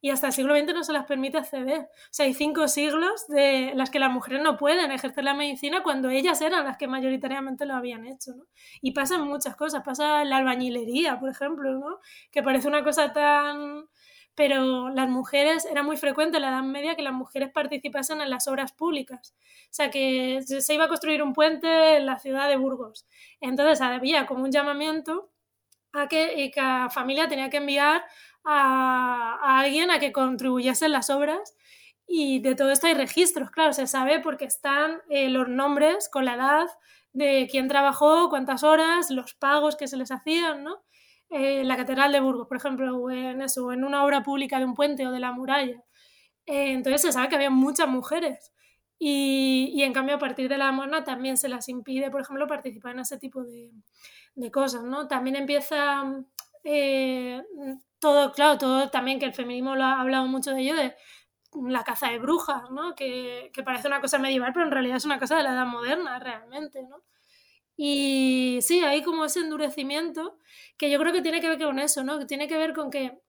y 0.05 0.11
hasta 0.11 0.27
el 0.27 0.33
siglo 0.35 0.55
XX 0.55 0.75
no 0.75 0.85
se 0.85 0.93
las 0.93 1.07
permite 1.07 1.39
acceder. 1.39 1.81
O 1.81 2.09
sea, 2.11 2.27
hay 2.27 2.35
cinco 2.35 2.69
siglos 2.69 3.27
de 3.27 3.73
las 3.75 3.89
que 3.89 3.99
las 3.99 4.13
mujeres 4.13 4.43
no 4.43 4.59
pueden 4.59 4.93
ejercer 4.93 5.25
la 5.25 5.33
medicina 5.33 5.83
cuando 5.83 6.11
ellas 6.11 6.43
eran 6.43 6.67
las 6.67 6.77
que 6.77 6.87
mayoritariamente 6.87 7.65
lo 7.65 7.73
habían 7.73 8.07
hecho. 8.07 8.33
Y 8.83 8.91
pasan 8.91 9.27
muchas 9.27 9.57
cosas, 9.57 9.83
pasa 9.83 10.23
la 10.27 10.37
albañilería, 10.37 11.19
por 11.19 11.31
ejemplo, 11.31 11.73
¿no? 11.79 12.01
Que 12.31 12.43
parece 12.43 12.69
una 12.69 12.85
cosa 12.85 13.15
tan... 13.15 13.87
Pero 14.35 14.91
las 14.91 15.09
mujeres, 15.09 15.65
era 15.65 15.83
muy 15.83 15.97
frecuente 15.97 16.37
en 16.37 16.43
la 16.43 16.51
Edad 16.51 16.65
Media 16.65 16.97
que 16.97 17.03
las 17.03 17.15
mujeres 17.15 17.51
participasen 17.51 18.21
en 18.21 18.29
las 18.29 18.47
obras 18.47 18.73
públicas. 18.73 19.35
O 19.39 19.69
sea, 19.71 19.91
que 19.91 20.43
se 20.43 20.75
iba 20.75 20.85
a 20.85 20.89
construir 20.89 21.23
un 21.23 21.33
puente 21.33 21.97
en 21.97 22.05
la 22.05 22.19
ciudad 22.19 22.47
de 22.47 22.59
Burgos. 22.59 23.07
Entonces 23.41 23.81
había 23.81 24.27
como 24.27 24.45
un 24.45 24.53
llamamiento 24.53 25.31
a 25.95 26.09
que, 26.09 26.51
cada 26.55 26.91
familia 26.91 27.29
tenía 27.29 27.49
que 27.51 27.59
enviar 27.59 28.05
a, 28.45 29.59
alguien 29.59 29.91
a 29.91 29.99
que 29.99 30.13
contribuyese 30.13 30.87
en 30.87 30.93
las 30.93 31.11
obras 31.11 31.57
y 32.07 32.41
de 32.41 32.55
todo 32.55 32.71
esto 32.71 32.87
hay 32.87 32.95
registros, 32.95 33.51
claro, 33.51 33.73
se 33.73 33.87
sabe 33.87 34.21
porque 34.21 34.45
están 34.45 35.01
eh, 35.09 35.31
los 35.31 35.49
nombres 35.49 36.09
con 36.09 36.25
la 36.25 36.35
edad 36.35 36.67
de 37.13 37.49
quién 37.51 37.69
trabajó, 37.69 38.29
cuántas 38.29 38.63
horas, 38.63 39.11
los 39.11 39.35
pagos 39.35 39.77
que 39.77 39.89
se 39.89 39.97
les 39.97 40.11
hacían, 40.11 40.65
¿no? 40.65 40.83
Eh, 41.31 41.65
la 41.65 41.77
Catedral 41.77 42.13
de 42.13 42.21
Burgos, 42.21 42.47
por 42.47 42.59
ejemplo, 42.59 42.97
o 42.97 43.11
en 43.11 43.41
eso, 43.41 43.73
en 43.73 43.85
una 43.85 44.05
obra 44.05 44.23
pública 44.23 44.59
de 44.59 44.67
un 44.67 44.75
puente 44.75 45.07
o 45.07 45.11
de 45.11 45.21
la 45.21 45.33
muralla. 45.33 45.83
Eh, 46.47 46.73
entonces 46.73 47.03
se 47.03 47.13
sabe 47.13 47.29
que 47.29 47.37
había 47.37 47.51
muchas 47.51 47.89
mujeres. 47.89 48.53
Y, 48.99 49.73
y, 49.75 49.83
en 49.83 49.93
cambio, 49.93 50.17
a 50.17 50.19
partir 50.19 50.49
de 50.49 50.59
la 50.59 50.71
moderna 50.73 51.05
también 51.05 51.37
se 51.37 51.49
las 51.49 51.69
impide, 51.69 52.11
por 52.11 52.21
ejemplo, 52.21 52.47
participar 52.47 52.93
en 52.93 53.01
ese 53.01 53.19
tipo 53.19 53.43
de, 53.45 53.73
de 54.35 54.51
cosas, 54.51 54.85
¿no? 54.85 55.09
También 55.09 55.37
empieza 55.37 56.05
todo, 57.99 58.33
claro, 58.33 58.59
todo 58.59 58.91
también 58.91 59.19
que 59.19 59.27
el 59.27 59.35
feminismo 59.35 59.77
lo 59.77 59.85
ha 59.85 60.01
hablado 60.01 60.27
mucho 60.27 60.53
de 60.53 60.63
ello, 60.63 60.75
de 60.75 60.95
la 61.69 61.85
caza 61.85 62.11
de 62.11 62.19
brujas, 62.19 62.71
¿no? 62.71 62.95
Que, 62.95 63.51
parece 63.65 63.89
una 63.89 64.01
cosa 64.01 64.19
medieval, 64.19 64.53
pero 64.53 64.67
en 64.67 64.73
realidad 64.73 64.97
es 64.97 65.05
una 65.05 65.19
cosa 65.19 65.37
de 65.37 65.43
la 65.43 65.53
edad 65.53 65.67
moderna, 65.67 66.19
realmente, 66.19 66.83
¿no? 66.83 67.03
Y 67.77 68.59
sí, 68.63 68.81
hay 68.81 69.03
como 69.03 69.25
ese 69.25 69.41
endurecimiento 69.41 70.39
que 70.77 70.91
yo 70.91 70.99
creo 70.99 71.13
que 71.13 71.23
tiene 71.23 71.41
que 71.41 71.49
ver 71.49 71.63
con 71.63 71.79
eso, 71.79 72.05
¿no? 72.05 72.19
Que 72.19 72.27
tiene 72.27 72.49
que 72.49 72.59
ver 72.59 72.73
con 72.73 72.91
que 72.91 73.21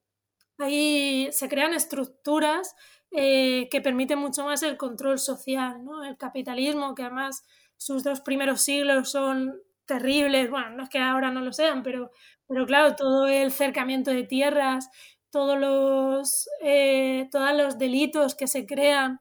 ahí 0.58 1.28
se 1.32 1.48
crean 1.48 1.74
estructuras 1.74 2.74
eh, 3.10 3.68
que 3.70 3.80
permiten 3.80 4.18
mucho 4.18 4.44
más 4.44 4.62
el 4.62 4.76
control 4.76 5.18
social, 5.18 5.84
¿no? 5.84 6.04
El 6.04 6.16
capitalismo, 6.16 6.94
que 6.94 7.02
además 7.02 7.44
sus 7.76 8.04
dos 8.04 8.20
primeros 8.20 8.62
siglos 8.62 9.10
son 9.10 9.60
terribles, 9.86 10.50
bueno, 10.50 10.70
no 10.70 10.82
es 10.84 10.88
que 10.88 10.98
ahora 10.98 11.30
no 11.30 11.40
lo 11.40 11.52
sean, 11.52 11.82
pero 11.82 12.10
pero 12.48 12.66
claro, 12.66 12.94
todo 12.96 13.26
el 13.26 13.50
cercamiento 13.52 14.10
de 14.10 14.24
tierras, 14.24 14.90
todos 15.30 15.58
los, 15.58 16.48
eh, 16.62 17.28
todos 17.32 17.52
los 17.54 17.78
delitos 17.78 18.34
que 18.34 18.46
se 18.46 18.66
crean 18.66 19.20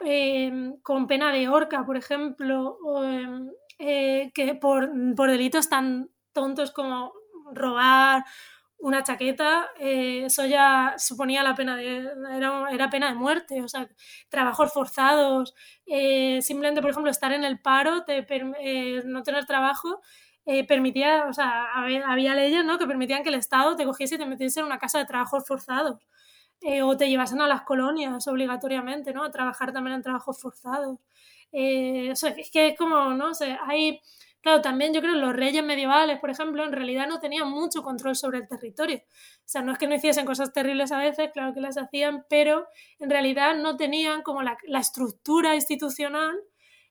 em, 0.00 0.80
con 0.82 1.06
pena 1.06 1.32
de 1.32 1.48
horca, 1.48 1.84
por 1.84 1.96
ejemplo, 1.96 2.78
em, 3.04 3.50
eh, 3.78 4.30
que 4.34 4.54
por, 4.54 4.90
por, 5.16 5.30
delitos 5.30 5.68
tan 5.68 6.10
tontos 6.32 6.70
como 6.72 7.12
robar 7.52 8.24
una 8.80 9.02
chaqueta, 9.02 9.68
eh, 9.78 10.24
eso 10.26 10.46
ya 10.46 10.94
suponía 10.98 11.42
la 11.42 11.54
pena 11.54 11.76
de, 11.76 12.08
era, 12.34 12.70
era, 12.70 12.90
pena 12.90 13.08
de 13.08 13.14
muerte, 13.14 13.62
o 13.62 13.68
sea, 13.68 13.88
trabajos 14.28 14.72
forzados, 14.72 15.54
simplemente, 16.40 16.80
por 16.80 16.90
ejemplo, 16.90 17.10
estar 17.10 17.32
en 17.32 17.44
el 17.44 17.60
paro, 17.60 18.04
no 19.04 19.22
tener 19.22 19.46
trabajo, 19.46 20.00
eh, 20.46 20.66
permitía, 20.66 21.26
o 21.28 21.32
sea, 21.32 21.66
había, 21.74 22.34
leyes 22.34 22.64
¿no? 22.64 22.78
que 22.78 22.86
permitían 22.86 23.22
que 23.22 23.28
el 23.28 23.36
Estado 23.36 23.76
te 23.76 23.84
cogiese 23.84 24.16
y 24.16 24.18
te 24.18 24.26
metiese 24.26 24.60
en 24.60 24.66
una 24.66 24.78
casa 24.78 24.98
de 24.98 25.04
trabajos 25.04 25.46
forzados. 25.46 25.98
Eh, 26.62 26.82
o 26.82 26.96
te 26.96 27.08
llevasen 27.08 27.40
a 27.40 27.48
las 27.48 27.62
colonias 27.62 28.26
obligatoriamente, 28.28 29.14
¿no? 29.14 29.24
A 29.24 29.30
trabajar 29.30 29.72
también 29.72 29.96
en 29.96 30.02
trabajos 30.02 30.40
forzados. 30.40 30.98
Eh, 31.52 32.10
o 32.12 32.16
sea, 32.16 32.30
es 32.30 32.50
que 32.50 32.68
es 32.68 32.78
como, 32.78 33.10
no 33.14 33.34
sé, 33.34 33.56
hay... 33.66 34.00
Claro, 34.42 34.62
también 34.62 34.94
yo 34.94 35.02
creo 35.02 35.14
que 35.14 35.20
los 35.20 35.36
reyes 35.36 35.62
medievales, 35.62 36.18
por 36.18 36.30
ejemplo, 36.30 36.64
en 36.64 36.72
realidad 36.72 37.06
no 37.06 37.20
tenían 37.20 37.50
mucho 37.50 37.82
control 37.82 38.16
sobre 38.16 38.38
el 38.38 38.48
territorio. 38.48 39.02
O 39.06 39.42
sea, 39.44 39.60
no 39.60 39.72
es 39.72 39.78
que 39.78 39.86
no 39.86 39.94
hiciesen 39.94 40.24
cosas 40.24 40.52
terribles 40.52 40.92
a 40.92 40.98
veces, 40.98 41.30
claro 41.32 41.52
que 41.52 41.60
las 41.60 41.76
hacían, 41.76 42.24
pero 42.30 42.66
en 42.98 43.10
realidad 43.10 43.54
no 43.56 43.76
tenían 43.76 44.22
como 44.22 44.42
la, 44.42 44.56
estructura 44.78 45.54
institucional 45.54 46.38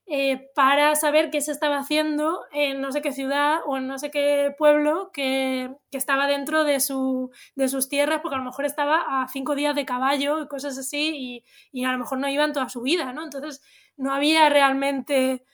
eh, 0.06 0.48
para 0.54 0.94
saber 0.94 1.30
qué 1.30 1.40
se 1.40 1.50
estaba 1.50 1.78
haciendo 1.78 2.40
en 2.52 2.80
no 2.80 2.92
sé 2.92 3.02
qué 3.02 3.12
ciudad 3.12 3.60
o 3.66 3.78
en 3.78 3.88
no 3.88 3.98
sé 3.98 4.10
qué 4.12 4.54
pueblo 4.56 5.10
que, 5.12 5.74
estaba 5.90 6.28
dentro 6.28 6.62
de, 6.62 6.78
su, 6.78 7.30
de, 7.56 7.68
sus 7.68 7.88
tierras, 7.88 8.20
porque 8.22 8.36
a 8.36 8.38
lo 8.38 8.44
mejor 8.44 8.64
estaba 8.64 9.22
a 9.22 9.28
cinco 9.28 9.56
días 9.56 9.74
de 9.74 9.84
caballo 9.84 10.40
y 10.42 10.48
cosas 10.48 10.78
así, 10.78 11.44
y, 11.72 11.84
a 11.84 11.90
lo 11.92 11.98
mejor 11.98 12.18
no 12.18 12.28
iban 12.28 12.52
toda 12.52 12.68
su 12.68 12.82
vida, 12.82 13.12
¿no? 13.12 13.24
Entonces 13.24 13.60
no 13.96 14.12
había 14.14 14.48
realmente, 14.48 15.44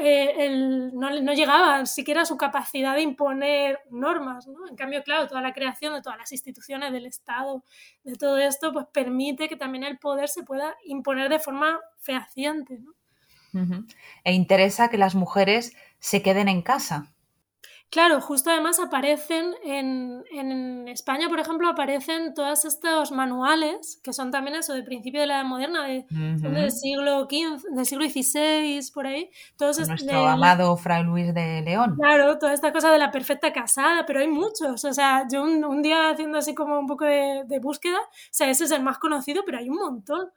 eh, 0.00 0.90
no, 0.92 1.32
llegaba 1.32 1.86
siquiera 1.86 2.22
a 2.22 2.26
su 2.26 2.36
capacidad 2.36 2.94
de 2.94 3.02
imponer 3.02 3.80
normas, 3.90 4.46
¿no? 4.46 4.68
En 4.68 4.76
cambio, 4.76 5.02
claro, 5.02 5.26
toda 5.28 5.40
la 5.40 5.52
creación 5.52 5.94
de 5.94 6.02
todas 6.02 6.18
las 6.18 6.32
instituciones 6.32 6.92
del 6.92 7.06
Estado, 7.06 7.64
de 8.04 8.14
todo 8.14 8.38
esto, 8.38 8.72
pues 8.72 8.86
permite 8.92 9.48
que 9.48 9.56
también 9.56 9.84
el 9.84 9.98
poder 9.98 10.28
se 10.28 10.42
pueda 10.42 10.76
imponer 10.84 11.28
de 11.28 11.38
forma 11.38 11.80
fehaciente, 11.98 12.78
¿no? 12.78 12.92
E 14.24 14.32
interesa 14.32 14.88
que 14.88 14.96
las 14.96 15.14
mujeres 15.14 15.76
se 15.98 16.22
queden 16.22 16.48
en 16.48 16.62
casa. 16.62 17.11
Claro, 17.92 18.22
justo 18.22 18.48
además 18.48 18.80
aparecen 18.80 19.54
en, 19.62 20.24
en, 20.30 20.88
España, 20.88 21.28
por 21.28 21.38
ejemplo, 21.38 21.68
aparecen 21.68 22.32
todos 22.32 22.64
estos 22.64 23.12
manuales, 23.12 24.00
que 24.02 24.14
son 24.14 24.30
también 24.30 24.56
eso, 24.56 24.72
de 24.72 24.82
principio 24.82 25.20
de 25.20 25.26
la 25.26 25.34
edad 25.34 25.44
moderna, 25.44 25.84
de, 25.84 26.06
del 26.08 26.72
siglo 26.72 27.28
XV, 27.28 27.62
del 27.74 27.84
siglo 27.84 28.08
XVI, 28.08 28.80
por 28.94 29.06
ahí. 29.06 29.28
Todos 29.58 29.86
Nuestro 29.86 30.26
amado 30.26 30.74
Fray 30.78 31.04
Luis 31.04 31.34
de 31.34 31.60
León. 31.60 31.94
Claro, 31.96 32.38
toda 32.38 32.54
esta 32.54 32.72
cosa 32.72 32.90
de 32.90 32.96
la 32.96 33.10
perfecta 33.10 33.52
casada, 33.52 34.06
pero 34.06 34.20
hay 34.20 34.28
muchos. 34.28 34.82
O 34.86 34.92
sea, 34.94 35.26
yo 35.30 35.42
un, 35.42 35.82
día 35.82 36.08
haciendo 36.08 36.38
así 36.38 36.54
como 36.54 36.78
un 36.78 36.86
poco 36.86 37.04
de, 37.04 37.42
de, 37.44 37.58
búsqueda, 37.58 37.98
o 37.98 38.30
sea, 38.30 38.48
ese 38.48 38.64
es 38.64 38.70
el 38.70 38.82
más 38.82 38.96
conocido, 38.96 39.42
pero 39.44 39.58
hay 39.58 39.68
un 39.68 39.76
montón. 39.76 40.30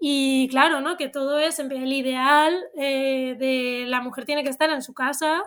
Y 0.00 0.48
claro, 0.48 0.80
¿no? 0.80 0.96
Que 0.96 1.08
todo 1.08 1.38
es 1.38 1.60
el 1.60 1.92
ideal 1.92 2.60
eh, 2.76 3.36
de 3.38 3.84
la 3.86 4.00
mujer 4.00 4.24
tiene 4.24 4.42
que 4.42 4.50
estar 4.50 4.68
en 4.70 4.82
su 4.82 4.94
casa 4.94 5.44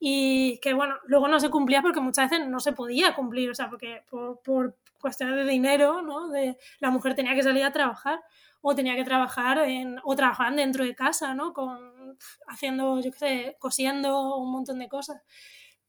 y 0.00 0.58
que, 0.60 0.74
bueno, 0.74 0.96
luego 1.06 1.28
no 1.28 1.40
se 1.40 1.50
cumplía 1.50 1.82
porque 1.82 2.00
muchas 2.00 2.30
veces 2.30 2.46
no 2.48 2.60
se 2.60 2.72
podía 2.72 3.14
cumplir, 3.14 3.50
o 3.50 3.54
sea, 3.54 3.68
porque 3.68 4.02
por, 4.08 4.40
por 4.42 4.76
cuestiones 5.00 5.36
de 5.36 5.44
dinero, 5.44 6.02
¿no? 6.02 6.28
De, 6.28 6.56
la 6.80 6.90
mujer 6.90 7.14
tenía 7.14 7.34
que 7.34 7.42
salir 7.42 7.64
a 7.64 7.72
trabajar 7.72 8.20
o 8.60 8.74
tenía 8.74 8.96
que 8.96 9.04
trabajar 9.04 9.58
en, 9.58 10.00
o 10.04 10.16
trabajaban 10.16 10.56
dentro 10.56 10.84
de 10.84 10.94
casa, 10.94 11.34
¿no? 11.34 11.52
Con, 11.52 12.16
haciendo, 12.48 13.00
yo 13.00 13.10
qué 13.12 13.18
sé, 13.18 13.56
cosiendo 13.58 14.36
un 14.36 14.52
montón 14.52 14.78
de 14.78 14.88
cosas. 14.88 15.22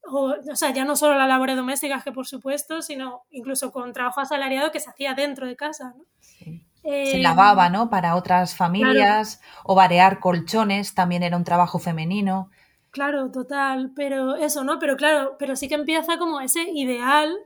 O, 0.04 0.34
o, 0.50 0.56
sea, 0.56 0.70
ya 0.70 0.84
no 0.84 0.96
solo 0.96 1.16
las 1.16 1.28
labores 1.28 1.56
domésticas, 1.56 2.02
que 2.02 2.12
por 2.12 2.26
supuesto, 2.26 2.80
sino 2.80 3.22
incluso 3.30 3.70
con 3.70 3.92
trabajo 3.92 4.20
asalariado 4.20 4.72
que 4.72 4.80
se 4.80 4.90
hacía 4.90 5.14
dentro 5.14 5.46
de 5.46 5.56
casa, 5.56 5.94
¿no? 5.96 6.04
Sí. 6.20 6.66
Se 6.82 7.18
eh, 7.18 7.22
lavaba, 7.22 7.68
¿no? 7.68 7.90
Para 7.90 8.16
otras 8.16 8.56
familias 8.56 9.42
o 9.64 9.74
variar 9.74 10.18
colchones 10.18 10.94
también 10.94 11.22
era 11.22 11.36
un 11.36 11.44
trabajo 11.44 11.78
femenino. 11.78 12.50
Claro, 12.90 13.30
total, 13.30 13.92
pero 13.94 14.34
eso, 14.34 14.64
¿no? 14.64 14.80
Pero 14.80 14.96
claro, 14.96 15.36
pero 15.38 15.54
sí 15.54 15.68
que 15.68 15.76
empieza 15.76 16.18
como 16.18 16.40
ese 16.40 16.62
ideal 16.74 17.36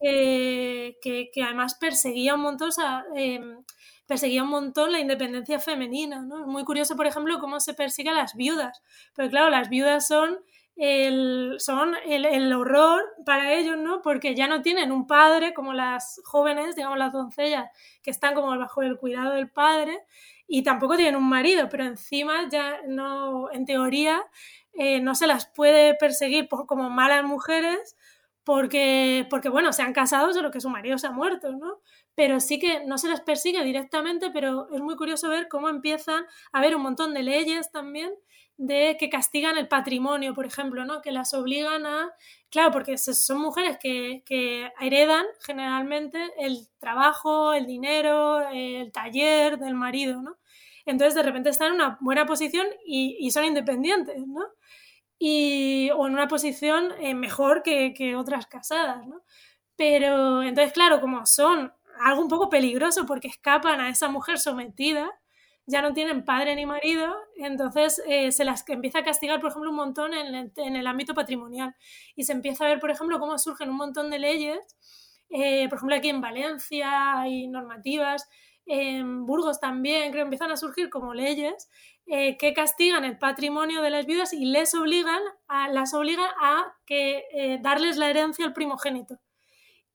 eh, 0.00 0.96
que, 1.02 1.30
que, 1.30 1.42
además 1.42 1.74
perseguía 1.74 2.34
un 2.34 2.40
montón, 2.40 2.68
o 2.68 2.72
sea, 2.72 3.04
eh, 3.14 3.38
perseguía 4.06 4.42
un 4.42 4.48
montón 4.48 4.90
la 4.92 5.00
independencia 5.00 5.60
femenina, 5.60 6.22
¿no? 6.22 6.40
Es 6.40 6.46
muy 6.46 6.64
curioso, 6.64 6.96
por 6.96 7.06
ejemplo, 7.06 7.38
cómo 7.38 7.60
se 7.60 7.74
persigue 7.74 8.08
a 8.08 8.14
las 8.14 8.34
viudas, 8.34 8.82
pero 9.14 9.28
claro, 9.28 9.50
las 9.50 9.68
viudas 9.68 10.06
son 10.06 10.38
el, 10.76 11.56
son 11.58 11.94
el, 12.06 12.24
el, 12.24 12.50
horror 12.54 13.02
para 13.26 13.52
ellos, 13.52 13.76
¿no? 13.76 14.00
Porque 14.00 14.34
ya 14.34 14.46
no 14.46 14.62
tienen 14.62 14.90
un 14.90 15.06
padre 15.06 15.52
como 15.52 15.74
las 15.74 16.20
jóvenes, 16.24 16.76
digamos 16.76 16.96
las 16.96 17.12
doncellas, 17.12 17.68
que 18.02 18.10
están 18.10 18.34
como 18.34 18.56
bajo 18.56 18.80
el 18.82 18.96
cuidado 18.96 19.34
del 19.34 19.50
padre, 19.50 19.98
y 20.50 20.62
tampoco 20.62 20.96
tienen 20.96 21.16
un 21.16 21.28
marido, 21.28 21.68
pero 21.68 21.84
encima 21.84 22.48
ya 22.48 22.80
no, 22.86 23.52
en 23.52 23.66
teoría, 23.66 24.22
eh, 24.78 25.00
no 25.00 25.16
se 25.16 25.26
las 25.26 25.46
puede 25.46 25.94
perseguir 25.94 26.48
por, 26.48 26.66
como 26.66 26.88
malas 26.88 27.24
mujeres 27.24 27.96
porque, 28.44 29.26
porque, 29.28 29.50
bueno, 29.50 29.72
se 29.74 29.82
han 29.82 29.92
casado 29.92 30.32
solo 30.32 30.50
que 30.50 30.60
su 30.60 30.70
marido 30.70 30.96
se 30.96 31.08
ha 31.08 31.10
muerto, 31.10 31.52
¿no? 31.52 31.80
Pero 32.14 32.40
sí 32.40 32.58
que 32.58 32.84
no 32.86 32.96
se 32.96 33.08
las 33.08 33.20
persigue 33.20 33.62
directamente, 33.64 34.30
pero 34.30 34.68
es 34.72 34.80
muy 34.80 34.96
curioso 34.96 35.28
ver 35.28 35.48
cómo 35.48 35.68
empiezan 35.68 36.24
a 36.52 36.58
haber 36.58 36.76
un 36.76 36.82
montón 36.82 37.12
de 37.12 37.24
leyes 37.24 37.70
también 37.72 38.10
de 38.56 38.96
que 38.98 39.10
castigan 39.10 39.58
el 39.58 39.68
patrimonio, 39.68 40.32
por 40.32 40.46
ejemplo, 40.46 40.84
¿no? 40.84 41.02
Que 41.02 41.12
las 41.12 41.34
obligan 41.34 41.84
a... 41.84 42.12
Claro, 42.48 42.70
porque 42.70 42.96
son 42.98 43.40
mujeres 43.40 43.78
que, 43.80 44.22
que 44.24 44.70
heredan 44.80 45.26
generalmente 45.40 46.18
el 46.38 46.68
trabajo, 46.78 47.52
el 47.52 47.66
dinero, 47.66 48.48
el 48.48 48.92
taller 48.92 49.58
del 49.58 49.74
marido, 49.74 50.22
¿no? 50.22 50.38
Entonces 50.88 51.14
de 51.14 51.22
repente 51.22 51.50
están 51.50 51.68
en 51.68 51.74
una 51.74 51.98
buena 52.00 52.24
posición 52.24 52.66
y, 52.86 53.30
son 53.30 53.44
independientes, 53.44 54.26
¿no? 54.26 54.42
Y, 55.18 55.90
o 55.94 56.06
en 56.06 56.14
una 56.14 56.28
posición 56.28 56.92
eh, 56.98 57.14
mejor 57.14 57.62
que, 57.62 58.16
otras 58.16 58.46
casadas, 58.46 59.06
¿no? 59.06 59.22
Pero 59.76 60.42
entonces, 60.42 60.72
claro, 60.72 61.02
como 61.02 61.26
son 61.26 61.74
algo 62.00 62.22
un 62.22 62.28
poco 62.28 62.48
peligroso 62.48 63.04
porque 63.04 63.28
escapan 63.28 63.80
a 63.80 63.90
esa 63.90 64.08
mujer 64.08 64.38
sometida, 64.38 65.10
ya 65.66 65.82
no 65.82 65.92
tienen 65.92 66.24
padre 66.24 66.56
ni 66.56 66.64
marido, 66.64 67.14
entonces 67.36 68.02
eh, 68.06 68.32
se 68.32 68.46
las 68.46 68.66
empieza 68.68 69.00
a 69.00 69.04
castigar, 69.04 69.40
por 69.40 69.50
ejemplo, 69.50 69.68
un 69.68 69.76
montón 69.76 70.14
en 70.14 70.34
el, 70.34 70.52
en 70.56 70.76
el, 70.76 70.86
ámbito 70.86 71.12
patrimonial. 71.12 71.76
Y 72.16 72.24
se 72.24 72.32
empieza 72.32 72.64
a 72.64 72.68
ver, 72.68 72.80
por 72.80 72.90
ejemplo, 72.90 73.20
cómo 73.20 73.36
surgen 73.36 73.68
un 73.68 73.76
montón 73.76 74.08
de 74.10 74.18
leyes, 74.20 74.58
eh, 75.28 75.68
por 75.68 75.76
ejemplo, 75.76 75.96
aquí 75.96 76.08
en 76.08 76.22
Valencia 76.22 77.20
hay 77.20 77.46
normativas, 77.48 78.26
en 78.68 79.26
Burgos 79.26 79.60
también, 79.60 80.12
creo 80.12 80.24
empiezan 80.24 80.52
a 80.52 80.56
surgir 80.56 80.90
como 80.90 81.14
leyes 81.14 81.68
eh, 82.06 82.36
que 82.36 82.52
castigan 82.52 83.04
el 83.04 83.18
patrimonio 83.18 83.82
de 83.82 83.90
las 83.90 84.06
viudas 84.06 84.32
y 84.32 84.44
les 84.44 84.74
obligan 84.74 85.20
a, 85.48 85.68
las 85.68 85.94
obligan 85.94 86.30
a 86.40 86.76
que, 86.86 87.24
eh, 87.32 87.58
darles 87.60 87.96
la 87.96 88.10
herencia 88.10 88.44
al 88.44 88.52
primogénito 88.52 89.18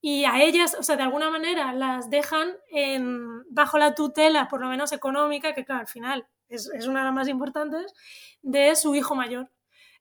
y 0.05 0.25
a 0.25 0.43
ellas, 0.43 0.75
o 0.77 0.83
sea, 0.83 0.97
de 0.97 1.03
alguna 1.03 1.29
manera 1.29 1.71
las 1.71 2.09
dejan 2.09 2.57
en, 2.71 3.43
bajo 3.49 3.77
la 3.77 3.95
tutela, 3.95 4.49
por 4.49 4.59
lo 4.59 4.67
menos 4.67 4.91
económica, 4.91 5.53
que 5.53 5.63
claro, 5.63 5.79
al 5.79 5.87
final 5.87 6.27
es, 6.49 6.69
es 6.73 6.87
una 6.87 6.99
de 6.99 7.05
las 7.05 7.13
más 7.13 7.29
importantes, 7.29 7.93
de 8.41 8.75
su 8.75 8.95
hijo 8.95 9.15
mayor. 9.15 9.49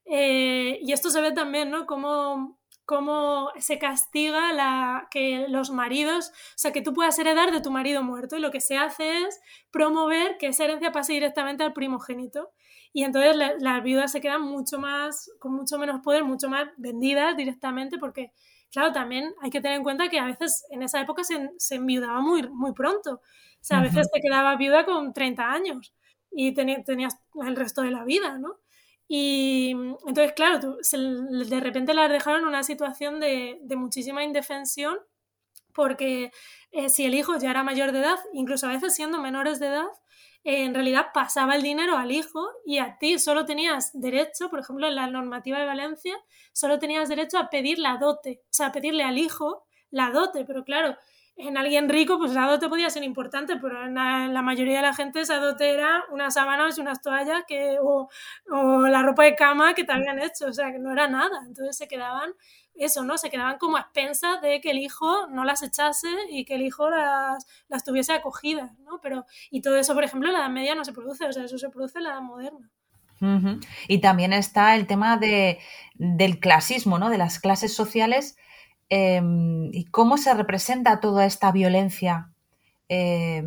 Eh, 0.04 0.80
y 0.82 0.92
esto 0.92 1.10
se 1.10 1.20
ve 1.20 1.30
también, 1.30 1.70
¿no? 1.70 1.86
Como 1.86 2.58
cómo 2.85 3.51
se 3.59 3.78
castiga 3.78 4.53
la, 4.53 5.09
que 5.11 5.47
los 5.49 5.70
maridos, 5.70 6.30
o 6.30 6.59
sea, 6.59 6.72
que 6.72 6.83
tú 6.83 6.93
puedas 6.95 7.18
heredar 7.18 7.53
de 7.53 7.61
tu 7.61 7.70
marido 7.70 8.03
muerto 8.03 8.37
y 8.37 8.41
lo 8.41 8.51
que 8.51 8.61
se 8.61 8.76
hace 8.76 9.22
es 9.24 9.41
promover 9.70 10.37
que 10.39 10.49
esa 10.49 10.64
herencia 10.64 10.93
pase 10.93 11.12
directamente 11.14 11.64
al 11.64 11.72
primogénito. 11.72 12.51
Y 12.93 13.05
entonces 13.05 13.37
la, 13.37 13.55
las 13.59 13.83
viudas 13.83 14.12
se 14.12 14.20
quedan 14.20 14.43
mucho 14.43 14.78
más, 14.78 15.30
con 15.39 15.55
mucho 15.55 15.78
menos 15.78 16.01
poder, 16.03 16.24
mucho 16.24 16.49
más 16.49 16.68
vendidas 16.76 17.37
directamente 17.37 17.99
porque 17.99 18.33
claro, 18.72 18.93
también 18.93 19.35
hay 19.43 19.51
que 19.51 19.61
tener 19.61 19.76
en 19.76 19.83
cuenta 19.85 20.09
que 20.09 20.18
a 20.18 20.24
veces 20.24 20.64
en 20.70 20.83
esa 20.83 21.01
época 21.01 21.22
se, 21.24 21.51
se 21.59 21.76
enviudaba 21.76 22.20
muy, 22.20 22.49
muy 22.49 22.72
pronto. 22.72 23.14
O 23.14 23.64
sea, 23.64 23.78
a 23.78 23.83
veces 23.83 24.11
te 24.12 24.20
quedaba 24.20 24.57
viuda 24.57 24.85
con 24.85 25.12
30 25.12 25.53
años 25.53 25.95
y 26.33 26.53
tenías 26.55 27.16
el 27.47 27.55
resto 27.55 27.83
de 27.83 27.91
la 27.91 28.05
vida, 28.05 28.39
¿no? 28.39 28.57
Y 29.14 29.72
entonces, 30.06 30.32
claro, 30.32 30.58
de 30.58 31.60
repente 31.60 31.92
las 31.92 32.10
dejaron 32.10 32.40
en 32.40 32.46
una 32.46 32.62
situación 32.62 33.20
de, 33.20 33.60
muchísima 33.76 34.24
indefensión 34.24 34.96
porque 35.74 36.32
eh, 36.70 36.88
si 36.88 37.04
el 37.04 37.14
hijo 37.14 37.36
ya 37.38 37.50
era 37.50 37.62
mayor 37.62 37.92
de 37.92 37.98
edad, 37.98 38.18
incluso 38.32 38.66
a 38.66 38.70
veces 38.70 38.94
siendo 38.94 39.20
menores 39.20 39.60
de 39.60 39.66
edad, 39.66 39.88
en 40.44 40.72
realidad 40.72 41.08
pasaba 41.12 41.56
el 41.56 41.62
dinero 41.62 41.98
al 41.98 42.10
hijo 42.10 42.48
y 42.64 42.78
a 42.78 42.96
ti 42.96 43.18
solo 43.18 43.44
tenías 43.44 43.90
derecho, 43.92 44.48
por 44.48 44.60
ejemplo, 44.60 44.88
en 44.88 44.94
la 44.94 45.06
normativa 45.08 45.58
de 45.58 45.66
Valencia, 45.66 46.16
solo 46.54 46.78
tenías 46.78 47.10
derecho 47.10 47.36
a 47.36 47.50
pedir 47.50 47.78
la 47.78 47.98
dote, 47.98 48.40
o 48.44 48.48
sea, 48.54 48.68
a 48.68 48.72
pedirle 48.72 49.02
al 49.02 49.18
hijo 49.18 49.66
la 49.90 50.10
dote, 50.10 50.46
pero 50.46 50.64
claro, 50.64 50.96
en 51.37 51.57
alguien 51.57 51.89
rico, 51.89 52.18
pues 52.18 52.33
la 52.33 52.47
dote 52.47 52.68
podía 52.68 52.91
ser 52.91 53.03
importante, 53.05 53.57
pero 53.57 53.87
en 53.87 53.95
la, 53.95 54.43
mayoría 54.43 54.76
de 54.76 54.83
la 54.83 54.95
gente 54.95 55.20
esa 55.20 55.39
dote 55.39 55.72
era 55.72 56.05
unas 56.11 56.35
sábanas 56.35 56.78
unas 56.78 57.01
toallas 57.01 57.45
que, 57.49 57.78
o, 57.80 58.09
o, 58.51 58.87
la 58.87 59.03
ropa 59.03 59.24
de 59.24 59.35
cama 59.35 59.74
que 59.74 59.85
te 59.85 59.93
habían 59.93 60.18
hecho, 60.18 60.47
o 60.47 60.53
sea, 60.53 60.70
que 60.72 60.78
no 60.78 60.93
era 60.93 61.09
nada. 61.09 61.43
Entonces 61.47 61.76
se 61.76 61.89
quedaban 61.89 62.33
eso, 62.74 63.05
¿no? 63.05 63.18
Se 63.18 63.30
quedaban 63.30 63.59
como 63.59 63.76
a 63.76 63.80
expensas 63.80 64.41
de 64.43 64.61
que 64.61 64.70
el 64.70 64.78
hijo 64.78 65.26
no 65.28 65.45
las 65.45 65.62
echase 65.62 66.09
y 66.30 66.45
que 66.45 66.55
el 66.55 66.62
hijo 66.62 66.91
las, 66.91 67.47
las 67.68 67.85
tuviese 67.85 68.12
acogidas, 68.12 68.78
¿no? 68.80 69.01
Pero, 69.01 69.26
y 69.51 69.62
todo 69.62 69.76
eso, 69.76 69.95
por 69.95 70.05
ejemplo, 70.05 70.28
en 70.28 70.35
la 70.35 70.41
Edad 70.41 70.51
Media 70.51 70.74
no 70.74 70.85
se 70.85 70.93
produce, 70.93 71.26
o 71.26 71.33
sea, 71.33 71.45
eso 71.45 71.59
se 71.59 71.70
produce 71.70 71.99
en 71.99 72.05
la 72.05 72.11
Edad 72.11 72.22
Moderna. 72.22 72.70
Uh 73.20 73.26
-huh. 73.26 73.66
Y 73.89 74.01
también 74.01 74.33
está 74.33 74.74
el 74.74 74.87
tema 74.87 75.16
de, 75.16 75.61
del 75.95 76.41
clasismo, 76.41 76.99
¿no? 76.99 77.09
De 77.09 77.18
las 77.18 77.39
clases 77.39 77.74
sociales 77.74 78.37
eh, 78.91 79.20
y 79.72 79.85
cómo 79.87 80.18
se 80.18 80.35
representa 80.35 81.01
toda 81.01 81.24
esta 81.24 81.53
violencia 81.53 82.30
eh, 82.89 83.43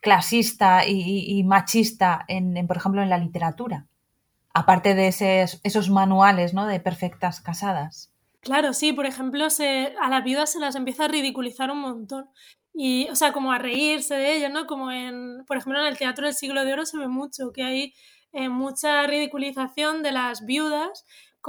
clasista 0.00 0.86
y, 0.86 1.42
machista, 1.44 2.24
en, 2.28 2.66
por 2.66 2.76
ejemplo, 2.76 3.02
en 3.02 3.10
la 3.10 3.18
literatura. 3.18 3.86
Aparte 4.54 4.94
de 4.94 5.08
esos 5.08 5.90
manuales, 5.90 6.54
¿no? 6.54 6.66
De 6.66 6.80
perfectas 6.80 7.40
casadas. 7.40 8.12
Claro, 8.40 8.72
sí, 8.72 8.92
por 8.92 9.06
ejemplo, 9.06 9.44
a 9.44 10.08
las 10.08 10.24
viudas 10.24 10.52
se 10.52 10.60
las 10.60 10.76
empieza 10.76 11.04
a 11.04 11.08
ridiculizar 11.08 11.70
un 11.70 11.80
montón. 11.80 12.30
Y, 12.72 13.08
o 13.10 13.16
sea, 13.16 13.32
como 13.32 13.52
a 13.52 13.58
reírse 13.58 14.14
de 14.14 14.36
ellas, 14.36 14.52
¿no? 14.52 14.66
Como 14.66 14.90
en, 14.92 15.44
por 15.46 15.56
ejemplo, 15.56 15.80
en 15.80 15.86
el 15.86 15.98
Teatro 15.98 16.26
del 16.26 16.34
Siglo 16.34 16.64
de 16.64 16.72
Oro 16.72 16.86
se 16.86 16.96
ve 16.96 17.08
mucho, 17.08 17.52
que 17.52 17.64
hay 17.64 17.92
eh, 18.32 18.48
mucha 18.48 19.06
ridiculización 19.06 20.02
de 20.02 20.12
las 20.12 20.44
viudas, 20.46 21.04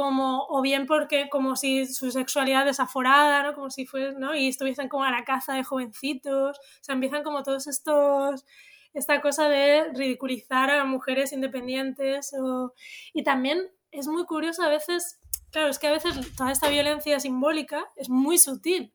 o 0.08 0.62
bien 0.62 0.86
porque, 0.86 1.30
como 1.30 1.56
si 1.56 1.86
su 1.86 2.12
sexualidad 2.12 2.66
desaforada, 2.66 3.44
¿no? 3.44 3.54
Como 3.54 3.70
si 3.70 3.86
fuesen, 3.86 4.20
¿no? 4.20 4.36
Y 4.36 4.48
estuviesen 4.48 4.90
como 4.90 5.04
a 5.04 5.12
la 5.12 5.26
caza 5.26 5.54
de 5.54 5.64
jovencitos, 5.64 6.58
o 6.58 6.84
sea, 6.84 6.94
empiezan 6.94 7.24
como 7.24 7.44
todos 7.44 7.68
estos, 7.68 8.46
esta 8.94 9.22
cosa 9.22 9.50
de 9.50 9.92
ridiculizar 9.94 10.70
a 10.70 10.86
mujeres 10.86 11.34
independientes, 11.34 12.34
o... 12.34 12.74
y 13.14 13.24
también 13.24 13.70
es 13.92 14.08
muy 14.08 14.26
curioso 14.26 14.64
a 14.64 14.70
veces 14.70 15.20
Claro, 15.52 15.70
es 15.70 15.80
que 15.80 15.88
a 15.88 15.92
veces 15.92 16.36
toda 16.36 16.52
esta 16.52 16.70
violencia 16.70 17.20
simbólica 17.20 17.88
es 17.96 18.10
muy 18.10 18.38
sutil, 18.38 18.94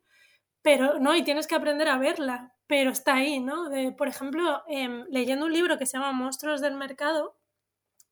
pero 0.62 1.00
no, 1.00 1.14
y 1.16 1.22
tienes 1.24 1.46
que 1.46 1.56
aprender 1.56 1.88
a 1.88 1.98
verla, 1.98 2.54
pero 2.66 2.90
está 2.90 3.14
ahí, 3.14 3.40
¿no? 3.40 3.70
Por 3.96 4.08
ejemplo, 4.08 4.62
eh, 4.68 5.04
leyendo 5.10 5.46
un 5.46 5.52
libro 5.52 5.78
que 5.78 5.86
se 5.86 5.98
llama 5.98 6.12
Monstruos 6.12 6.60
del 6.60 6.74
Mercado, 6.74 7.36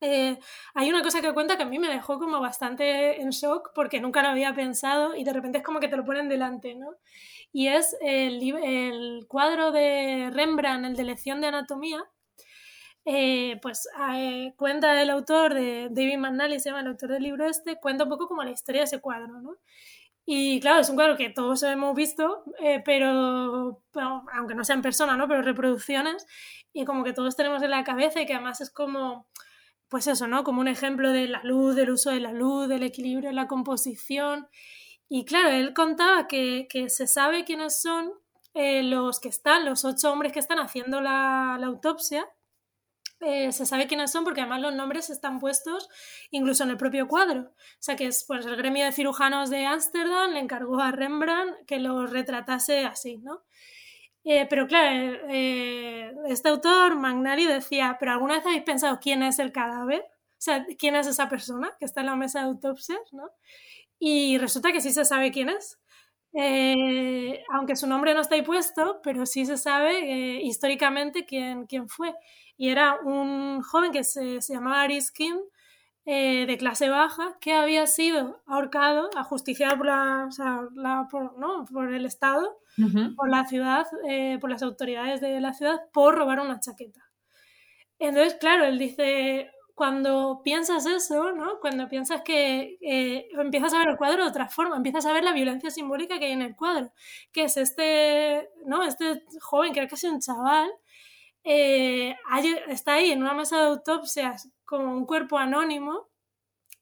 eh, 0.02 0.38
hay 0.74 0.90
una 0.90 1.02
cosa 1.02 1.20
que 1.22 1.32
cuenta 1.32 1.56
que 1.56 1.62
a 1.62 1.66
mí 1.66 1.78
me 1.78 1.88
dejó 1.88 2.18
como 2.18 2.40
bastante 2.40 3.22
en 3.22 3.30
shock 3.30 3.70
porque 3.74 4.00
nunca 4.00 4.22
lo 4.22 4.28
había 4.28 4.52
pensado 4.54 5.14
y 5.14 5.24
de 5.24 5.32
repente 5.32 5.58
es 5.58 5.64
como 5.64 5.80
que 5.80 5.88
te 5.88 5.96
lo 5.96 6.04
ponen 6.04 6.28
delante, 6.28 6.74
¿no? 6.74 6.96
Y 7.52 7.68
es 7.68 7.96
el, 8.00 8.42
el 8.64 9.26
cuadro 9.28 9.72
de 9.72 10.30
Rembrandt, 10.32 10.86
el 10.86 10.96
de 10.96 11.04
lección 11.04 11.40
de 11.40 11.46
anatomía, 11.48 12.02
eh, 13.04 13.58
pues 13.62 13.88
eh, 14.14 14.54
cuenta 14.56 15.00
el 15.00 15.10
autor 15.10 15.54
de 15.54 15.88
David 15.90 16.18
McNally, 16.18 16.60
se 16.60 16.70
llama 16.70 16.82
el 16.82 16.88
autor 16.88 17.10
del 17.10 17.22
libro 17.22 17.46
este, 17.48 17.76
cuenta 17.80 18.04
un 18.04 18.10
poco 18.10 18.28
como 18.28 18.44
la 18.44 18.50
historia 18.50 18.82
de 18.82 18.84
ese 18.86 19.00
cuadro, 19.00 19.40
¿no? 19.40 19.56
Y 20.24 20.60
claro, 20.60 20.80
es 20.80 20.88
un 20.88 20.94
cuadro 20.96 21.16
que 21.16 21.30
todos 21.30 21.62
hemos 21.64 21.96
visto, 21.96 22.44
eh, 22.60 22.80
pero, 22.84 23.82
aunque 24.32 24.54
no 24.54 24.64
sea 24.64 24.76
en 24.76 24.82
persona, 24.82 25.16
¿no? 25.16 25.26
Pero 25.26 25.42
reproducciones, 25.42 26.26
y 26.72 26.84
como 26.84 27.02
que 27.04 27.12
todos 27.12 27.36
tenemos 27.36 27.62
en 27.62 27.70
la 27.70 27.84
cabeza 27.84 28.20
y 28.20 28.26
que 28.26 28.34
además 28.34 28.60
es 28.60 28.70
como, 28.70 29.26
pues 29.92 30.06
eso, 30.06 30.26
¿no? 30.26 30.42
Como 30.42 30.62
un 30.62 30.68
ejemplo 30.68 31.12
de 31.12 31.28
la 31.28 31.42
luz, 31.44 31.76
del 31.76 31.90
uso 31.90 32.08
de 32.10 32.18
la 32.18 32.32
luz, 32.32 32.66
del 32.66 32.82
equilibrio 32.82 33.28
en 33.28 33.36
la 33.36 33.46
composición. 33.46 34.48
Y 35.06 35.26
claro, 35.26 35.50
él 35.50 35.74
contaba 35.74 36.26
que, 36.26 36.66
se 36.88 37.06
sabe 37.06 37.44
quiénes 37.44 37.78
son 37.78 38.10
eh, 38.54 38.82
los 38.82 39.20
que 39.20 39.28
están, 39.28 39.66
los 39.66 39.84
ocho 39.84 40.10
hombres 40.10 40.32
que 40.32 40.38
están 40.38 40.60
haciendo 40.60 41.02
la, 41.02 41.56
autopsia, 41.56 42.26
eh, 43.20 43.52
se 43.52 43.66
sabe 43.66 43.86
quiénes 43.86 44.10
son 44.10 44.24
porque 44.24 44.40
además 44.40 44.62
los 44.62 44.74
nombres 44.74 45.10
están 45.10 45.38
puestos 45.38 45.90
incluso 46.30 46.64
en 46.64 46.70
el 46.70 46.78
propio 46.78 47.06
cuadro. 47.06 47.42
O 47.42 47.82
sea 47.82 47.94
que 47.94 48.06
es, 48.06 48.24
pues, 48.26 48.46
el 48.46 48.56
gremio 48.56 48.86
de 48.86 48.92
cirujanos 48.92 49.50
de 49.50 49.66
Ámsterdam 49.66 50.30
le 50.32 50.40
encargó 50.40 50.80
a 50.80 50.90
Rembrandt 50.92 51.66
que 51.66 51.80
los 51.80 52.10
retratase 52.10 52.86
así, 52.86 53.18
¿no? 53.18 53.42
Eh, 54.24 54.46
pero 54.48 54.66
claro, 54.66 55.18
eh, 55.28 56.12
este 56.28 56.48
autor, 56.48 56.96
Magnari, 56.96 57.46
decía, 57.46 57.96
pero 57.98 58.12
¿alguna 58.12 58.36
vez 58.36 58.46
habéis 58.46 58.62
pensado 58.62 59.00
quién 59.00 59.22
es 59.22 59.38
el 59.38 59.52
cadáver? 59.52 60.02
O 60.02 60.44
sea, 60.44 60.64
¿quién 60.78 60.94
es 60.96 61.06
esa 61.06 61.28
persona 61.28 61.72
que 61.78 61.84
está 61.84 62.00
en 62.00 62.06
la 62.06 62.16
mesa 62.16 62.40
de 62.40 62.46
autopsias, 62.46 63.00
¿no? 63.12 63.30
Y 63.98 64.38
resulta 64.38 64.72
que 64.72 64.80
sí 64.80 64.92
se 64.92 65.04
sabe 65.04 65.32
quién 65.32 65.48
es. 65.48 65.78
aunque 67.50 67.76
su 67.76 67.86
nombre 67.86 68.14
no 68.14 68.20
está 68.20 68.36
ahí 68.36 68.42
puesto, 68.42 69.00
pero 69.02 69.26
sí 69.26 69.44
se 69.46 69.58
sabe 69.58 70.40
históricamente 70.42 71.26
quién, 71.26 71.66
quién 71.66 71.88
fue 71.88 72.14
y 72.62 72.68
era 72.68 73.00
un 73.00 73.60
joven 73.62 73.90
que 73.90 74.04
se, 74.04 74.38
llamaba 74.40 74.82
Ariskin, 74.82 75.36
eh, 76.04 76.46
de 76.46 76.58
clase 76.58 76.88
baja, 76.88 77.36
que 77.40 77.52
había 77.52 77.86
sido 77.86 78.42
ahorcado, 78.46 79.10
ajusticiado 79.16 79.76
por, 79.76 79.86
la, 79.86 80.28
por, 81.08 81.94
el 81.94 82.04
Estado, 82.06 82.58
por 83.16 83.30
la 83.30 83.46
ciudad, 83.46 83.86
eh, 84.08 84.38
por 84.40 84.50
las 84.50 84.62
autoridades 84.62 85.20
de 85.20 85.40
la 85.40 85.52
ciudad, 85.52 85.80
por 85.92 86.16
robar 86.16 86.40
una 86.40 86.58
chaqueta. 86.58 87.00
Entonces, 88.00 88.34
claro, 88.40 88.64
él 88.64 88.78
dice, 88.78 89.52
cuando 89.74 90.42
piensas 90.42 90.86
eso, 90.86 91.32
¿no? 91.32 91.60
cuando 91.60 91.88
piensas 91.88 92.22
que 92.22 92.78
eh, 92.80 93.28
empiezas 93.38 93.72
a 93.72 93.78
ver 93.78 93.88
el 93.88 93.96
cuadro 93.96 94.24
de 94.24 94.28
otra 94.28 94.48
forma, 94.48 94.76
empiezas 94.76 95.06
a 95.06 95.12
ver 95.12 95.24
la 95.24 95.32
violencia 95.32 95.70
simbólica 95.70 96.18
que 96.18 96.26
hay 96.26 96.32
en 96.32 96.42
el 96.42 96.56
cuadro, 96.56 96.92
que 97.32 97.44
es 97.44 97.56
este, 97.56 98.50
¿no? 98.66 98.82
este 98.82 99.22
joven 99.40 99.72
que 99.72 99.80
era 99.80 99.88
casi 99.88 100.08
un 100.08 100.20
chaval, 100.20 100.70
eh, 101.44 102.14
está 102.68 102.94
ahí 102.94 103.10
en 103.10 103.22
una 103.22 103.34
mesa 103.34 103.58
de 103.58 103.66
autopsias 103.66 104.50
como 104.72 104.96
un 104.96 105.04
cuerpo 105.04 105.36
anónimo 105.36 106.08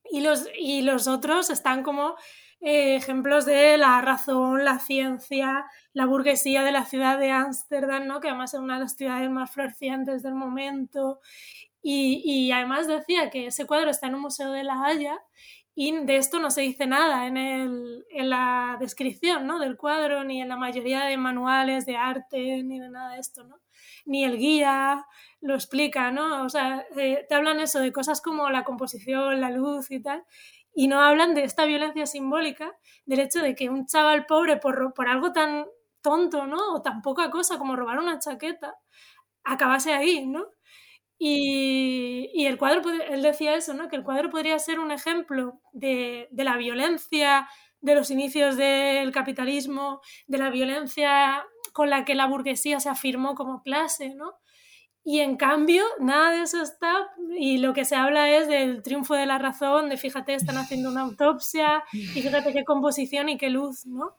y 0.09 0.21
los, 0.21 0.47
y 0.57 0.83
los 0.83 1.09
otros 1.09 1.51
están 1.51 1.83
como 1.83 2.15
eh, 2.61 2.95
ejemplos 2.95 3.47
de 3.47 3.77
la 3.79 4.01
razón, 4.01 4.65
la 4.65 4.79
ciencia, 4.79 5.65
la 5.93 6.07
burguesía 6.07 6.63
de 6.63 6.71
la 6.71 6.85
ciudad 6.85 7.19
de 7.19 7.33
Ámsterdam, 7.33 8.07
¿no? 8.07 8.21
que 8.21 8.29
además 8.29 8.55
es 8.55 8.61
una 8.61 8.75
de 8.75 8.85
las 8.85 8.95
ciudades 8.95 9.29
más 9.29 9.51
florecientes 9.51 10.23
del 10.23 10.37
momento. 10.37 11.19
Y, 11.83 12.23
y, 12.25 12.53
además 12.53 12.87
decía 12.87 13.29
que 13.29 13.47
ese 13.47 13.67
cuadro 13.67 13.91
está 13.91 14.07
en 14.07 14.15
un 14.15 14.21
museo 14.21 14.53
de 14.53 14.63
La 14.63 14.85
Haya 14.85 15.19
y 15.75 15.91
de 16.05 16.17
esto 16.17 16.39
no 16.39 16.53
se 16.53 16.61
dice 16.61 16.87
nada 16.87 17.27
en, 17.27 17.37
el, 17.37 18.05
en 18.11 18.31
la 18.31 18.77
descripción 18.79 19.49
¿no? 19.49 19.59
del 19.59 19.77
cuadro, 19.77 20.23
ni 20.23 20.41
en 20.41 20.49
la 20.49 20.57
mayoría 20.57 21.07
de 21.07 21.17
manuales 21.17 21.87
de 21.87 21.97
arte, 21.97 22.63
ni 22.63 22.79
de 22.79 22.89
nada 22.89 23.15
de 23.15 23.21
esto. 23.21 23.43
¿no? 23.43 23.57
Ni 24.05 24.25
el 24.25 24.39
guía 24.39 25.07
lo 25.41 25.55
explica, 25.55 26.11
¿no? 26.11 26.45
O 26.45 26.49
sea, 26.49 26.87
eh, 26.97 27.27
te 27.29 27.35
hablan 27.35 27.61
eso 27.61 27.81
de 27.81 27.93
cosas 27.93 28.21
como 28.21 28.51
la 28.51 28.65
composición, 28.65 29.41
la 29.41 29.51
luz 29.51 29.91
y 29.91 30.01
tal, 30.03 30.25
y 30.75 30.89
no 30.89 31.01
hablan 31.01 31.35
de 31.35 31.45
esta 31.45 31.65
violencia 31.65 32.07
simbólica, 32.07 32.73
del 33.07 33.21
hecho 33.21 33.41
de 33.41 33.55
que 33.55 33.71
un 33.71 33.87
chaval 33.87 34.27
pobre 34.27 34.57
por, 34.59 34.95
por 34.95 35.09
algo 35.09 35.33
tan 35.33 35.67
tonto, 36.03 36.47
¿no? 36.47 36.75
O 36.75 36.83
tan 36.83 37.03
poca 37.03 37.31
cosa 37.31 37.59
como 37.59 37.77
robar 37.77 37.99
una 37.99 38.19
chaqueta, 38.19 38.75
acabase 39.45 39.93
ahí, 39.95 40.27
¿no? 40.27 40.47
Y, 41.19 42.31
y, 42.33 42.47
el 42.47 42.57
cuadro, 42.59 42.83
él 42.91 43.23
decía 43.23 43.55
eso, 43.55 43.75
¿no? 43.75 43.89
Que 43.89 43.97
el 43.97 44.05
cuadro 44.05 44.31
podría 44.31 44.59
ser 44.59 44.81
un 44.81 44.91
ejemplo 44.91 45.61
de, 45.73 46.29
de 46.31 46.45
la 46.45 46.57
violencia 46.57 47.47
de 47.81 47.95
los 47.95 48.11
inicios 48.11 48.57
del 48.57 49.13
capitalismo, 49.13 50.01
de 50.27 50.39
la 50.39 50.51
violencia 50.51 51.45
con 51.81 51.89
la 51.89 52.05
que 52.05 52.15
la 52.15 52.27
burguesía 52.27 52.79
se 52.79 52.91
afirmó 52.91 53.35
como 53.35 53.63
clase, 53.63 54.15
¿no? 54.15 54.35
Y 55.03 55.21
en 55.21 55.39
cambio, 55.39 55.83
nada 55.99 56.31
de 56.31 56.43
eso 56.43 56.61
está, 56.61 56.95
y 57.39 57.57
lo 57.57 57.73
que 57.73 57.87
se 57.87 57.97
habla 57.97 58.29
es 58.29 58.49
del 58.49 58.83
triunfo 58.83 59.15
de 59.15 59.25
la 59.25 59.39
razón, 59.39 59.89
de 59.89 59.97
fíjate, 59.97 60.35
están 60.35 60.59
haciendo 60.59 60.91
una 60.91 61.01
autopsia, 61.01 61.83
y 61.91 62.21
fíjate 62.21 62.53
qué 62.53 62.67
composición 62.67 63.31
y 63.31 63.39
qué 63.39 63.49
luz, 63.49 63.87
¿no? 63.87 64.19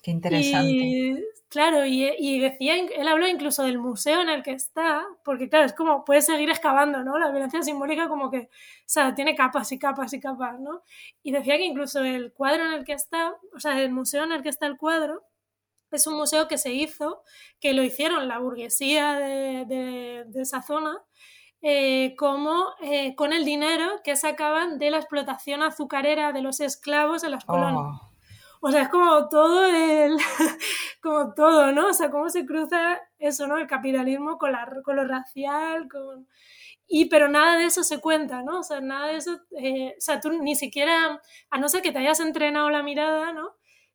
Qué 0.00 0.12
interesante. 0.12 0.70
Y, 0.70 1.24
claro, 1.48 1.84
y, 1.86 2.38
decía, 2.38 2.76
él 2.76 3.08
habló 3.08 3.26
incluso 3.26 3.64
del 3.64 3.78
museo 3.80 4.20
en 4.20 4.28
el 4.28 4.44
que 4.44 4.52
está, 4.52 5.04
porque 5.24 5.48
claro, 5.48 5.66
es 5.66 5.72
como, 5.72 6.04
puedes 6.04 6.26
seguir 6.26 6.50
excavando, 6.50 7.02
¿no? 7.02 7.18
La 7.18 7.32
violencia 7.32 7.64
simbólica 7.64 8.08
como 8.08 8.30
que, 8.30 8.38
o 8.38 8.48
sea, 8.86 9.12
tiene 9.16 9.34
capas 9.34 9.72
y 9.72 9.78
capas 9.80 10.12
y 10.12 10.20
capas, 10.20 10.60
¿no? 10.60 10.82
Y 11.24 11.32
decía 11.32 11.56
que 11.56 11.64
incluso 11.64 12.04
el 12.04 12.32
cuadro 12.32 12.64
en 12.64 12.74
el 12.74 12.84
que 12.84 12.92
está, 12.92 13.34
o 13.56 13.58
sea, 13.58 13.82
el 13.82 13.90
museo 13.90 14.22
en 14.22 14.30
el 14.30 14.44
que 14.44 14.50
está 14.50 14.68
el 14.68 14.76
cuadro, 14.76 15.24
es 15.96 16.06
un 16.06 16.14
museo 16.14 16.48
que 16.48 16.58
se 16.58 16.72
hizo, 16.72 17.22
que 17.60 17.72
lo 17.72 17.82
hicieron 17.82 18.28
la 18.28 18.38
burguesía 18.38 19.14
de, 19.14 20.26
esa 20.34 20.62
zona, 20.62 21.02
eh, 21.62 22.14
como 22.18 22.74
eh, 22.82 23.14
con 23.14 23.32
el 23.32 23.44
dinero 23.44 24.00
que 24.04 24.16
sacaban 24.16 24.78
de 24.78 24.90
la 24.90 24.98
explotación 24.98 25.62
azucarera 25.62 26.32
de 26.32 26.42
los 26.42 26.60
esclavos 26.60 27.24
en 27.24 27.30
las 27.30 27.44
colonias. 27.44 28.00
Oh. 28.02 28.14
O 28.66 28.70
sea, 28.70 28.80
es 28.80 28.88
como 28.88 29.28
todo 29.28 29.62
el, 29.66 30.16
como 31.02 31.34
todo, 31.34 31.70
¿no? 31.72 31.88
O 31.88 31.92
sea, 31.92 32.10
cómo 32.10 32.30
se 32.30 32.46
cruza 32.46 32.98
eso, 33.18 33.46
¿no? 33.46 33.58
El 33.58 33.66
capitalismo 33.66 34.38
con, 34.38 34.52
la, 34.52 34.66
con 34.82 34.96
lo 34.96 35.04
racial, 35.06 35.86
con... 35.86 36.26
Y 36.86 37.10
pero 37.10 37.28
nada 37.28 37.58
de 37.58 37.66
eso 37.66 37.82
se 37.82 38.00
cuenta, 38.00 38.42
¿no? 38.42 38.60
O 38.60 38.62
sea, 38.62 38.80
nada 38.80 39.08
de 39.08 39.16
eso, 39.16 39.38
eh, 39.58 39.94
o 39.98 40.00
sea, 40.00 40.18
tú 40.18 40.30
ni 40.30 40.54
siquiera, 40.54 41.20
a 41.50 41.58
no 41.58 41.68
ser 41.68 41.82
que 41.82 41.92
te 41.92 41.98
hayas 41.98 42.20
entrenado 42.20 42.70
la 42.70 42.82
mirada, 42.82 43.34
¿no? 43.34 43.54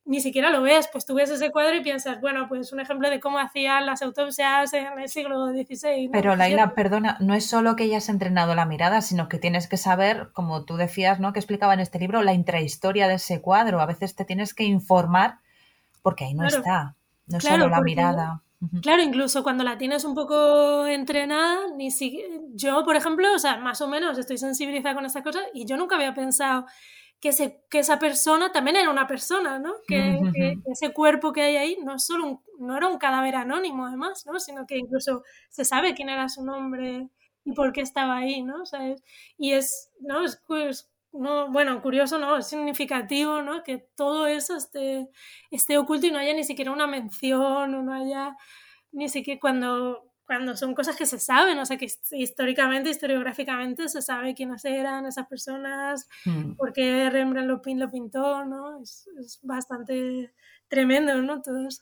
Ni 0.10 0.22
siquiera 0.22 0.49
lo 0.49 0.64
ves, 0.64 0.89
pues 0.91 1.05
tú 1.05 1.14
ves 1.14 1.30
ese 1.30 1.51
cuadro 1.51 1.76
y 1.76 1.84
piensas, 1.84 2.20
bueno, 2.20 2.47
pues 2.49 2.74
un 2.74 2.80
ejemplo 2.80 3.12
de 3.12 3.20
cómo 3.20 3.38
hacían 3.38 3.86
las 3.86 4.01
autopsias 4.01 4.74
en 4.74 4.99
el 4.99 5.07
siglo 5.07 5.49
XVI. 5.49 6.10
Pero 6.12 6.36
Laila, 6.36 6.74
perdona, 6.74 7.18
no 7.20 7.36
es 7.36 7.45
solo 7.45 7.76
que 7.76 7.84
hayas 7.84 8.10
entrenado 8.10 8.55
la 8.55 8.66
mirada, 8.66 9.03
sino 9.03 9.30
que 9.30 9.38
tienes 9.38 9.68
que 9.68 9.78
saber, 9.78 10.32
como 10.34 10.66
tú 10.66 10.78
decías, 10.78 11.20
¿no? 11.20 11.32
Que 11.32 11.38
explicaba 11.38 11.76
en 11.76 11.80
este 11.80 11.99
libro, 11.99 12.24
la 12.24 12.34
intrahistoria 12.34 13.07
de 13.07 13.14
ese 13.14 13.39
cuadro. 13.39 13.82
A 13.82 13.86
veces 13.86 14.16
te 14.16 14.26
tienes 14.26 14.55
que 14.55 14.64
informar 14.64 15.41
porque 16.01 16.26
ahí 16.26 16.34
no 16.34 16.47
está, 16.47 16.95
no 17.28 17.38
es 17.38 17.43
solo 17.43 17.70
la 17.70 17.82
mirada. 17.82 18.41
Claro, 18.82 19.03
incluso 19.03 19.43
cuando 19.43 19.64
la 19.64 19.78
tienes 19.78 20.05
un 20.05 20.16
poco 20.16 20.88
entrenada, 20.88 21.60
ni 21.78 21.91
si... 21.91 22.20
yo, 22.55 22.84
por 22.84 22.95
ejemplo, 22.95 23.32
o 23.36 23.39
sea, 23.39 23.57
más 23.57 23.80
o 23.82 23.88
menos 23.88 24.18
estoy 24.18 24.39
sensibilizada 24.39 24.95
con 24.95 25.05
esta 25.05 25.22
cosa 25.22 25.39
y 25.53 25.66
yo 25.66 25.78
nunca 25.78 25.97
había 25.97 26.16
pensado 26.16 26.66
que, 27.20 27.61
que 27.70 27.80
esa 27.80 27.99
persona 27.99 28.51
también 28.51 28.78
era 28.78 28.89
una 28.89 29.07
persona, 29.07 29.59
¿no? 29.59 29.74
Que, 29.88 30.20
ese 30.72 30.93
cuerpo 30.93 31.34
que 31.34 31.41
hay 31.41 31.57
ahí 31.57 31.78
no, 31.84 31.95
es 31.95 32.05
solo 32.05 32.26
un, 32.26 32.41
no 32.59 32.78
era 32.78 32.88
un 32.88 32.97
cadáver 32.97 33.36
anónimo, 33.36 33.86
además, 33.86 34.26
¿no? 34.26 34.39
Sino 34.39 34.65
que 34.65 34.78
incluso 34.78 35.24
se 35.49 35.65
sabe 35.65 35.93
quién 35.93 36.09
era 36.09 36.30
su 36.30 36.43
nombre 36.43 37.09
y 37.43 37.53
por 37.53 37.74
qué 37.74 37.82
estaba 37.82 38.17
ahí, 38.17 38.41
¿no? 38.41 38.63
y 39.38 39.53
es, 39.53 39.91
¿no? 39.99 40.24
Es, 40.24 40.41
pues, 40.47 40.89
no, 41.11 41.51
bueno, 41.51 41.82
curioso, 41.82 42.20
¿no? 42.20 42.38
Es 42.38 42.47
significativo, 42.47 43.41
¿no? 43.41 43.63
Que 43.63 43.80
todo 43.95 44.28
eso 44.28 44.55
esté, 44.55 45.09
esté 45.51 45.78
oculto 45.78 46.07
y 46.07 46.11
no 46.11 46.20
haya 46.20 46.34
ni 46.34 46.43
siquiera 46.43 46.72
una 46.72 46.88
mención 46.88 47.74
o 47.74 47.82
no 47.82 47.93
haya 47.93 48.38
ni 48.91 49.09
siquiera 49.09 49.39
cuando 49.39 50.09
cuando 50.30 50.56
son 50.56 50.76
cosas 50.76 50.96
que 50.96 51.08
se 51.08 51.18
saben, 51.18 51.58
o 51.58 51.66
sea, 51.66 51.78
que 51.78 51.88
históricamente, 52.12 52.92
historiográficamente 52.92 53.90
se 53.90 54.00
sabe 54.00 54.36
quiénes 54.36 54.64
eran 54.64 55.08
esas 55.08 55.26
personas, 55.26 56.08
mm. 56.24 56.52
por 56.52 56.72
qué 56.72 57.10
Rembrandt 57.10 57.48
lo, 57.48 57.60
lo 57.66 57.92
pintó, 57.92 58.46
¿no? 58.46 58.80
Es, 58.80 59.10
bastante 59.42 60.32
tremendo, 60.68 61.20
¿no? 61.24 61.42
Todo 61.42 61.68
eso. 61.68 61.82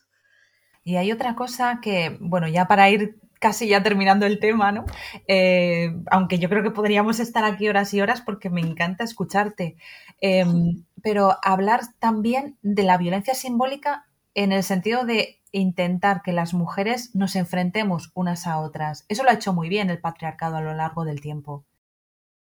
Y 0.82 0.96
hay 0.96 1.12
otra 1.12 1.34
cosa 1.34 1.80
que, 1.82 2.16
bueno, 2.20 2.48
ya 2.48 2.66
para 2.66 2.88
ir 2.88 3.20
casi 3.38 3.68
ya 3.68 3.82
terminando 3.82 4.24
el 4.24 4.40
tema, 4.40 4.72
¿no? 4.72 4.86
Eh, 5.26 5.94
aunque 6.10 6.38
yo 6.38 6.48
creo 6.48 6.62
que 6.62 6.70
podríamos 6.70 7.20
estar 7.20 7.44
aquí 7.44 7.68
horas 7.68 7.92
y 7.92 8.00
horas 8.00 8.22
porque 8.22 8.48
me 8.48 8.62
encanta 8.62 9.04
escucharte, 9.04 9.76
em, 10.22 10.86
pero 11.02 11.36
hablar 11.42 11.82
también 11.98 12.56
de 12.62 12.84
la 12.84 12.96
violencia 12.96 13.34
simbólica 13.34 14.06
en 14.32 14.52
el 14.52 14.62
sentido 14.62 15.04
de 15.04 15.37
intentar 15.52 16.22
que 16.22 16.32
las 16.32 16.54
mujeres 16.54 17.14
nos 17.14 17.36
enfrentemos 17.36 18.10
unas 18.14 18.46
a 18.46 18.58
otras. 18.58 19.04
Eso 19.08 19.24
lo 19.24 19.30
ha 19.30 19.34
hecho 19.34 19.52
muy 19.52 19.68
bien 19.68 19.90
el 19.90 20.00
patriarcado 20.00 20.56
a 20.56 20.60
lo 20.60 20.74
largo 20.74 21.04
del 21.04 21.20
tiempo. 21.20 21.64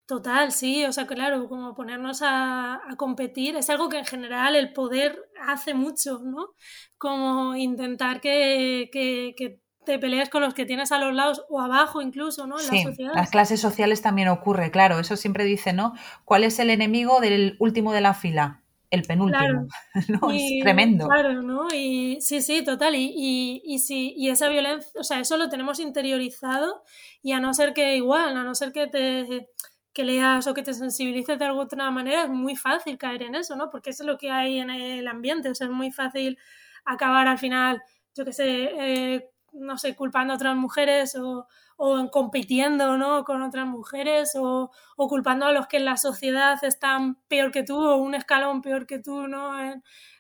Total, 0.07 0.53
sí, 0.53 0.85
o 0.85 0.93
sea, 0.93 1.09
claro, 1.09 1.49
como 1.49 1.75
ponernos 1.75 2.21
a, 2.23 2.81
competir 2.97 3.57
es 3.57 3.69
algo 3.71 3.89
que 3.89 3.99
en 3.99 4.05
general 4.05 4.55
el 4.55 4.73
poder 4.73 5.19
hace 5.49 5.75
mucho, 5.75 6.21
¿no? 6.23 6.51
Como 6.97 7.57
intentar 7.57 8.21
que, 8.21 8.89
que, 8.93 9.61
te 9.85 10.01
pelees 10.01 10.31
con 10.31 10.43
los 10.43 10.53
que 10.53 10.67
tienes 10.67 10.91
a 10.91 10.99
los 10.99 11.15
lados 11.15 11.45
o 11.49 11.61
abajo 11.61 12.03
incluso, 12.03 12.47
¿no? 12.49 12.59
En 12.59 12.67
sí, 12.67 12.85
las 13.15 13.31
clases 13.31 13.61
sociales 13.61 14.03
también 14.03 14.27
ocurre, 14.29 14.73
claro, 14.73 14.99
eso 14.99 15.17
siempre 15.17 15.45
dice, 15.45 15.73
¿no? 15.73 15.93
¿Cuál 16.25 16.43
es 16.43 16.59
el 16.59 16.71
enemigo 16.71 17.21
del 17.21 17.57
último 17.61 17.93
de 17.93 18.01
la 18.01 18.15
fila? 18.15 18.65
El 18.97 19.03
penúltimo. 19.03 19.69
¿no? 20.09 20.31
es 20.31 20.43
tremendo. 20.63 21.07
Claro, 21.07 21.43
¿no? 21.43 21.69
Y 21.73 22.19
sí, 22.21 22.43
sí, 22.43 22.65
total. 22.65 22.95
Y, 22.95 23.13
y, 23.15 23.63
y, 23.65 23.79
sí, 23.79 24.15
y 24.17 24.31
esa 24.31 24.49
violencia, 24.49 24.91
o 24.99 25.05
sea, 25.05 25.21
eso 25.21 25.37
lo 25.37 25.49
tenemos 25.49 25.79
interiorizado 25.81 26.83
y 27.23 27.33
a 27.33 27.41
no 27.41 27.55
ser 27.55 27.73
que 27.73 27.97
igual, 27.97 28.37
a 28.37 28.43
no 28.43 28.55
ser 28.55 28.73
que 28.73 28.87
te 28.87 29.49
que 29.97 30.05
leas 30.05 30.47
o 30.47 30.53
que 30.53 30.63
te 30.63 30.75
sensibilices 30.75 31.39
de 31.39 31.47
alguna 31.47 31.91
manera, 31.91 32.25
es 32.25 32.29
muy 32.29 32.55
fácil 32.55 32.99
caer 32.99 33.23
en 33.23 33.35
eso, 33.35 33.57
¿no? 33.57 33.71
Porque 33.71 33.91
eso 33.91 34.03
es 34.03 34.07
lo 34.07 34.19
que 34.19 34.31
hay 34.31 34.59
en 34.59 34.69
el 34.69 35.09
ambiente, 35.09 35.49
o 35.49 35.55
sea, 35.55 35.69
es 35.69 35.73
muy 35.73 35.91
fácil 35.91 36.39
acabar 36.85 37.27
al 37.29 37.39
final, 37.39 37.83
yo 38.15 38.27
qué 38.27 38.33
sé, 38.35 38.71
eh, 38.79 39.31
no 39.59 39.79
sé, 39.79 39.97
culpando 39.97 40.33
a 40.33 40.37
otras 40.37 40.57
mujeres 40.57 41.17
o, 41.17 41.47
o 41.77 42.11
compitiendo 42.11 42.97
¿no? 42.97 43.25
con 43.25 43.43
otras 43.43 43.67
mujeres 43.67 44.35
o, 44.37 44.71
o, 44.97 45.09
culpando 45.09 45.47
a 45.47 45.53
los 45.53 45.67
que 45.67 45.79
en 45.79 45.85
la 45.85 45.97
sociedad 45.97 46.63
están 46.63 47.17
peor 47.29 47.53
que 47.53 47.63
tú 47.63 47.79
o 47.79 47.97
un 47.97 48.15
escalón 48.15 48.63
peor 48.63 48.87
que 48.87 48.99
tú, 48.99 49.29
¿no? 49.29 49.53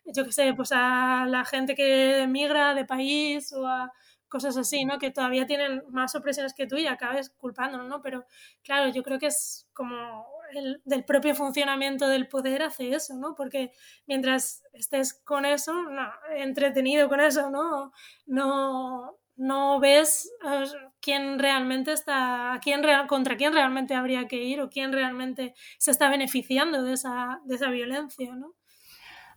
yo 0.05 0.24
qué 0.24 0.32
sé, 0.32 0.55
pues 0.55 0.70
a 0.72 1.26
la 1.26 1.45
gente 1.45 1.74
que 1.74 2.22
emigra 2.22 2.74
de 2.74 2.84
país 2.84 3.53
o 3.53 3.66
a 3.66 3.93
cosas 4.28 4.57
así, 4.57 4.84
¿no? 4.84 4.99
Que 4.99 5.11
todavía 5.11 5.47
tienen 5.47 5.82
más 5.89 6.14
opresiones 6.14 6.53
que 6.55 6.66
tú 6.66 6.76
y 6.76 6.87
acabes 6.87 7.30
culpándolos, 7.30 7.89
¿no? 7.89 8.03
Pero 8.03 8.26
claro, 8.62 8.89
yo 8.93 9.03
creo 9.03 9.18
que 9.18 9.26
es 9.26 9.68
como 9.72 10.26
el 10.53 10.80
del 10.84 11.05
propio 11.05 11.34
funcionamiento 11.34 12.09
del 12.09 12.28
poder 12.28 12.62
hace 12.62 12.93
eso, 12.95 13.14
¿no? 13.14 13.34
Porque 13.34 13.72
mientras 14.07 14.62
estés 14.72 15.14
con 15.14 15.45
eso, 15.45 15.74
no, 15.74 16.11
entretenido 16.37 17.09
con 17.09 17.20
eso, 17.20 17.51
¿no? 17.51 17.93
No, 18.26 19.16
no 19.37 19.78
ves 19.80 20.30
quién 21.01 21.39
realmente 21.39 21.93
está, 21.93 22.59
quién 22.62 22.82
real, 22.82 23.07
contra 23.07 23.37
quién 23.37 23.53
realmente 23.53 23.95
habría 23.95 24.26
que 24.26 24.43
ir 24.43 24.61
o 24.61 24.70
quién 24.70 24.93
realmente 24.93 25.55
se 25.78 25.91
está 25.91 26.09
beneficiando 26.11 26.82
de 26.82 26.95
esa, 26.95 27.41
de 27.45 27.55
esa 27.55 27.70
violencia, 27.70 28.34
¿no? 28.34 28.55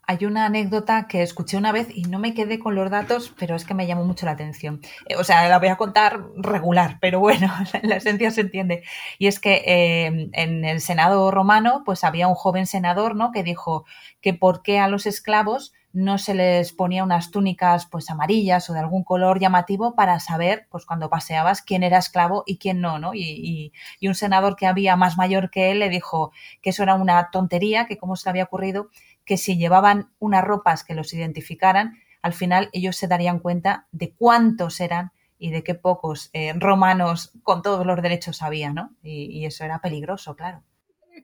Hay 0.09 0.25
una 0.25 0.47
anécdota 0.47 1.05
que 1.07 1.21
escuché 1.21 1.55
una 1.55 1.71
vez 1.71 1.87
y 1.93 2.01
no 2.05 2.17
me 2.17 2.33
quedé 2.33 2.57
con 2.57 2.73
los 2.73 2.89
datos, 2.89 3.31
pero 3.37 3.55
es 3.55 3.63
que 3.63 3.75
me 3.75 3.85
llamó 3.85 4.05
mucho 4.05 4.25
la 4.25 4.31
atención. 4.31 4.81
Eh, 5.05 5.15
o 5.17 5.23
sea, 5.23 5.47
la 5.47 5.59
voy 5.59 5.67
a 5.67 5.75
contar 5.75 6.25
regular, 6.35 6.97
pero 6.99 7.19
bueno, 7.19 7.53
la, 7.83 7.97
esencia 7.97 8.31
se 8.31 8.41
entiende. 8.41 8.81
Y 9.19 9.27
es 9.27 9.39
que 9.39 9.61
eh, 9.67 10.29
en 10.33 10.65
el 10.65 10.81
Senado 10.81 11.29
romano, 11.29 11.83
pues 11.85 12.03
había 12.03 12.27
un 12.27 12.33
joven 12.33 12.65
senador, 12.65 13.15
¿no? 13.15 13.31
Que 13.31 13.43
dijo 13.43 13.85
que 14.19 14.33
por 14.33 14.63
qué 14.63 14.79
a 14.79 14.87
los 14.87 15.05
esclavos 15.05 15.73
no 15.91 16.17
se 16.17 16.35
les 16.35 16.71
ponía 16.73 17.03
unas 17.03 17.31
túnicas 17.31 17.85
pues 17.87 18.09
amarillas 18.09 18.69
o 18.69 18.73
de 18.73 18.79
algún 18.79 19.03
color 19.03 19.39
llamativo 19.39 19.95
para 19.95 20.19
saber 20.19 20.67
pues 20.69 20.85
cuando 20.85 21.09
paseabas 21.09 21.61
quién 21.61 21.83
era 21.83 21.97
esclavo 21.97 22.43
y 22.45 22.57
quién 22.57 22.81
no, 22.81 22.99
¿no? 22.99 23.13
Y, 23.13 23.71
y, 23.99 24.07
un 24.07 24.15
senador 24.15 24.55
que 24.55 24.67
había 24.67 24.95
más 24.95 25.17
mayor 25.17 25.49
que 25.49 25.71
él 25.71 25.79
le 25.79 25.89
dijo 25.89 26.31
que 26.61 26.71
eso 26.71 26.83
era 26.83 26.95
una 26.95 27.29
tontería, 27.31 27.85
que 27.85 27.97
cómo 27.97 28.15
se 28.15 28.29
había 28.29 28.43
ocurrido 28.43 28.89
que 29.29 29.37
si 29.37 29.57
llevaban 29.57 30.09
unas 30.17 30.43
ropas 30.43 30.83
que 30.83 30.95
los 30.95 31.13
identificaran, 31.13 31.99
al 32.23 32.33
final 32.33 32.69
ellos 32.73 32.95
se 32.95 33.07
darían 33.07 33.37
cuenta 33.37 33.87
de 33.91 34.11
cuántos 34.11 34.79
eran 34.79 35.11
y 35.37 35.51
de 35.51 35.63
qué 35.63 35.75
pocos 35.75 36.31
eh, 36.33 36.53
romanos 36.55 37.31
con 37.43 37.61
todos 37.61 37.85
los 37.85 38.01
derechos 38.01 38.41
había, 38.41 38.73
¿no? 38.73 38.95
Y, 39.03 39.45
eso 39.45 39.63
era 39.63 39.79
peligroso, 39.79 40.35
claro. 40.35 40.63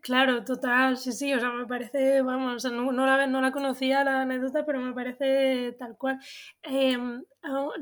Claro, 0.06 0.44
total, 0.46 0.98
sí, 0.98 1.12
sí, 1.12 1.34
o 1.34 1.40
sea, 1.40 1.50
me 1.50 1.66
parece, 1.66 2.22
vamos, 2.22 2.64
no, 2.66 2.92
la, 3.08 3.26
no 3.26 3.42
la 3.42 3.52
conocía 3.52 4.04
la 4.04 4.22
anécdota, 4.22 4.64
pero 4.64 4.80
me 4.80 4.94
parece 4.94 5.76
tal 5.80 5.98
cual. 5.98 6.20
Em, 6.62 7.24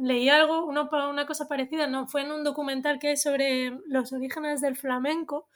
leí 0.01 0.30
algo, 0.30 0.65
una, 0.65 0.84
una 1.09 1.26
cosa 1.26 1.49
parecida, 1.49 1.86
no, 1.86 2.07
fue 2.07 2.21
en 2.21 2.32
un 2.32 2.45
documental 2.45 2.97
que 2.97 3.09
hay 3.09 3.17
sobre 3.17 3.78
los 3.88 4.13
orígenes 4.13 4.61
del 4.61 4.78
flamenco, 4.78 5.49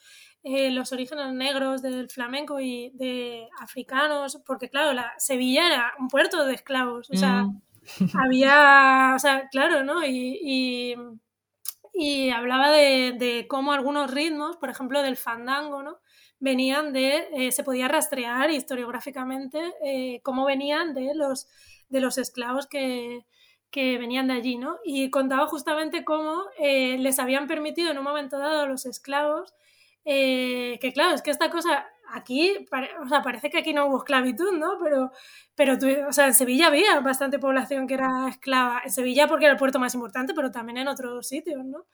eh, 0.43 0.69
los 0.71 0.91
orígenes 0.91 1.31
negros 1.31 1.81
del 1.81 2.09
flamenco 2.09 2.59
y 2.59 2.91
de 2.95 3.47
africanos, 3.61 4.43
porque 4.45 4.69
claro, 4.69 4.91
la 4.91 5.13
Sevilla 5.19 5.67
era 5.67 5.93
un 5.97 6.09
puerto 6.09 6.45
de 6.45 6.53
esclavos, 6.55 7.09
o 7.09 7.15
sea, 7.15 7.43
mm. 7.43 7.61
había, 8.25 9.13
o 9.15 9.19
sea, 9.19 9.47
claro, 9.49 9.85
¿no? 9.85 10.05
Y, 10.05 10.97
y, 11.93 12.29
hablaba 12.29 12.71
de, 12.71 13.45
cómo 13.47 13.71
algunos 13.71 14.11
ritmos, 14.11 14.57
por 14.57 14.69
ejemplo, 14.69 15.01
del 15.01 15.15
fandango, 15.15 15.81
¿no? 15.81 15.99
Venían 16.39 16.93
de, 16.93 17.27
eh, 17.33 17.51
se 17.51 17.63
podía 17.63 17.87
rastrear 17.87 18.51
historiográficamente 18.51 19.73
eh, 19.83 20.21
cómo 20.23 20.45
venían 20.45 20.93
de 20.93 21.15
los, 21.15 21.47
de 21.89 21.99
los 21.99 22.17
esclavos 22.17 22.67
que, 22.67 23.25
que 23.71 23.97
venían 23.97 24.27
de 24.27 24.33
allí, 24.33 24.57
¿no? 24.57 24.77
Y 24.83 25.09
contaba 25.09 25.47
justamente 25.47 26.03
cómo 26.05 26.43
les 26.59 27.19
habían 27.19 27.47
permitido 27.47 27.91
en 27.91 27.97
un 27.97 28.03
momento 28.03 28.37
dado 28.37 28.61
a 28.61 28.67
los 28.67 28.85
esclavos 28.85 29.53
eh, 30.09 30.79
que 30.79 30.93
claro, 30.93 31.15
es 31.15 31.21
que 31.21 31.31
esta 31.31 31.49
cosa 31.49 31.85
aquí, 32.13 32.65
o 33.03 33.09
sea, 33.09 33.21
parece 33.21 33.49
que 33.49 33.57
aquí 33.57 33.73
no 33.73 33.87
hubo 33.87 33.97
esclavitud, 33.97 34.53
¿no? 34.53 34.77
Pero, 34.81 35.11
pero 35.53 35.73
o 36.07 36.13
sea, 36.13 36.27
en 36.27 36.33
Sevilla 36.33 36.67
había 36.67 37.01
bastante 37.01 37.39
población 37.39 37.87
que 37.87 37.95
era 37.95 38.29
esclava. 38.29 38.81
En 38.85 38.91
Sevilla 38.91 39.27
porque 39.27 39.45
era 39.45 39.53
el 39.53 39.59
puerto 39.59 39.79
más 39.79 39.93
importante, 39.95 40.33
pero 40.33 40.49
también 40.49 40.77
en 40.77 40.87
otros 40.87 41.27
sitios, 41.27 41.65
¿no? 41.65 41.85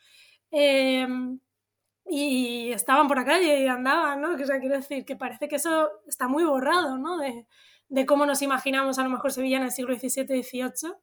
Y 2.05 2.71
estaban 2.71 3.07
por 3.07 3.17
la 3.17 3.25
calle 3.25 3.63
y 3.63 3.67
andaban, 3.67 4.21
¿no? 4.21 4.33
O 4.33 4.45
sea, 4.45 4.59
quiero 4.59 4.75
decir 4.75 5.05
que 5.05 5.15
parece 5.15 5.47
que 5.47 5.55
eso 5.55 5.89
está 6.07 6.27
muy 6.27 6.43
borrado, 6.43 6.97
¿no? 6.97 7.17
De, 7.17 7.47
de 7.89 8.05
cómo 8.05 8.25
nos 8.25 8.41
imaginamos 8.41 8.99
a 8.99 9.03
lo 9.03 9.09
mejor 9.09 9.31
Sevilla 9.31 9.57
en 9.57 9.63
el 9.63 9.71
siglo 9.71 9.95
XVII 9.95 10.37
y 10.37 10.43
XVIII 10.43 10.93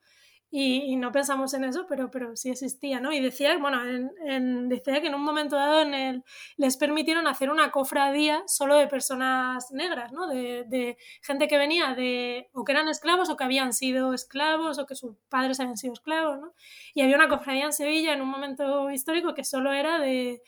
y, 0.52 0.96
no 0.96 1.12
pensamos 1.12 1.54
en 1.54 1.62
eso, 1.62 1.86
pero, 1.88 2.10
pero 2.10 2.34
sí 2.34 2.50
existía, 2.50 2.98
¿no? 2.98 3.12
Y 3.12 3.20
decía, 3.20 3.56
bueno, 3.58 3.80
en, 4.26 4.68
decía 4.68 5.00
que 5.00 5.06
en 5.06 5.14
un 5.14 5.22
momento 5.22 5.54
dado 5.54 5.80
en 5.80 5.94
el, 5.94 6.24
les 6.56 6.76
permitieron 6.76 7.28
hacer 7.28 7.50
una 7.50 7.70
cofradía 7.70 8.42
solo 8.48 8.74
de 8.76 8.88
personas 8.88 9.70
negras, 9.70 10.10
¿no? 10.12 10.26
De, 10.26 10.64
de, 10.66 10.98
gente 11.22 11.46
que 11.46 11.56
venía 11.56 11.94
de, 11.94 12.48
o 12.52 12.64
que 12.64 12.72
eran 12.72 12.88
esclavos 12.88 13.30
o 13.30 13.36
que 13.36 13.44
habían 13.44 13.72
sido 13.72 14.12
esclavos 14.12 14.80
o 14.80 14.86
que 14.86 14.96
sus 14.96 15.16
padres 15.28 15.60
habían 15.60 15.76
sido 15.76 15.92
esclavos, 15.92 16.40
¿no? 16.40 16.52
Y 16.94 17.02
había 17.02 17.14
una 17.14 17.28
cofradía 17.28 17.66
en 17.66 17.72
Sevilla 17.72 18.12
en 18.12 18.20
un 18.20 18.28
momento 18.28 18.90
histórico 18.90 19.34
que 19.34 19.44
solo 19.44 19.72
era 19.72 20.00
de, 20.00 20.42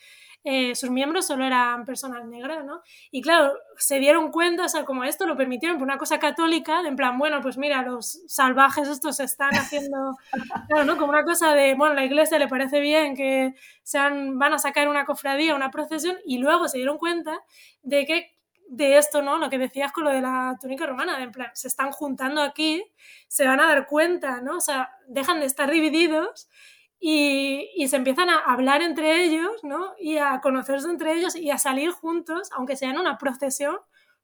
eh, 0.44 0.74
sus 0.74 0.90
miembros 0.90 1.26
solo 1.26 1.44
eran 1.44 1.84
personas 1.84 2.24
negras, 2.26 2.64
¿no? 2.64 2.82
Y 3.10 3.22
claro, 3.22 3.52
se 3.76 3.98
dieron 4.00 4.32
cuenta, 4.32 4.64
o 4.64 4.68
sea, 4.68 4.84
como 4.84 5.04
esto 5.04 5.24
lo 5.26 5.36
permitieron 5.36 5.78
por 5.78 5.84
una 5.86 5.98
cosa 5.98 6.18
católica, 6.18 6.82
de 6.82 6.88
en 6.88 6.96
plan, 6.96 7.18
bueno, 7.18 7.40
pues 7.40 7.56
mira, 7.56 7.82
los 7.82 8.22
salvajes 8.26 8.88
estos 8.88 9.16
se 9.16 9.24
están 9.24 9.54
haciendo, 9.54 10.16
claro, 10.68 10.84
¿no? 10.84 10.96
Como 10.96 11.10
una 11.10 11.24
cosa 11.24 11.54
de, 11.54 11.74
bueno, 11.74 11.94
la 11.94 12.04
iglesia 12.04 12.38
le 12.38 12.48
parece 12.48 12.80
bien 12.80 13.14
que 13.14 13.54
sean, 13.82 14.38
van 14.38 14.54
a 14.54 14.58
sacar 14.58 14.88
una 14.88 15.04
cofradía, 15.04 15.54
una 15.54 15.70
procesión, 15.70 16.16
y 16.26 16.38
luego 16.38 16.66
se 16.68 16.78
dieron 16.78 16.98
cuenta 16.98 17.38
de 17.82 18.04
que 18.04 18.32
de 18.68 18.96
esto, 18.96 19.20
¿no? 19.20 19.38
Lo 19.38 19.50
que 19.50 19.58
decías 19.58 19.92
con 19.92 20.04
lo 20.04 20.10
de 20.10 20.22
la 20.22 20.56
túnica 20.60 20.86
romana, 20.86 21.18
de 21.18 21.24
en 21.24 21.32
plan, 21.32 21.50
se 21.52 21.68
están 21.68 21.92
juntando 21.92 22.40
aquí, 22.40 22.82
se 23.28 23.46
van 23.46 23.60
a 23.60 23.66
dar 23.66 23.86
cuenta, 23.86 24.40
¿no? 24.40 24.56
O 24.56 24.60
sea, 24.60 24.90
dejan 25.06 25.40
de 25.40 25.46
estar 25.46 25.70
divididos 25.70 26.48
y, 27.04 27.88
se 27.88 27.96
empiezan 27.96 28.30
a 28.30 28.38
hablar 28.38 28.80
entre 28.80 29.24
ellos, 29.24 29.64
¿no? 29.64 29.92
Y 29.98 30.18
a 30.18 30.40
conocerse 30.40 30.88
entre 30.88 31.14
ellos 31.14 31.34
y 31.34 31.50
a 31.50 31.58
salir 31.58 31.90
juntos, 31.90 32.48
aunque 32.52 32.76
sea 32.76 32.90
en 32.90 32.98
una 32.98 33.18
procesión, 33.18 33.76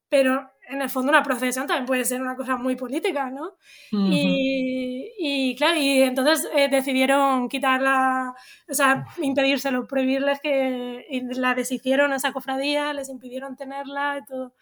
pero 0.09 0.49
en 0.68 0.81
el 0.81 0.89
fondo 0.89 1.11
una 1.11 1.24
procesión 1.24 1.66
también 1.66 1.87
puede 1.87 2.05
ser 2.05 2.22
una 2.22 2.37
cosa 2.37 2.57
muy 2.57 2.76
política, 2.76 3.31
¿no? 3.31 3.57
y, 3.91 5.57
claro, 5.57 5.76
y 5.76 6.03
entonces 6.03 6.49
eh, 6.55 6.68
decidieron 6.68 7.49
quitarla, 7.49 8.33
o 8.70 8.74
sea, 8.74 9.07
impedírselo, 9.20 9.89
prohibirles 9.89 10.41
que 10.41 11.05
la 11.35 11.55
deshicieron 11.55 12.12
esa 12.12 12.33
cofradía, 12.33 12.93
les 12.93 13.09
impidieron 13.09 13.57
tenerla 13.57 14.18
y 14.22 14.24
todo, 14.24 14.55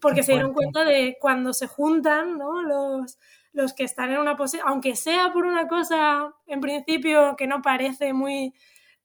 porque 0.00 0.22
se 0.22 0.32
dieron 0.32 0.52
cuenta 0.52 0.84
de 0.84 1.16
cuando 1.20 1.52
se 1.52 1.66
juntan, 1.66 2.38
¿no? 2.38 2.62
Los, 2.62 3.18
los 3.52 3.72
que 3.72 3.84
están 3.84 4.10
en 4.10 4.18
una 4.18 4.36
posición, 4.36 4.66
aunque 4.68 4.96
sea 4.96 5.32
por 5.32 5.46
una 5.46 5.68
cosa 5.68 6.34
en 6.46 6.60
principio 6.60 7.36
que 7.36 7.46
no 7.46 7.62
parece 7.62 8.12
muy, 8.12 8.52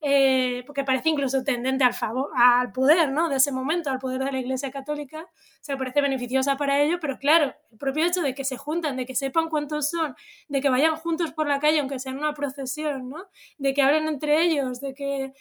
eh, 0.01 0.63
porque 0.65 0.83
parece 0.83 1.09
incluso 1.09 1.43
tendente 1.43 1.83
al, 1.83 1.93
favor, 1.93 2.31
al 2.35 2.71
poder, 2.71 3.11
¿no? 3.11 3.29
De 3.29 3.35
ese 3.35 3.51
momento, 3.51 3.89
al 3.89 3.99
poder 3.99 4.23
de 4.23 4.31
la 4.31 4.39
Iglesia 4.39 4.71
Católica, 4.71 5.27
se 5.61 5.77
parece 5.77 6.01
beneficiosa 6.01 6.57
para 6.57 6.81
ello, 6.81 6.99
pero 6.99 7.19
claro, 7.19 7.53
el 7.71 7.77
propio 7.77 8.05
hecho 8.05 8.21
de 8.21 8.33
que 8.33 8.43
se 8.43 8.57
juntan, 8.57 8.95
de 8.97 9.05
que 9.05 9.15
sepan 9.15 9.49
cuántos 9.49 9.89
son, 9.89 10.15
de 10.47 10.61
que 10.61 10.69
vayan 10.69 10.95
juntos 10.95 11.31
por 11.31 11.47
la 11.47 11.59
calle, 11.59 11.79
aunque 11.79 11.99
sea 11.99 12.11
en 12.13 12.19
una 12.19 12.33
procesión, 12.33 13.09
¿no? 13.09 13.27
De 13.57 13.73
que 13.73 13.81
hablen 13.81 14.07
entre 14.07 14.41
ellos, 14.41 14.79
de 14.81 14.93
que 14.93 15.33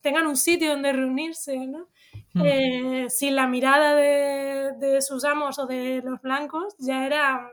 tengan 0.00 0.26
un 0.26 0.36
sitio 0.36 0.70
donde 0.70 0.92
reunirse, 0.92 1.66
¿no? 1.66 1.88
Hmm. 2.34 2.42
Eh, 2.44 3.06
sin 3.08 3.34
la 3.36 3.46
mirada 3.46 3.94
de, 3.94 4.72
de, 4.78 5.02
sus 5.02 5.24
amos 5.24 5.58
o 5.58 5.66
de 5.66 6.02
los 6.04 6.20
blancos, 6.20 6.74
ya 6.78 7.06
era 7.06 7.50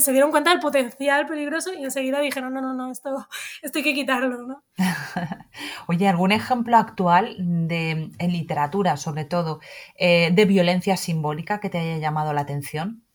se 0.00 0.12
dieron 0.12 0.30
cuenta 0.30 0.50
del 0.50 0.60
potencial 0.60 1.26
peligroso 1.26 1.72
y 1.72 1.84
enseguida 1.84 2.20
dijeron, 2.20 2.52
no, 2.52 2.60
no, 2.60 2.74
no, 2.74 2.90
esto, 2.90 3.26
esto 3.62 3.78
hay 3.78 3.84
que 3.84 3.94
quitarlo, 3.94 4.46
¿no? 4.46 4.64
Oye, 5.86 6.08
¿algún 6.08 6.32
ejemplo 6.32 6.76
actual 6.76 7.36
de, 7.38 8.10
en 8.18 8.32
literatura, 8.32 8.96
sobre 8.96 9.24
todo, 9.24 9.60
eh, 9.96 10.30
de 10.32 10.44
violencia 10.44 10.96
simbólica 10.96 11.60
que 11.60 11.70
te 11.70 11.78
haya 11.78 11.98
llamado 11.98 12.32
la 12.32 12.42
atención? 12.42 13.05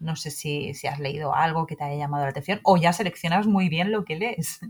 No 0.00 0.16
sé 0.16 0.30
si, 0.30 0.74
si, 0.74 0.86
has 0.86 0.98
leído 0.98 1.34
algo 1.34 1.66
que 1.66 1.76
te 1.76 1.84
haya 1.84 1.96
llamado 1.96 2.24
la 2.24 2.30
atención 2.30 2.60
o 2.62 2.76
ya 2.76 2.92
seleccionas 2.92 3.46
muy 3.46 3.68
bien 3.68 3.90
lo 3.92 4.04
que 4.04 4.16
lees. 4.16 4.60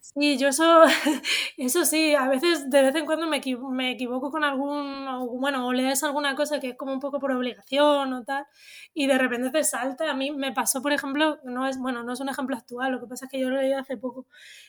Sí, 0.00 0.38
yo 0.38 0.48
eso, 0.48 0.82
eso 1.56 1.84
sí, 1.84 2.14
a 2.14 2.28
veces 2.28 2.68
de 2.70 2.82
vez 2.82 2.94
en 2.94 3.06
cuando 3.06 3.26
me, 3.26 3.40
me 3.70 3.90
equivoco 3.92 4.30
con 4.30 4.44
algún, 4.44 5.06
o, 5.08 5.26
bueno, 5.38 5.66
o 5.66 5.72
lees 5.72 6.02
alguna 6.02 6.34
cosa 6.34 6.58
que 6.60 6.70
es 6.70 6.76
como 6.76 6.92
un 6.92 7.00
poco 7.00 7.20
por 7.20 7.32
obligación 7.32 8.12
o 8.12 8.24
tal, 8.24 8.46
y 8.94 9.06
de 9.06 9.18
repente 9.18 9.50
te 9.50 9.64
salta. 9.64 10.10
A 10.10 10.14
mí 10.14 10.30
me 10.30 10.52
pasó, 10.52 10.82
por 10.82 10.92
ejemplo, 10.92 11.38
no 11.44 11.68
es, 11.68 11.78
bueno, 11.78 12.02
no 12.02 12.12
es 12.12 12.20
un 12.20 12.28
ejemplo 12.28 12.56
actual, 12.56 12.92
lo 12.92 13.00
que 13.00 13.06
pasa 13.06 13.26
es 13.26 13.30
que 13.30 13.40
yo 13.40 13.50
lo 13.50 13.56
leí 13.56 13.72
hace 13.72 13.96
poco, 13.96 14.26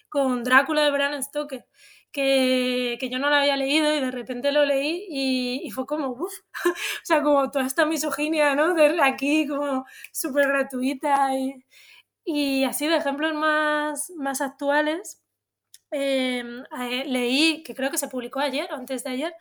con 0.10 0.44
Drácula 0.44 0.84
de 0.84 0.92
Bram 0.92 1.22
Stoker 1.22 1.66
que, 2.12 2.98
que, 3.00 3.10
yo 3.10 3.20
no 3.20 3.30
lo 3.30 3.36
había 3.36 3.58
leído 3.58 3.94
y 3.96 4.00
de 4.00 4.12
repente 4.12 4.52
lo 4.52 4.66
leí 4.66 5.06
y, 5.10 5.62
y 5.64 5.72
fue 5.72 5.86
como, 5.86 6.10
uff, 6.10 6.34
o 6.66 6.76
sea, 7.04 7.24
como 7.24 7.50
toda 7.52 7.66
esta 7.66 7.86
misoginia, 7.86 8.56
¿no? 8.56 8.74
De 8.74 9.02
aquí 9.02 9.48
como 9.48 9.86
súper 10.12 10.48
gratuita 10.50 11.36
y, 11.38 11.64
y, 12.26 12.64
así 12.66 12.88
de 12.88 12.98
ejemplos 12.98 13.34
más, 13.34 14.12
más 14.18 14.42
actuales, 14.42 15.22
em, 15.92 16.64
eh, 16.80 17.06
leí, 17.08 17.64
que 17.64 17.76
creo 17.76 17.92
que 17.92 17.98
se 17.98 18.08
publicó 18.08 18.40
ayer 18.40 18.72
o 18.72 18.76
antes 18.76 19.04
de 19.04 19.12
ayer, 19.12 19.36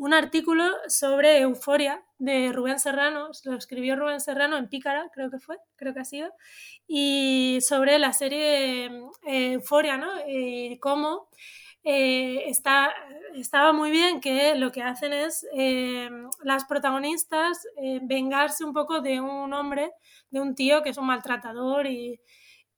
un 0.00 0.14
artículo 0.14 0.64
sobre 0.88 1.40
Euforia 1.40 2.02
de 2.18 2.52
Rubén 2.52 2.78
Serrano, 2.80 3.30
lo 3.44 3.54
escribió 3.54 3.96
Rubén 3.96 4.20
Serrano 4.20 4.56
en 4.56 4.68
Pícara, 4.68 5.10
creo 5.12 5.30
que 5.30 5.38
fue, 5.38 5.58
creo 5.76 5.92
que 5.92 6.00
ha 6.00 6.04
sido, 6.06 6.32
y 6.86 7.58
sobre 7.60 7.98
la 7.98 8.14
serie 8.14 8.86
eh, 9.26 9.52
Euforia, 9.52 9.98
¿no? 9.98 10.10
Y 10.26 10.78
cómo 10.78 11.28
eh, 11.82 12.44
estaba 12.48 13.72
muy 13.72 13.90
bien 13.90 14.20
que 14.20 14.54
lo 14.54 14.70
que 14.70 14.82
hacen 14.82 15.12
es 15.12 15.46
eh, 15.54 16.10
las 16.42 16.64
protagonistas 16.66 17.66
eh, 17.82 18.00
vengarse 18.02 18.64
un 18.64 18.74
poco 18.74 19.00
de 19.00 19.20
un 19.20 19.52
hombre, 19.54 19.90
de 20.30 20.40
un 20.40 20.54
tío 20.54 20.82
que 20.82 20.90
es 20.90 20.98
un 20.98 21.06
maltratador 21.06 21.86
y, 21.86 22.20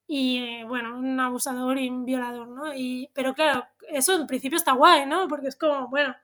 y 0.06 0.62
bueno, 0.64 0.96
un 0.96 1.18
abusador 1.18 1.78
y 1.78 1.88
un 1.88 2.04
violador, 2.04 2.48
¿no? 2.48 2.74
Y, 2.74 3.10
pero 3.14 3.34
claro, 3.34 3.64
eso 3.88 4.14
en 4.14 4.26
principio 4.26 4.56
está 4.56 4.72
guay, 4.72 5.06
¿no? 5.06 5.26
Porque 5.28 5.48
es 5.48 5.56
como, 5.56 5.88
bueno, 5.88 6.14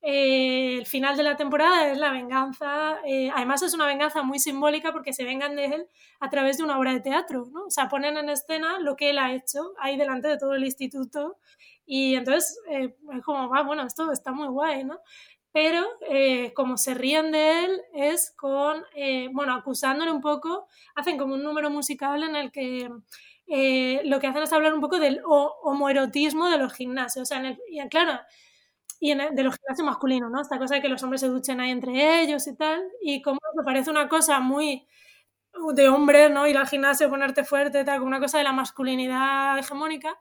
el 0.00 0.86
final 0.86 1.16
de 1.16 1.24
la 1.24 1.36
temporada 1.36 1.90
es 1.90 1.98
la 1.98 2.12
venganza, 2.12 3.00
además 3.34 3.62
es 3.62 3.74
una 3.74 3.86
venganza 3.86 4.22
muy 4.22 4.38
simbólica 4.38 4.92
porque 4.92 5.12
se 5.12 5.24
vengan 5.24 5.56
de 5.56 5.64
él 5.66 5.88
a 6.20 6.30
través 6.30 6.58
de 6.58 6.62
una 6.64 6.78
obra 6.78 6.92
de 6.92 7.00
teatro, 7.00 7.48
¿no? 7.52 7.64
O 7.64 7.70
sea, 7.70 7.88
ponen 7.88 8.16
en 8.16 8.28
escena 8.28 8.78
lo 8.78 8.94
que 8.94 9.10
él 9.10 9.18
ha 9.18 9.32
hecho 9.32 9.72
ahí 9.80 9.96
delante 9.96 10.28
de 10.28 10.38
todo 10.38 10.54
el 10.54 10.64
instituto 10.64 11.38
y 11.88 12.16
entonces 12.16 12.60
eh, 12.70 12.94
es 13.14 13.24
como, 13.24 13.48
va, 13.48 13.62
bueno, 13.62 13.84
esto 13.86 14.12
está 14.12 14.30
muy 14.32 14.48
guay, 14.48 14.84
¿no? 14.84 15.00
Pero 15.52 15.86
eh, 16.10 16.52
como 16.54 16.76
se 16.76 16.94
ríen 16.94 17.32
de 17.32 17.64
él 17.64 17.80
es 17.94 18.32
con, 18.36 18.84
eh, 18.94 19.28
bueno, 19.32 19.54
acusándole 19.54 20.12
un 20.12 20.20
poco, 20.20 20.68
hacen 20.94 21.16
como 21.18 21.34
un 21.34 21.42
número 21.42 21.70
musical 21.70 22.22
en 22.22 22.36
el 22.36 22.52
que 22.52 22.90
lo 24.04 24.20
que 24.20 24.26
hacen 24.26 24.42
es 24.42 24.52
hablar 24.52 24.74
un 24.74 24.82
poco 24.82 24.98
del 24.98 25.22
homoerotismo 25.24 26.48
de 26.50 26.58
los 26.58 26.74
gimnasios. 26.74 27.22
O 27.22 27.26
sea, 27.26 27.38
en 27.38 27.46
el, 27.46 27.58
y 27.70 27.80
claro, 27.88 28.20
y 29.00 29.12
en 29.12 29.34
de 29.34 29.42
los 29.42 29.56
gimnasios 29.56 29.86
masculinos, 29.86 30.30
¿no? 30.30 30.40
Esta 30.42 30.58
cosa 30.58 30.74
de 30.76 30.82
que 30.82 30.88
los 30.88 31.02
hombres 31.02 31.20
se 31.22 31.28
duchen 31.28 31.60
ahí 31.60 31.70
entre 31.70 32.22
ellos 32.22 32.46
y 32.46 32.56
tal. 32.56 32.82
Y 33.02 33.22
como 33.22 33.38
me 33.56 33.64
parece 33.64 33.90
una 33.90 34.08
cosa 34.08 34.40
muy 34.40 34.86
de 35.74 35.88
hombre, 35.88 36.30
¿no? 36.30 36.46
Ir 36.46 36.58
al 36.58 36.68
gimnasio, 36.68 37.10
ponerte 37.10 37.44
fuerte, 37.44 37.84
tal, 37.84 37.98
como 37.98 38.08
una 38.08 38.20
cosa 38.20 38.38
de 38.38 38.44
la 38.44 38.52
masculinidad 38.52 39.58
hegemónica. 39.58 40.18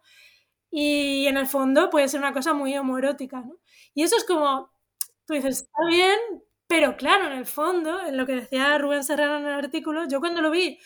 Y 0.80 1.26
en 1.26 1.38
el 1.38 1.48
fondo 1.48 1.90
puede 1.90 2.08
ser 2.08 2.20
una 2.20 2.34
cosa 2.34 2.54
muy 2.54 2.78
homoerótica, 2.78 3.42
¿no? 3.42 3.56
Y 3.96 4.04
eso 4.04 4.16
es 4.16 4.24
como, 4.24 4.70
tú 5.26 5.34
dices, 5.34 5.64
está 5.64 5.80
bien, 5.90 6.20
pero 6.68 6.96
claro, 6.98 7.26
en 7.26 7.32
el 7.32 7.48
fondo, 7.48 8.00
en 8.06 8.16
lo 8.16 8.28
que 8.28 8.36
decía 8.36 8.78
Rubén 8.78 9.04
Serrano 9.04 9.38
en 9.40 9.48
el 9.48 9.54
artículo, 9.54 10.08
yo 10.08 10.20
cuando 10.20 10.40
lo 10.40 10.52
vi, 10.52 10.78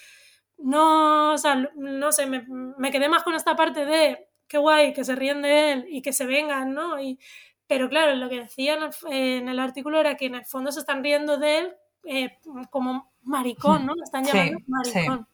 no, 0.59 1.33
o 1.33 1.37
sea, 1.37 1.55
no 1.75 2.11
sé, 2.13 2.25
me, 2.25 2.45
me, 2.47 2.89
quedé 2.89 3.09
más 3.09 3.23
con 3.23 3.35
esta 3.35 3.57
parte 3.57 3.85
de 3.85 4.29
qué 4.47 4.57
guay, 4.57 4.93
que 4.93 5.03
se 5.03 5.13
ríen 5.13 5.41
de 5.41 5.73
él 5.73 5.85
y 5.89 6.01
que 6.01 6.13
se 6.13 6.25
vengan, 6.25 6.73
¿no? 6.73 6.97
Y, 7.01 7.19
pero 7.67 7.89
claro, 7.89 8.15
lo 8.15 8.29
que 8.29 8.39
decía 8.39 8.75
en 8.75 8.83
el, 8.83 8.91
en 9.13 9.49
el, 9.49 9.59
artículo 9.59 9.99
era 9.99 10.15
que 10.15 10.27
en 10.27 10.35
el 10.35 10.45
fondo 10.45 10.71
se 10.71 10.79
están 10.79 11.03
riendo 11.03 11.37
de 11.37 11.57
él 11.57 11.73
eh, 12.05 12.37
como 12.69 13.11
maricón, 13.23 13.85
¿no? 13.85 13.93
Lo 13.93 14.03
están 14.05 14.23
llamando 14.23 14.57
sí, 14.57 14.65
maricón. 14.67 15.27
Sí. 15.29 15.30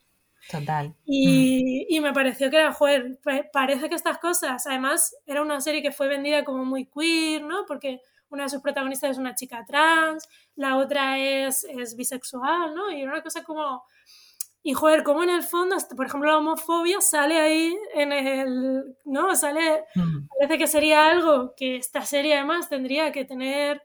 Total. 0.50 0.96
Y, 1.06 1.86
y, 1.90 2.00
me 2.00 2.14
pareció 2.14 2.50
que 2.50 2.58
era, 2.58 2.72
joder, 2.72 3.20
parece 3.52 3.90
que 3.90 3.96
estas 3.96 4.18
cosas, 4.18 4.66
además 4.66 5.16
era 5.26 5.42
una 5.42 5.60
serie 5.60 5.82
que 5.82 5.92
fue 5.92 6.08
vendida 6.08 6.46
como 6.46 6.64
muy 6.64 6.86
queer, 6.86 7.44
¿no? 7.44 7.66
Porque 7.68 8.02
una 8.30 8.44
de 8.44 8.50
sus 8.50 8.62
protagonistas 8.62 9.12
es 9.12 9.18
una 9.18 9.36
chica 9.36 9.66
trans, 9.66 10.28
la 10.56 10.78
otra 10.78 11.18
es, 11.18 11.64
es 11.66 11.96
bisexual, 11.96 12.76
¿no? 12.76 12.92
Y 12.92 13.02
era 13.02 13.12
una 13.12 13.24
cosa 13.24 13.44
como... 13.44 13.84
Y 14.64 14.74
joder, 14.74 15.04
como 15.04 15.24
en 15.24 15.30
el 15.30 15.44
fondo, 15.44 15.78
por 15.96 16.08
ejemplo, 16.08 16.30
la 16.30 16.40
homofobia 16.40 17.00
sale 17.00 17.40
ahí 17.40 17.78
en 17.94 18.12
el... 18.12 18.98
¿No? 19.06 19.36
Sale... 19.36 19.86
Mm. 19.96 20.28
Parece 20.28 20.58
que 20.58 20.68
sería 20.68 21.08
algo 21.08 21.54
que 21.56 21.78
esta 21.78 22.04
serie 22.04 22.36
además 22.36 22.68
tendría 22.68 23.12
que 23.12 23.24
tener 23.24 23.82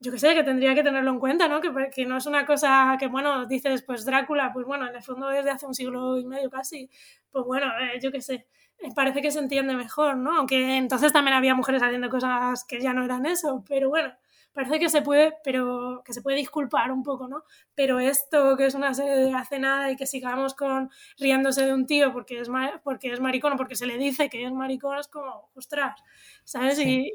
yo 0.00 0.12
qué 0.12 0.18
sé, 0.18 0.34
que 0.34 0.44
tendría 0.44 0.74
que 0.74 0.82
tenerlo 0.82 1.10
en 1.10 1.18
cuenta, 1.18 1.48
¿no? 1.48 1.60
Que, 1.60 1.70
que, 1.94 2.06
no 2.06 2.18
es 2.18 2.26
una 2.26 2.44
cosa 2.44 2.96
que, 2.98 3.08
bueno, 3.08 3.46
dices, 3.46 3.82
pues 3.82 4.04
Drácula, 4.04 4.52
pues 4.52 4.66
bueno, 4.66 4.86
en 4.88 4.94
el 4.94 5.02
fondo 5.02 5.30
es 5.30 5.44
de 5.44 5.50
hace 5.50 5.66
un 5.66 5.74
siglo 5.74 6.18
y 6.18 6.24
medio 6.26 6.50
casi, 6.50 6.90
pues 7.30 7.44
bueno, 7.44 7.66
eh, 7.80 7.98
yo 8.00 8.12
qué 8.12 8.20
sé, 8.20 8.46
eh, 8.78 8.90
parece 8.94 9.22
que 9.22 9.30
se 9.30 9.38
entiende 9.38 9.74
mejor, 9.74 10.16
¿no? 10.16 10.36
Aunque 10.36 10.76
entonces 10.76 11.12
también 11.12 11.36
había 11.36 11.54
mujeres 11.54 11.82
haciendo 11.82 12.10
cosas 12.10 12.64
que 12.64 12.80
ya 12.80 12.92
no 12.92 13.04
eran 13.04 13.26
eso, 13.26 13.64
pero 13.66 13.88
bueno, 13.88 14.12
parece 14.56 14.80
que 14.80 14.88
se 14.88 15.02
puede, 15.02 15.34
pero 15.44 16.02
que 16.04 16.12
se 16.12 16.22
puede 16.22 16.38
disculpar 16.38 16.90
un 16.90 17.04
poco, 17.04 17.28
¿no? 17.28 17.44
Pero 17.76 18.00
esto 18.00 18.56
que 18.56 18.66
es 18.66 18.74
una 18.74 18.92
serie 18.94 19.14
de 19.14 19.34
hace 19.34 19.60
nada 19.60 19.92
y 19.92 19.96
que 19.96 20.06
sigamos 20.06 20.54
con 20.54 20.90
riéndose 21.18 21.64
de 21.64 21.72
un 21.72 21.86
tío 21.86 22.12
porque 22.12 22.40
es, 22.40 22.48
porque 22.82 23.12
es 23.12 23.20
maricón 23.20 23.52
o 23.52 23.56
porque 23.56 23.76
se 23.76 23.86
le 23.86 23.98
dice 23.98 24.28
que 24.28 24.44
es 24.44 24.52
maricón, 24.52 24.98
es 24.98 25.06
como, 25.06 25.50
ostras, 25.54 26.02
¿sabes? 26.44 26.78
Y 26.80 27.12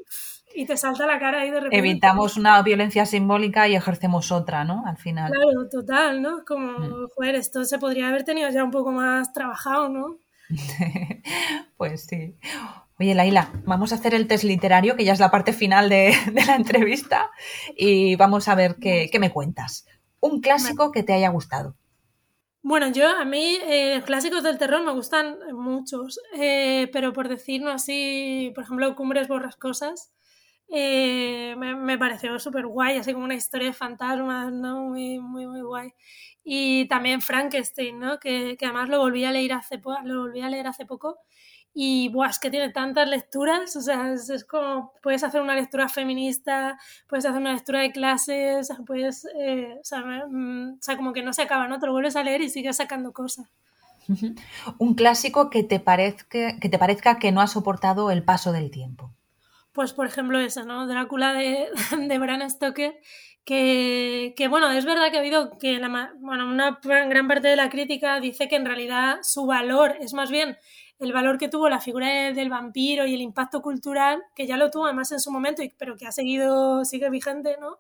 y 0.56 0.66
te 0.66 0.78
salta 0.78 1.06
la 1.06 1.20
cara 1.20 1.42
ahí 1.42 1.50
de 1.50 1.60
repente. 1.60 1.78
Evitamos 1.78 2.38
una 2.38 2.62
violencia 2.62 3.06
simbólica 3.06 3.68
y 3.68 3.76
ejercemos 3.76 4.32
otra, 4.32 4.64
¿no? 4.64 4.84
Al 4.86 4.98
final. 4.98 5.32
Claro, 5.32 5.70
total, 5.70 6.22
¿no? 6.22 6.44
Como, 6.46 6.80
mm. 6.80 7.10
joder, 7.16 7.36
esto 7.36 7.64
se 7.66 7.80
podría 7.80 8.10
haber 8.10 8.24
tenido 8.24 8.50
ya 8.50 8.64
un 8.64 8.72
poco 8.72 8.92
más 8.92 9.32
trabajado, 9.34 9.90
¿no? 9.90 10.18
pues 11.78 12.06
sí. 12.06 12.36
Oye, 13.02 13.16
Laila, 13.16 13.50
vamos 13.66 13.92
a 13.92 13.96
hacer 13.96 14.14
el 14.14 14.28
test 14.28 14.44
literario, 14.44 14.96
que 14.96 15.04
ya 15.04 15.14
es 15.14 15.20
la 15.20 15.32
parte 15.32 15.54
final 15.54 15.90
de, 15.90 16.14
de 16.32 16.46
la 16.46 16.54
entrevista, 16.54 17.32
y 17.76 18.16
vamos 18.16 18.48
a 18.48 18.54
ver 18.54 18.76
qué, 18.80 19.10
qué 19.12 19.18
me 19.18 19.32
cuentas. 19.32 19.88
Un 20.20 20.40
clásico 20.40 20.92
que 20.92 21.02
te 21.02 21.14
haya 21.14 21.30
gustado. 21.30 21.76
Bueno, 22.62 22.92
yo 22.92 23.10
a 23.10 23.26
mí 23.26 23.58
eh, 23.64 24.04
clásicos 24.06 24.44
del 24.44 24.60
terror 24.60 24.86
me 24.86 24.92
gustan 24.92 25.36
muchos, 25.52 26.20
eh, 26.36 26.92
pero 26.94 27.12
por 27.12 27.28
decirlo 27.28 27.72
así, 27.72 28.52
por 28.54 28.66
ejemplo, 28.66 28.96
Cumbres 28.96 29.28
Borrascosas, 29.28 30.14
eh, 30.68 31.56
me, 31.58 31.74
me, 31.74 31.98
pareció 31.98 32.38
súper 32.38 32.68
guay, 32.68 32.98
así 32.98 33.14
como 33.14 33.26
una 33.26 33.34
historia 33.34 33.70
de 33.70 33.74
fantasmas, 33.74 34.54
¿no? 34.54 34.90
Muy, 34.90 35.18
muy, 35.18 35.48
muy 35.48 35.62
guay. 35.62 35.92
Y 36.44 36.86
también 36.88 37.22
Frankenstein, 37.22 38.00
¿no? 38.00 38.20
Que, 38.20 38.58
que 38.58 38.66
además 38.68 38.90
lo 38.90 39.00
volví 39.00 39.26
a 39.26 39.32
leer 39.32 39.54
hace, 39.54 39.82
lo 40.04 40.20
volví 40.20 40.42
a 40.42 40.50
leer 40.52 40.68
hace 40.68 40.86
poco. 40.86 41.18
Y 41.74 42.10
buah, 42.10 42.30
es 42.30 42.40
que 42.40 42.50
tiene 42.50 42.70
tantas 42.70 43.08
lecturas, 43.08 43.76
o 43.78 43.82
sea, 43.82 44.12
es, 44.12 44.30
es, 44.30 44.44
como, 44.44 44.94
puedes 45.02 45.24
hacer 45.24 45.42
una 45.42 45.56
lectura 45.56 45.88
feminista, 45.88 46.78
puedes 47.08 47.26
hacer 47.26 47.40
una 47.40 47.54
lectura 47.54 47.80
de 47.80 47.92
clases, 47.92 48.70
puedes, 48.86 49.26
eh, 49.40 49.78
o, 49.80 49.84
sea, 49.84 50.04
mm, 50.28 50.74
o, 50.74 50.82
sea, 50.82 50.98
como 50.98 51.14
que 51.14 51.24
no 51.24 51.32
se 51.32 51.44
acaba, 51.44 51.68
¿no? 51.68 51.80
Te 51.80 51.86
lo 51.86 51.94
vuelves 51.94 52.18
a 52.18 52.24
leer 52.24 52.42
y 52.42 52.50
sigues 52.50 52.78
sacando 52.78 53.14
cosas. 53.14 53.48
Un 54.80 54.96
clásico 54.96 55.50
que 55.50 55.64
te, 55.64 55.80
parezca, 55.80 56.58
que 56.60 56.70
te 56.70 56.78
parezca 56.78 57.20
que 57.20 57.32
no 57.32 57.40
ha 57.40 57.48
soportado 57.48 58.12
el 58.12 58.24
paso 58.24 58.52
del 58.52 58.72
tiempo 58.72 59.14
pues 59.74 59.94
por 59.94 60.06
ejemplo 60.06 60.40
eso, 60.40 60.66
¿no? 60.66 60.88
Drácula 60.88 61.34
de, 61.34 61.70
de 61.98 62.20
Bram 62.20 62.50
Stoker, 62.50 63.00
que, 63.44 64.34
que, 64.38 64.48
bueno, 64.48 64.70
es 64.72 64.86
verdad 64.86 65.10
que 65.10 65.18
ha 65.18 65.22
habido 65.22 65.58
que 65.58 65.80
la, 65.80 66.14
bueno, 66.20 66.48
una 66.48 66.80
gran 66.84 67.28
parte 67.28 67.48
de 67.48 67.56
la 67.56 67.70
crítica 67.70 68.20
dice 68.20 68.48
que 68.48 68.56
en 68.56 68.66
realidad 68.66 69.20
su 69.24 69.46
valor 69.46 69.96
es 70.00 70.14
más 70.14 70.30
bien 70.30 70.58
el 71.02 71.14
valor 71.14 71.38
que 71.38 71.50
tuvo 71.50 71.70
la 71.70 71.82
figura 71.82 72.32
del 72.34 72.50
vampiro 72.50 73.06
y 73.06 73.14
el 73.16 73.22
impacto 73.22 73.62
cultural, 73.62 74.24
que 74.36 74.48
ya 74.48 74.58
lo 74.58 74.72
tuvo 74.72 74.86
además 74.86 75.12
en 75.12 75.20
su 75.20 75.32
momento, 75.32 75.64
pero 75.78 75.98
que 75.98 76.08
ha 76.08 76.12
seguido, 76.12 76.86
sigue 76.86 77.10
vigente, 77.10 77.58
¿no? 77.60 77.80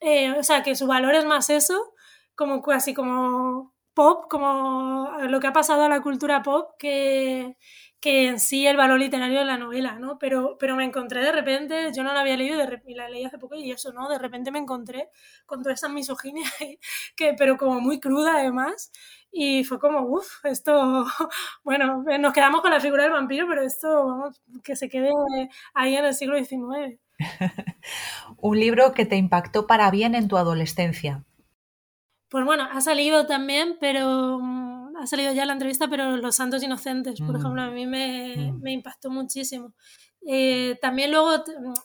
Eh, 0.00 0.32
o 0.38 0.42
sea, 0.44 0.62
que 0.62 0.76
su 0.76 0.86
valor 0.86 1.14
es 1.14 1.24
más 1.24 1.50
eso, 1.50 1.94
como 2.34 2.62
casi 2.62 2.94
como 2.94 3.74
pop, 3.94 4.26
como 4.28 5.10
lo 5.28 5.40
que 5.40 5.46
ha 5.46 5.52
pasado 5.52 5.84
a 5.84 5.88
la 5.88 6.00
cultura 6.02 6.42
pop, 6.42 6.72
que, 6.78 7.56
que 8.00 8.26
en 8.28 8.40
sí 8.40 8.66
el 8.66 8.76
valor 8.76 8.98
literario 8.98 9.38
de 9.38 9.44
la 9.46 9.56
novela, 9.56 9.98
¿no? 9.98 10.18
Pero, 10.18 10.56
pero 10.58 10.76
me 10.76 10.84
encontré 10.84 11.22
de 11.22 11.32
repente, 11.32 11.90
yo 11.96 12.02
no 12.04 12.12
la 12.12 12.20
había 12.20 12.36
leído 12.36 12.58
y 12.86 12.94
la 12.94 13.08
leí 13.08 13.24
hace 13.24 13.38
poco 13.38 13.54
y 13.54 13.70
eso, 13.70 13.92
¿no? 13.92 14.08
De 14.08 14.18
repente 14.18 14.50
me 14.50 14.58
encontré 14.58 15.08
con 15.46 15.62
toda 15.62 15.74
esa 15.74 15.88
misoginia, 15.88 16.44
que, 17.16 17.34
pero 17.34 17.56
como 17.56 17.80
muy 17.80 18.00
cruda 18.00 18.36
además. 18.38 18.90
Y 19.36 19.64
fue 19.64 19.80
como, 19.80 20.02
uff, 20.02 20.44
esto, 20.44 21.04
bueno, 21.64 22.04
nos 22.20 22.32
quedamos 22.32 22.60
con 22.60 22.70
la 22.70 22.78
figura 22.78 23.02
del 23.02 23.12
vampiro, 23.12 23.48
pero 23.48 23.62
esto, 23.62 24.06
vamos, 24.06 24.40
que 24.62 24.76
se 24.76 24.88
quede 24.88 25.10
ahí 25.74 25.96
en 25.96 26.04
el 26.04 26.14
siglo 26.14 26.36
XIX. 26.38 27.00
Un 28.38 28.60
libro 28.60 28.92
que 28.92 29.06
te 29.06 29.16
impactó 29.16 29.66
para 29.66 29.90
bien 29.90 30.14
en 30.14 30.28
tu 30.28 30.36
adolescencia. 30.36 31.24
pues 32.28 32.44
bueno, 32.44 32.68
ha 32.70 32.80
salido 32.80 33.26
también, 33.26 33.76
pero 33.80 34.38
mm, 34.40 34.96
ha 34.98 35.06
salido 35.08 35.32
ya 35.32 35.46
la 35.46 35.54
entrevista, 35.54 35.88
pero 35.88 36.16
Los 36.16 36.36
Santos 36.36 36.62
Inocentes, 36.62 37.20
por 37.20 37.32
mm. 37.32 37.36
ejemplo, 37.36 37.62
a 37.62 37.70
mí 37.70 37.86
me, 37.86 38.36
mm. 38.36 38.60
me 38.60 38.72
impactó 38.72 39.10
muchísimo. 39.10 39.74
Eh, 40.26 40.78
también 40.80 41.10
luego, 41.10 41.44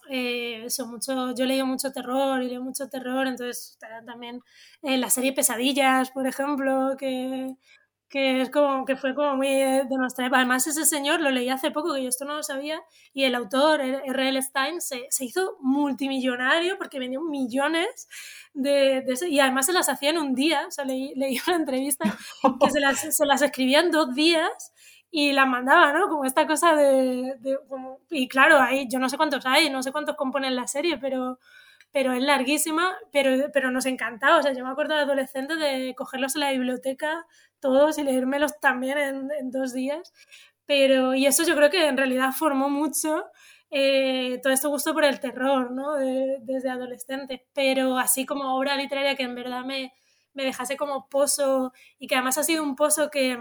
eh, 0.09 0.63
eso, 0.65 0.87
mucho, 0.87 1.35
yo 1.35 1.45
leído 1.45 1.65
mucho 1.65 1.91
terror 1.91 2.41
y 2.41 2.47
leo 2.49 2.61
mucho 2.61 2.87
terror, 2.87 3.27
entonces 3.27 3.77
también 4.05 4.41
eh, 4.81 4.97
la 4.97 5.09
serie 5.09 5.33
Pesadillas, 5.33 6.11
por 6.11 6.25
ejemplo, 6.25 6.95
que, 6.97 7.55
que 8.07 8.41
es 8.41 8.49
como 8.49 8.85
que 8.85 8.95
fue 8.95 9.13
como 9.13 9.35
muy 9.35 9.47
de 9.49 9.85
nuestra 9.97 10.25
época. 10.25 10.39
Además, 10.39 10.65
ese 10.67 10.85
señor 10.85 11.19
lo 11.19 11.31
leí 11.31 11.49
hace 11.49 11.71
poco, 11.71 11.93
que 11.93 12.03
yo 12.03 12.09
esto 12.09 12.23
no 12.23 12.35
lo 12.35 12.43
sabía, 12.43 12.81
y 13.13 13.25
el 13.25 13.35
autor, 13.35 13.81
R.L. 13.81 14.41
Stein, 14.41 14.79
se, 14.79 15.07
se, 15.09 15.25
hizo 15.25 15.57
multimillonario 15.59 16.77
porque 16.77 16.99
vendió 16.99 17.21
millones 17.21 18.07
de, 18.53 19.01
de 19.01 19.27
y 19.27 19.39
además 19.41 19.65
se 19.65 19.73
las 19.73 19.89
hacía 19.89 20.11
en 20.11 20.17
un 20.17 20.33
día. 20.33 20.65
O 20.67 20.71
sea, 20.71 20.85
leí, 20.85 21.13
leí 21.15 21.39
una 21.45 21.57
entrevista 21.57 22.05
que 22.61 22.71
se 22.71 22.79
las, 22.79 22.99
se 23.15 23.25
las 23.25 23.41
escribía 23.41 23.81
en 23.81 23.91
dos 23.91 24.15
días 24.15 24.71
y 25.11 25.31
las 25.33 25.47
mandaba, 25.47 25.93
¿no? 25.93 26.07
Como 26.09 26.25
esta 26.25 26.47
cosa 26.47 26.75
de... 26.75 27.35
de 27.39 27.59
como, 27.67 27.99
y 28.09 28.27
claro, 28.27 28.59
ahí 28.59 28.87
yo 28.89 28.99
no 28.99 29.09
sé 29.09 29.17
cuántos 29.17 29.45
hay, 29.45 29.69
no 29.69 29.83
sé 29.83 29.91
cuántos 29.91 30.15
componen 30.15 30.55
la 30.55 30.67
serie, 30.67 30.97
pero 30.97 31.39
pero 31.91 32.13
es 32.13 32.21
larguísima, 32.23 32.95
pero, 33.11 33.49
pero 33.51 33.71
nos 33.71 33.85
encantaba. 33.85 34.37
O 34.37 34.43
sea, 34.43 34.53
yo 34.53 34.63
me 34.63 34.71
acuerdo 34.71 34.95
de 34.95 35.01
adolescente 35.01 35.55
de 35.55 35.95
cogerlos 35.95 36.35
en 36.35 36.41
la 36.41 36.51
biblioteca 36.51 37.25
todos 37.59 37.97
y 37.97 38.03
leérmelos 38.03 38.59
también 38.59 38.97
en, 38.97 39.31
en 39.31 39.51
dos 39.51 39.73
días. 39.73 40.13
Pero, 40.65 41.15
y 41.15 41.25
eso 41.25 41.43
yo 41.43 41.55
creo 41.55 41.69
que 41.71 41.87
en 41.87 41.97
realidad 41.97 42.31
formó 42.31 42.69
mucho 42.69 43.25
eh, 43.71 44.39
todo 44.43 44.53
este 44.53 44.67
gusto 44.67 44.93
por 44.93 45.03
el 45.03 45.19
terror, 45.19 45.71
¿no? 45.71 45.95
desde 45.95 46.69
adolescente. 46.69 47.47
Pero 47.53 47.97
así 47.97 48.25
como 48.25 48.55
obra 48.55 48.75
literaria 48.75 49.15
que 49.15 49.23
en 49.23 49.35
verdad 49.35 49.63
me, 49.65 49.93
me 50.33 50.43
dejase 50.43 50.77
como 50.77 51.09
pozo 51.09 51.73
y 51.97 52.07
que 52.07 52.15
además 52.15 52.37
ha 52.37 52.43
sido 52.43 52.63
un 52.63 52.75
pozo 52.75 53.09
que, 53.09 53.39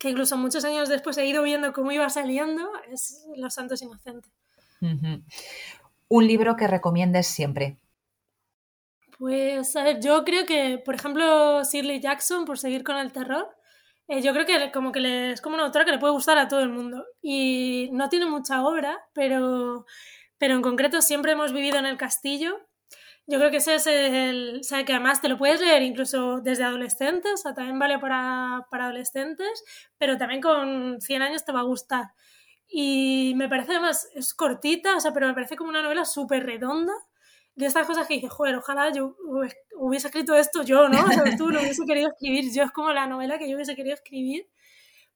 que 0.00 0.10
incluso 0.10 0.36
muchos 0.36 0.64
años 0.64 0.88
después 0.88 1.16
he 1.18 1.26
ido 1.26 1.44
viendo 1.44 1.72
cómo 1.72 1.92
iba 1.92 2.08
saliendo, 2.08 2.68
es 2.90 3.24
Los 3.36 3.54
Santos 3.54 3.80
Inocentes 3.82 4.32
un 6.10 6.26
libro 6.26 6.56
que 6.56 6.66
recomiendes 6.66 7.28
siempre. 7.28 7.78
Pues, 9.18 9.76
a 9.76 9.84
ver, 9.84 10.00
yo 10.00 10.24
creo 10.24 10.44
que, 10.44 10.78
por 10.84 10.94
ejemplo, 10.94 11.62
Shirley 11.62 12.00
Jackson, 12.00 12.44
por 12.44 12.58
seguir 12.58 12.82
con 12.82 12.96
el 12.96 13.12
terror, 13.12 13.48
eh, 14.08 14.20
yo 14.20 14.32
creo 14.32 14.44
que 14.44 14.72
como 14.72 14.92
que 14.92 15.00
le, 15.00 15.32
es 15.32 15.40
como 15.40 15.54
una 15.54 15.64
autora 15.64 15.84
que 15.84 15.92
le 15.92 15.98
puede 15.98 16.12
gustar 16.12 16.36
a 16.36 16.48
todo 16.48 16.60
el 16.60 16.68
mundo. 16.68 17.04
Y 17.22 17.90
no 17.92 18.08
tiene 18.08 18.26
mucha 18.26 18.64
obra, 18.64 18.98
pero, 19.12 19.86
pero 20.36 20.54
en 20.54 20.62
concreto 20.62 21.00
siempre 21.00 21.32
hemos 21.32 21.52
vivido 21.52 21.78
en 21.78 21.86
el 21.86 21.96
castillo. 21.96 22.58
Yo 23.30 23.38
creo 23.38 23.52
que 23.52 23.58
ese 23.58 23.76
es 23.76 23.86
el, 23.86 24.58
o 24.58 24.62
sea, 24.64 24.84
que 24.84 24.92
además 24.92 25.20
te 25.20 25.28
lo 25.28 25.38
puedes 25.38 25.60
leer 25.60 25.82
incluso 25.82 26.40
desde 26.40 26.64
adolescentes, 26.64 27.32
o 27.34 27.36
sea, 27.36 27.54
también 27.54 27.78
vale 27.78 27.96
para, 28.00 28.66
para 28.72 28.86
adolescentes, 28.86 29.62
pero 29.98 30.18
también 30.18 30.40
con 30.40 31.00
100 31.00 31.22
años 31.22 31.44
te 31.44 31.52
va 31.52 31.60
a 31.60 31.62
gustar. 31.62 32.06
Y 32.66 33.34
me 33.36 33.48
parece 33.48 33.70
además, 33.70 34.08
es 34.16 34.34
cortita, 34.34 34.96
o 34.96 35.00
sea, 35.00 35.12
pero 35.12 35.28
me 35.28 35.34
parece 35.34 35.54
como 35.54 35.70
una 35.70 35.80
novela 35.80 36.04
súper 36.04 36.44
redonda. 36.44 36.92
De 37.54 37.66
estas 37.66 37.86
cosas 37.86 38.08
que 38.08 38.14
dices, 38.14 38.32
joder, 38.32 38.56
ojalá 38.56 38.92
yo 38.92 39.16
hubiese 39.76 40.08
escrito 40.08 40.34
esto 40.34 40.64
yo, 40.64 40.88
¿no? 40.88 41.04
O 41.04 41.12
sea, 41.12 41.36
tú 41.36 41.50
lo 41.50 41.60
hubiese 41.60 41.84
querido 41.86 42.10
escribir. 42.10 42.52
Yo 42.52 42.64
es 42.64 42.72
como 42.72 42.92
la 42.92 43.06
novela 43.06 43.38
que 43.38 43.48
yo 43.48 43.54
hubiese 43.54 43.76
querido 43.76 43.94
escribir. 43.94 44.48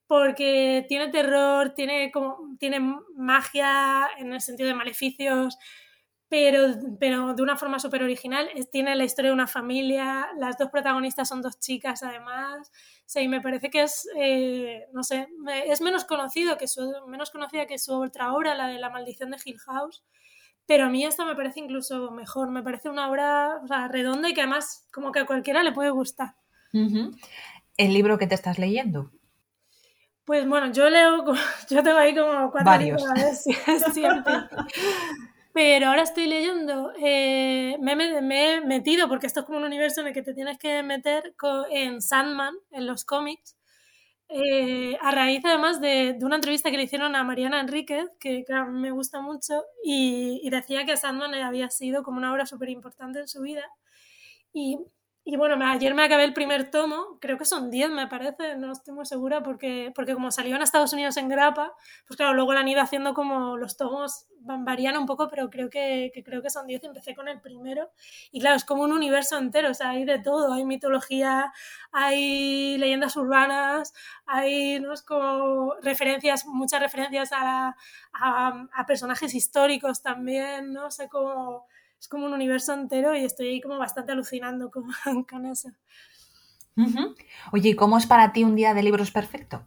Porque 0.07 0.85
tiene 0.89 1.09
terror, 1.09 1.75
tiene, 1.75 2.13
como, 2.13 2.57
tiene 2.61 2.79
magia 3.17 4.09
en 4.19 4.33
el 4.33 4.41
sentido 4.41 4.69
de 4.69 4.75
maleficios, 4.75 5.59
pero, 6.35 6.75
pero 6.99 7.33
de 7.33 7.43
una 7.45 7.57
forma 7.57 7.79
súper 7.79 8.03
original. 8.03 8.51
Tiene 8.73 8.97
la 8.97 9.05
historia 9.05 9.31
de 9.31 9.35
una 9.35 9.47
familia, 9.47 10.27
las 10.37 10.59
dos 10.59 10.69
protagonistas 10.69 11.29
son 11.29 11.41
dos 11.41 11.61
chicas 11.61 12.03
además. 12.03 12.73
Sí, 13.07 13.29
me 13.29 13.41
parece 13.41 13.71
que 13.71 13.85
es, 13.85 14.09
eh, 14.17 14.89
no 14.93 15.05
sé, 15.05 15.29
es 15.67 15.81
menos 15.81 16.05
conocido 16.05 16.59
que 16.59 16.67
su, 16.67 16.93
menos 17.07 17.31
conocida 17.31 17.67
que 17.67 17.79
su 17.79 17.95
otra 17.95 18.33
obra, 18.33 18.57
la 18.57 18.67
de 18.67 18.81
La 18.81 18.91
maldición 18.91 19.31
de 19.31 19.37
Hill 19.45 19.61
House, 19.61 20.03
pero 20.67 20.87
a 20.87 20.89
mí 20.89 21.05
esta 21.05 21.25
me 21.25 21.37
parece 21.37 21.61
incluso 21.61 22.11
mejor, 22.11 22.51
me 22.51 22.65
parece 22.65 22.89
una 22.89 23.09
obra 23.09 23.61
redonda 23.93 24.29
y 24.29 24.35
que 24.35 24.41
además 24.41 24.89
como 24.93 25.13
que 25.13 25.21
a 25.21 25.27
cualquiera 25.27 25.63
le 25.63 25.71
puede 25.71 25.91
gustar. 25.91 26.35
¿El 26.73 27.95
libro 27.95 28.19
que 28.19 28.27
te 28.27 28.35
estás 28.35 28.59
leyendo? 28.59 29.13
Pues 30.25 30.49
bueno, 30.49 30.73
yo 30.73 30.91
leo, 30.91 31.25
yo 31.71 31.83
tengo 31.85 31.99
ahí 31.99 32.13
como 32.13 32.51
cuatro 32.51 32.73
Varios. 32.73 33.05
libros 33.05 33.93
siempre. 33.95 34.35
Pero 35.55 35.87
ahora 35.87 36.03
estoy 36.03 36.27
leyendo, 36.27 36.93
eh, 36.99 37.77
me, 37.81 37.93
he 37.93 38.61
metido, 38.61 39.09
porque 39.09 39.29
esto 39.29 39.41
es 39.41 39.47
como 39.47 39.59
un 39.59 39.65
universo 39.65 40.01
en 40.01 40.09
el 40.09 40.13
que 40.13 40.23
te 40.23 40.35
tienes 40.35 40.59
que 40.59 40.83
meter 40.83 41.33
en 41.71 42.03
Sandman, 42.03 42.55
en 42.73 42.89
los 42.89 43.05
cómics, 43.05 43.57
eh, 44.29 44.99
a 45.01 45.13
raíz 45.13 45.45
además 45.45 45.81
de, 45.81 46.19
una 46.23 46.37
entrevista 46.37 46.73
que 46.73 46.77
le 46.77 46.83
hicieron 46.83 47.15
a 47.15 47.23
Mariana 47.23 47.61
Enríquez, 47.61 48.07
que 48.19 48.45
claro, 48.45 48.73
me 48.73 48.91
gusta 48.91 49.21
mucho, 49.21 49.63
y, 49.85 50.41
y 50.43 50.51
decía 50.51 50.85
que 50.87 50.97
Sandman 50.97 51.35
había 51.35 51.71
sido 51.71 52.03
como 52.03 52.19
una 52.19 52.33
obra 52.33 52.47
súper 52.47 52.71
importante 52.71 53.21
en 53.21 53.29
su 53.29 53.41
vida. 53.41 53.63
Y 54.53 54.79
y 55.27 55.37
bueno, 55.37 55.57
ayer 55.67 55.95
me 55.95 56.05
acabé 56.05 56.25
el 56.25 56.35
primer 56.35 56.71
tomo, 56.71 57.19
creo 57.21 57.39
que 57.39 57.47
son 57.47 57.71
10 57.71 57.91
me 57.91 58.07
parece, 58.09 58.57
no 58.57 58.73
estoy 58.73 58.93
muy 58.95 59.07
segura, 59.07 59.43
porque, 59.43 59.91
porque 59.95 60.13
como 60.15 60.31
salió 60.31 60.55
en 60.57 60.63
Estados 60.63 60.93
Unidos 60.93 61.17
en 61.17 61.29
grapa, 61.29 61.73
pues 62.07 62.19
claro, 62.19 62.35
luego 62.35 62.53
la 62.53 62.61
han 62.61 62.69
ido 62.69 62.83
haciendo 62.83 63.15
como 63.15 63.57
los 63.57 63.77
tomos 63.79 64.27
varían 64.45 64.97
un 64.99 65.07
poco, 65.07 65.29
pero 65.29 65.49
creo 65.49 65.71
que, 65.71 66.13
creo 66.25 66.43
que 66.43 66.51
son 66.51 66.67
10, 66.67 66.85
empecé 66.85 67.15
con 67.15 67.29
el 67.29 67.41
primero. 67.41 67.91
Y 68.31 68.41
claro, 68.41 68.57
es 68.57 68.65
como 68.65 68.83
un 68.83 68.93
universo 68.93 69.39
entero, 69.39 69.71
o 69.71 69.75
sea, 69.75 69.91
hay 69.91 70.05
de 70.05 70.19
todo, 70.19 70.53
hay 70.53 70.65
mitología, 70.67 71.53
hay 71.93 72.77
leyendas 72.79 73.17
urbanas, 73.17 73.95
hay 74.27 74.81
¿no? 74.81 74.93
es 74.93 75.03
como 75.03 75.75
referencias, 75.83 76.45
muchas 76.47 76.81
referencias 76.81 77.31
a, 77.33 77.75
a, 78.13 78.67
a 78.73 78.87
personajes 78.87 79.35
históricos 79.35 80.03
también, 80.03 80.73
no 80.73 80.91
sé, 80.91 81.09
cómo 81.09 81.67
es 82.05 82.09
como 82.09 82.27
un 82.27 82.35
universo 82.35 82.75
entero 82.75 83.17
y 83.17 83.25
estoy 83.25 83.47
ahí 83.49 83.61
como 83.63 83.79
bastante 83.79 84.13
alucinando 84.13 84.71
con, 84.71 84.85
con 85.31 85.47
eso. 85.47 85.71
Oye, 87.51 87.71
¿y 87.71 87.75
cómo 87.75 87.97
es 87.97 88.07
para 88.07 88.31
ti 88.33 88.45
un 88.45 88.55
día 88.55 88.75
de 88.75 88.83
libros 88.83 89.11
perfecto? 89.11 89.67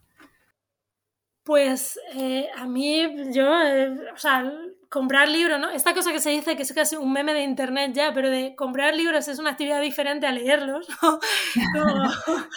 Pues 1.43 1.99
eh, 2.13 2.47
a 2.55 2.67
mí, 2.67 3.31
yo, 3.33 3.59
eh, 3.63 4.11
o 4.13 4.17
sea, 4.17 4.51
comprar 4.89 5.27
libros, 5.29 5.59
¿no? 5.59 5.69
Esta 5.69 5.93
cosa 5.93 6.11
que 6.11 6.19
se 6.19 6.29
dice 6.29 6.55
que 6.55 6.63
es 6.63 6.73
casi 6.73 6.95
un 6.95 7.11
meme 7.11 7.33
de 7.33 7.43
internet 7.43 7.91
ya, 7.93 8.13
pero 8.13 8.29
de 8.29 8.55
comprar 8.55 8.95
libros 8.95 9.27
es 9.27 9.39
una 9.39 9.51
actividad 9.51 9.81
diferente 9.81 10.27
a 10.27 10.31
leerlos, 10.31 10.87
¿no? 11.01 11.19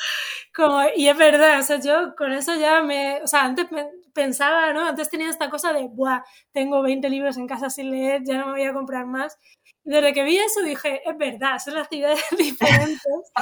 Como, 0.54 0.82
y 0.96 1.08
es 1.08 1.16
verdad, 1.16 1.60
o 1.60 1.62
sea, 1.62 1.78
yo 1.80 2.14
con 2.16 2.32
eso 2.32 2.54
ya 2.56 2.82
me, 2.82 3.22
o 3.22 3.26
sea, 3.26 3.44
antes 3.44 3.66
pensaba, 4.12 4.72
¿no? 4.72 4.86
Antes 4.86 5.08
tenía 5.08 5.30
esta 5.30 5.48
cosa 5.48 5.72
de, 5.72 5.88
buah, 5.88 6.22
tengo 6.52 6.82
20 6.82 7.08
libros 7.08 7.36
en 7.36 7.46
casa 7.46 7.70
sin 7.70 7.90
leer, 7.90 8.22
ya 8.24 8.38
no 8.38 8.46
me 8.46 8.52
voy 8.52 8.64
a 8.64 8.72
comprar 8.72 9.06
más 9.06 9.38
desde 9.84 10.12
que 10.12 10.22
vi 10.24 10.38
eso 10.38 10.62
dije, 10.62 11.00
es 11.08 11.16
verdad, 11.16 11.58
son 11.58 11.76
actividades 11.78 12.22
diferentes. 12.38 13.32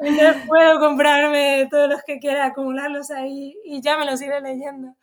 Entonces 0.00 0.36
puedo 0.46 0.80
comprarme 0.80 1.68
todos 1.70 1.88
los 1.88 2.02
que 2.02 2.18
quiera, 2.18 2.46
acumularlos 2.46 3.10
ahí 3.10 3.54
y 3.64 3.80
ya 3.82 3.96
me 3.96 4.06
los 4.06 4.20
iré 4.22 4.40
leyendo. 4.40 4.96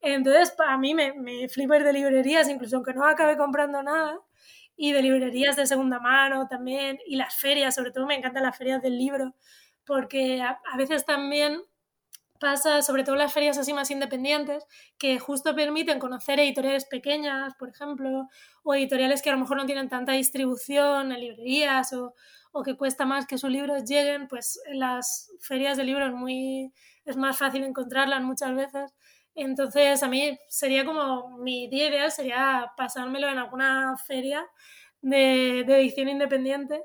Entonces, 0.00 0.50
para 0.52 0.78
mí 0.78 0.94
me, 0.94 1.12
me 1.14 1.48
fliper 1.48 1.84
de 1.84 1.92
librerías, 1.92 2.48
incluso 2.48 2.76
aunque 2.76 2.94
no 2.94 3.04
acabe 3.04 3.36
comprando 3.36 3.82
nada, 3.82 4.18
y 4.76 4.92
de 4.92 5.02
librerías 5.02 5.56
de 5.56 5.66
segunda 5.66 5.98
mano 5.98 6.46
también, 6.48 6.98
y 7.04 7.16
las 7.16 7.34
ferias, 7.34 7.74
sobre 7.74 7.90
todo 7.90 8.06
me 8.06 8.14
encantan 8.14 8.44
las 8.44 8.56
ferias 8.56 8.80
del 8.80 8.96
libro, 8.96 9.34
porque 9.84 10.40
a, 10.40 10.60
veces 10.76 11.04
también 11.04 11.62
pasa, 12.38 12.82
sobre 12.82 13.02
todo 13.02 13.16
las 13.16 13.32
ferias 13.32 13.58
así 13.58 13.72
más 13.72 13.90
independientes, 13.90 14.64
que 14.98 15.18
justo 15.18 15.56
permiten 15.56 15.98
conocer 15.98 16.38
editoriales 16.38 16.84
pequeñas, 16.84 17.54
por 17.58 17.70
ejemplo, 17.70 18.28
o 18.62 18.74
editoriales 18.74 19.20
que 19.20 19.30
a 19.30 19.32
lo 19.32 19.40
mejor 19.40 19.56
no 19.56 19.66
tienen 19.66 19.88
tanta 19.88 20.12
distribución 20.12 21.10
en 21.10 21.20
librerías 21.20 21.92
o, 21.92 22.14
o 22.52 22.62
que 22.62 22.76
cuesta 22.76 23.04
más 23.04 23.26
que 23.26 23.38
sus 23.38 23.50
libros 23.50 23.84
lleguen, 23.84 24.28
pues 24.28 24.60
en 24.66 24.78
las 24.78 25.32
ferias 25.40 25.76
de 25.76 25.84
libros 25.84 26.12
muy, 26.12 26.72
es 27.04 27.16
más 27.16 27.36
fácil 27.36 27.64
encontrarlas 27.64 28.22
muchas 28.22 28.54
veces. 28.54 28.94
Entonces, 29.38 30.02
a 30.02 30.08
mí 30.08 30.36
sería 30.48 30.84
como 30.84 31.38
mi 31.38 31.68
día 31.68 31.88
ideal 31.88 32.10
sería 32.10 32.72
pasármelo 32.76 33.28
en 33.28 33.38
alguna 33.38 33.96
feria 33.96 34.44
de, 35.00 35.60
edición 35.60 36.08
independiente 36.08 36.82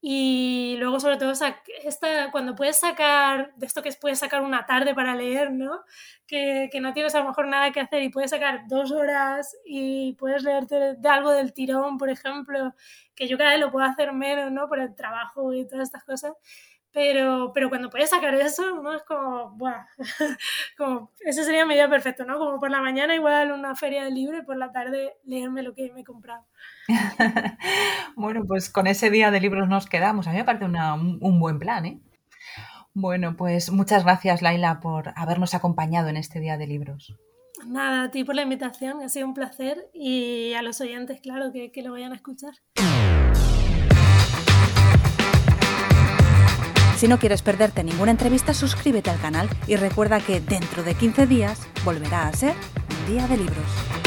y 0.00 0.76
luego, 0.78 1.00
sobre 1.00 1.16
todo, 1.16 1.32
esta, 1.32 2.30
cuando 2.30 2.54
puedes 2.54 2.78
sacar, 2.78 3.52
de 3.56 3.66
esto 3.66 3.82
que 3.82 3.92
puedes 4.00 4.20
sacar 4.20 4.42
una 4.42 4.66
tarde 4.66 4.94
para 4.94 5.16
leer, 5.16 5.50
¿no? 5.50 5.80
Que, 6.28 6.68
que, 6.70 6.80
no 6.80 6.92
tienes 6.92 7.14
a 7.16 7.20
lo 7.20 7.28
mejor 7.28 7.48
nada 7.48 7.72
que 7.72 7.80
hacer 7.80 8.02
y 8.02 8.08
puedes 8.10 8.30
sacar 8.30 8.68
dos 8.68 8.92
horas 8.92 9.56
y 9.64 10.12
puedes 10.14 10.44
leerte 10.44 10.94
de 10.94 11.08
algo 11.08 11.32
del 11.32 11.52
tirón, 11.52 11.98
por 11.98 12.10
ejemplo, 12.10 12.72
que 13.16 13.26
yo 13.26 13.36
cada 13.36 13.50
vez 13.50 13.60
lo 13.60 13.72
puedo 13.72 13.84
hacer 13.86 14.12
menos, 14.12 14.52
¿no? 14.52 14.68
Por 14.68 14.78
el 14.78 14.94
trabajo 14.94 15.52
y 15.52 15.66
todas 15.66 15.88
estas 15.88 16.04
cosas. 16.04 16.34
Pero, 16.96 17.52
pero 17.52 17.68
cuando 17.68 17.90
puedes 17.90 18.08
sacar 18.08 18.34
eso, 18.36 18.80
¿no? 18.82 18.94
Es 18.94 19.02
como, 19.02 19.50
¡buah! 19.50 19.84
como, 20.78 21.10
ese 21.20 21.44
sería 21.44 21.66
mi 21.66 21.74
día 21.74 21.90
perfecto, 21.90 22.24
¿no? 22.24 22.38
Como 22.38 22.58
por 22.58 22.70
la 22.70 22.80
mañana 22.80 23.14
igual 23.14 23.52
una 23.52 23.76
feria 23.76 24.02
de 24.02 24.10
libro 24.10 24.38
y 24.38 24.42
por 24.42 24.56
la 24.56 24.72
tarde 24.72 25.12
leerme 25.26 25.62
lo 25.62 25.74
que 25.74 25.92
me 25.92 26.00
he 26.00 26.04
comprado. 26.04 26.46
bueno, 28.16 28.46
pues 28.46 28.70
con 28.70 28.86
ese 28.86 29.10
día 29.10 29.30
de 29.30 29.40
libros 29.40 29.68
nos 29.68 29.84
quedamos. 29.84 30.26
A 30.26 30.30
mí 30.30 30.38
me 30.38 30.44
parece 30.44 30.64
un 30.64 31.38
buen 31.38 31.58
plan, 31.58 31.84
¿eh? 31.84 32.00
Bueno, 32.94 33.36
pues 33.36 33.70
muchas 33.70 34.04
gracias, 34.04 34.40
Laila, 34.40 34.80
por 34.80 35.12
habernos 35.16 35.54
acompañado 35.54 36.08
en 36.08 36.16
este 36.16 36.40
día 36.40 36.56
de 36.56 36.66
libros. 36.66 37.14
Nada, 37.66 38.04
a 38.04 38.10
ti 38.10 38.24
por 38.24 38.36
la 38.36 38.42
invitación, 38.42 39.02
ha 39.02 39.10
sido 39.10 39.26
un 39.26 39.34
placer 39.34 39.90
y 39.92 40.54
a 40.54 40.62
los 40.62 40.80
oyentes, 40.80 41.20
claro, 41.20 41.52
que, 41.52 41.70
que 41.72 41.82
lo 41.82 41.92
vayan 41.92 42.12
a 42.12 42.16
escuchar. 42.16 42.54
Si 46.96 47.08
no 47.08 47.18
quieres 47.18 47.42
perderte 47.42 47.84
ninguna 47.84 48.10
entrevista, 48.10 48.54
suscríbete 48.54 49.10
al 49.10 49.20
canal 49.20 49.50
y 49.66 49.76
recuerda 49.76 50.18
que 50.18 50.40
dentro 50.40 50.82
de 50.82 50.94
15 50.94 51.26
días 51.26 51.60
volverá 51.84 52.26
a 52.26 52.32
ser 52.32 52.54
un 52.54 53.12
día 53.12 53.26
de 53.28 53.36
libros. 53.36 54.05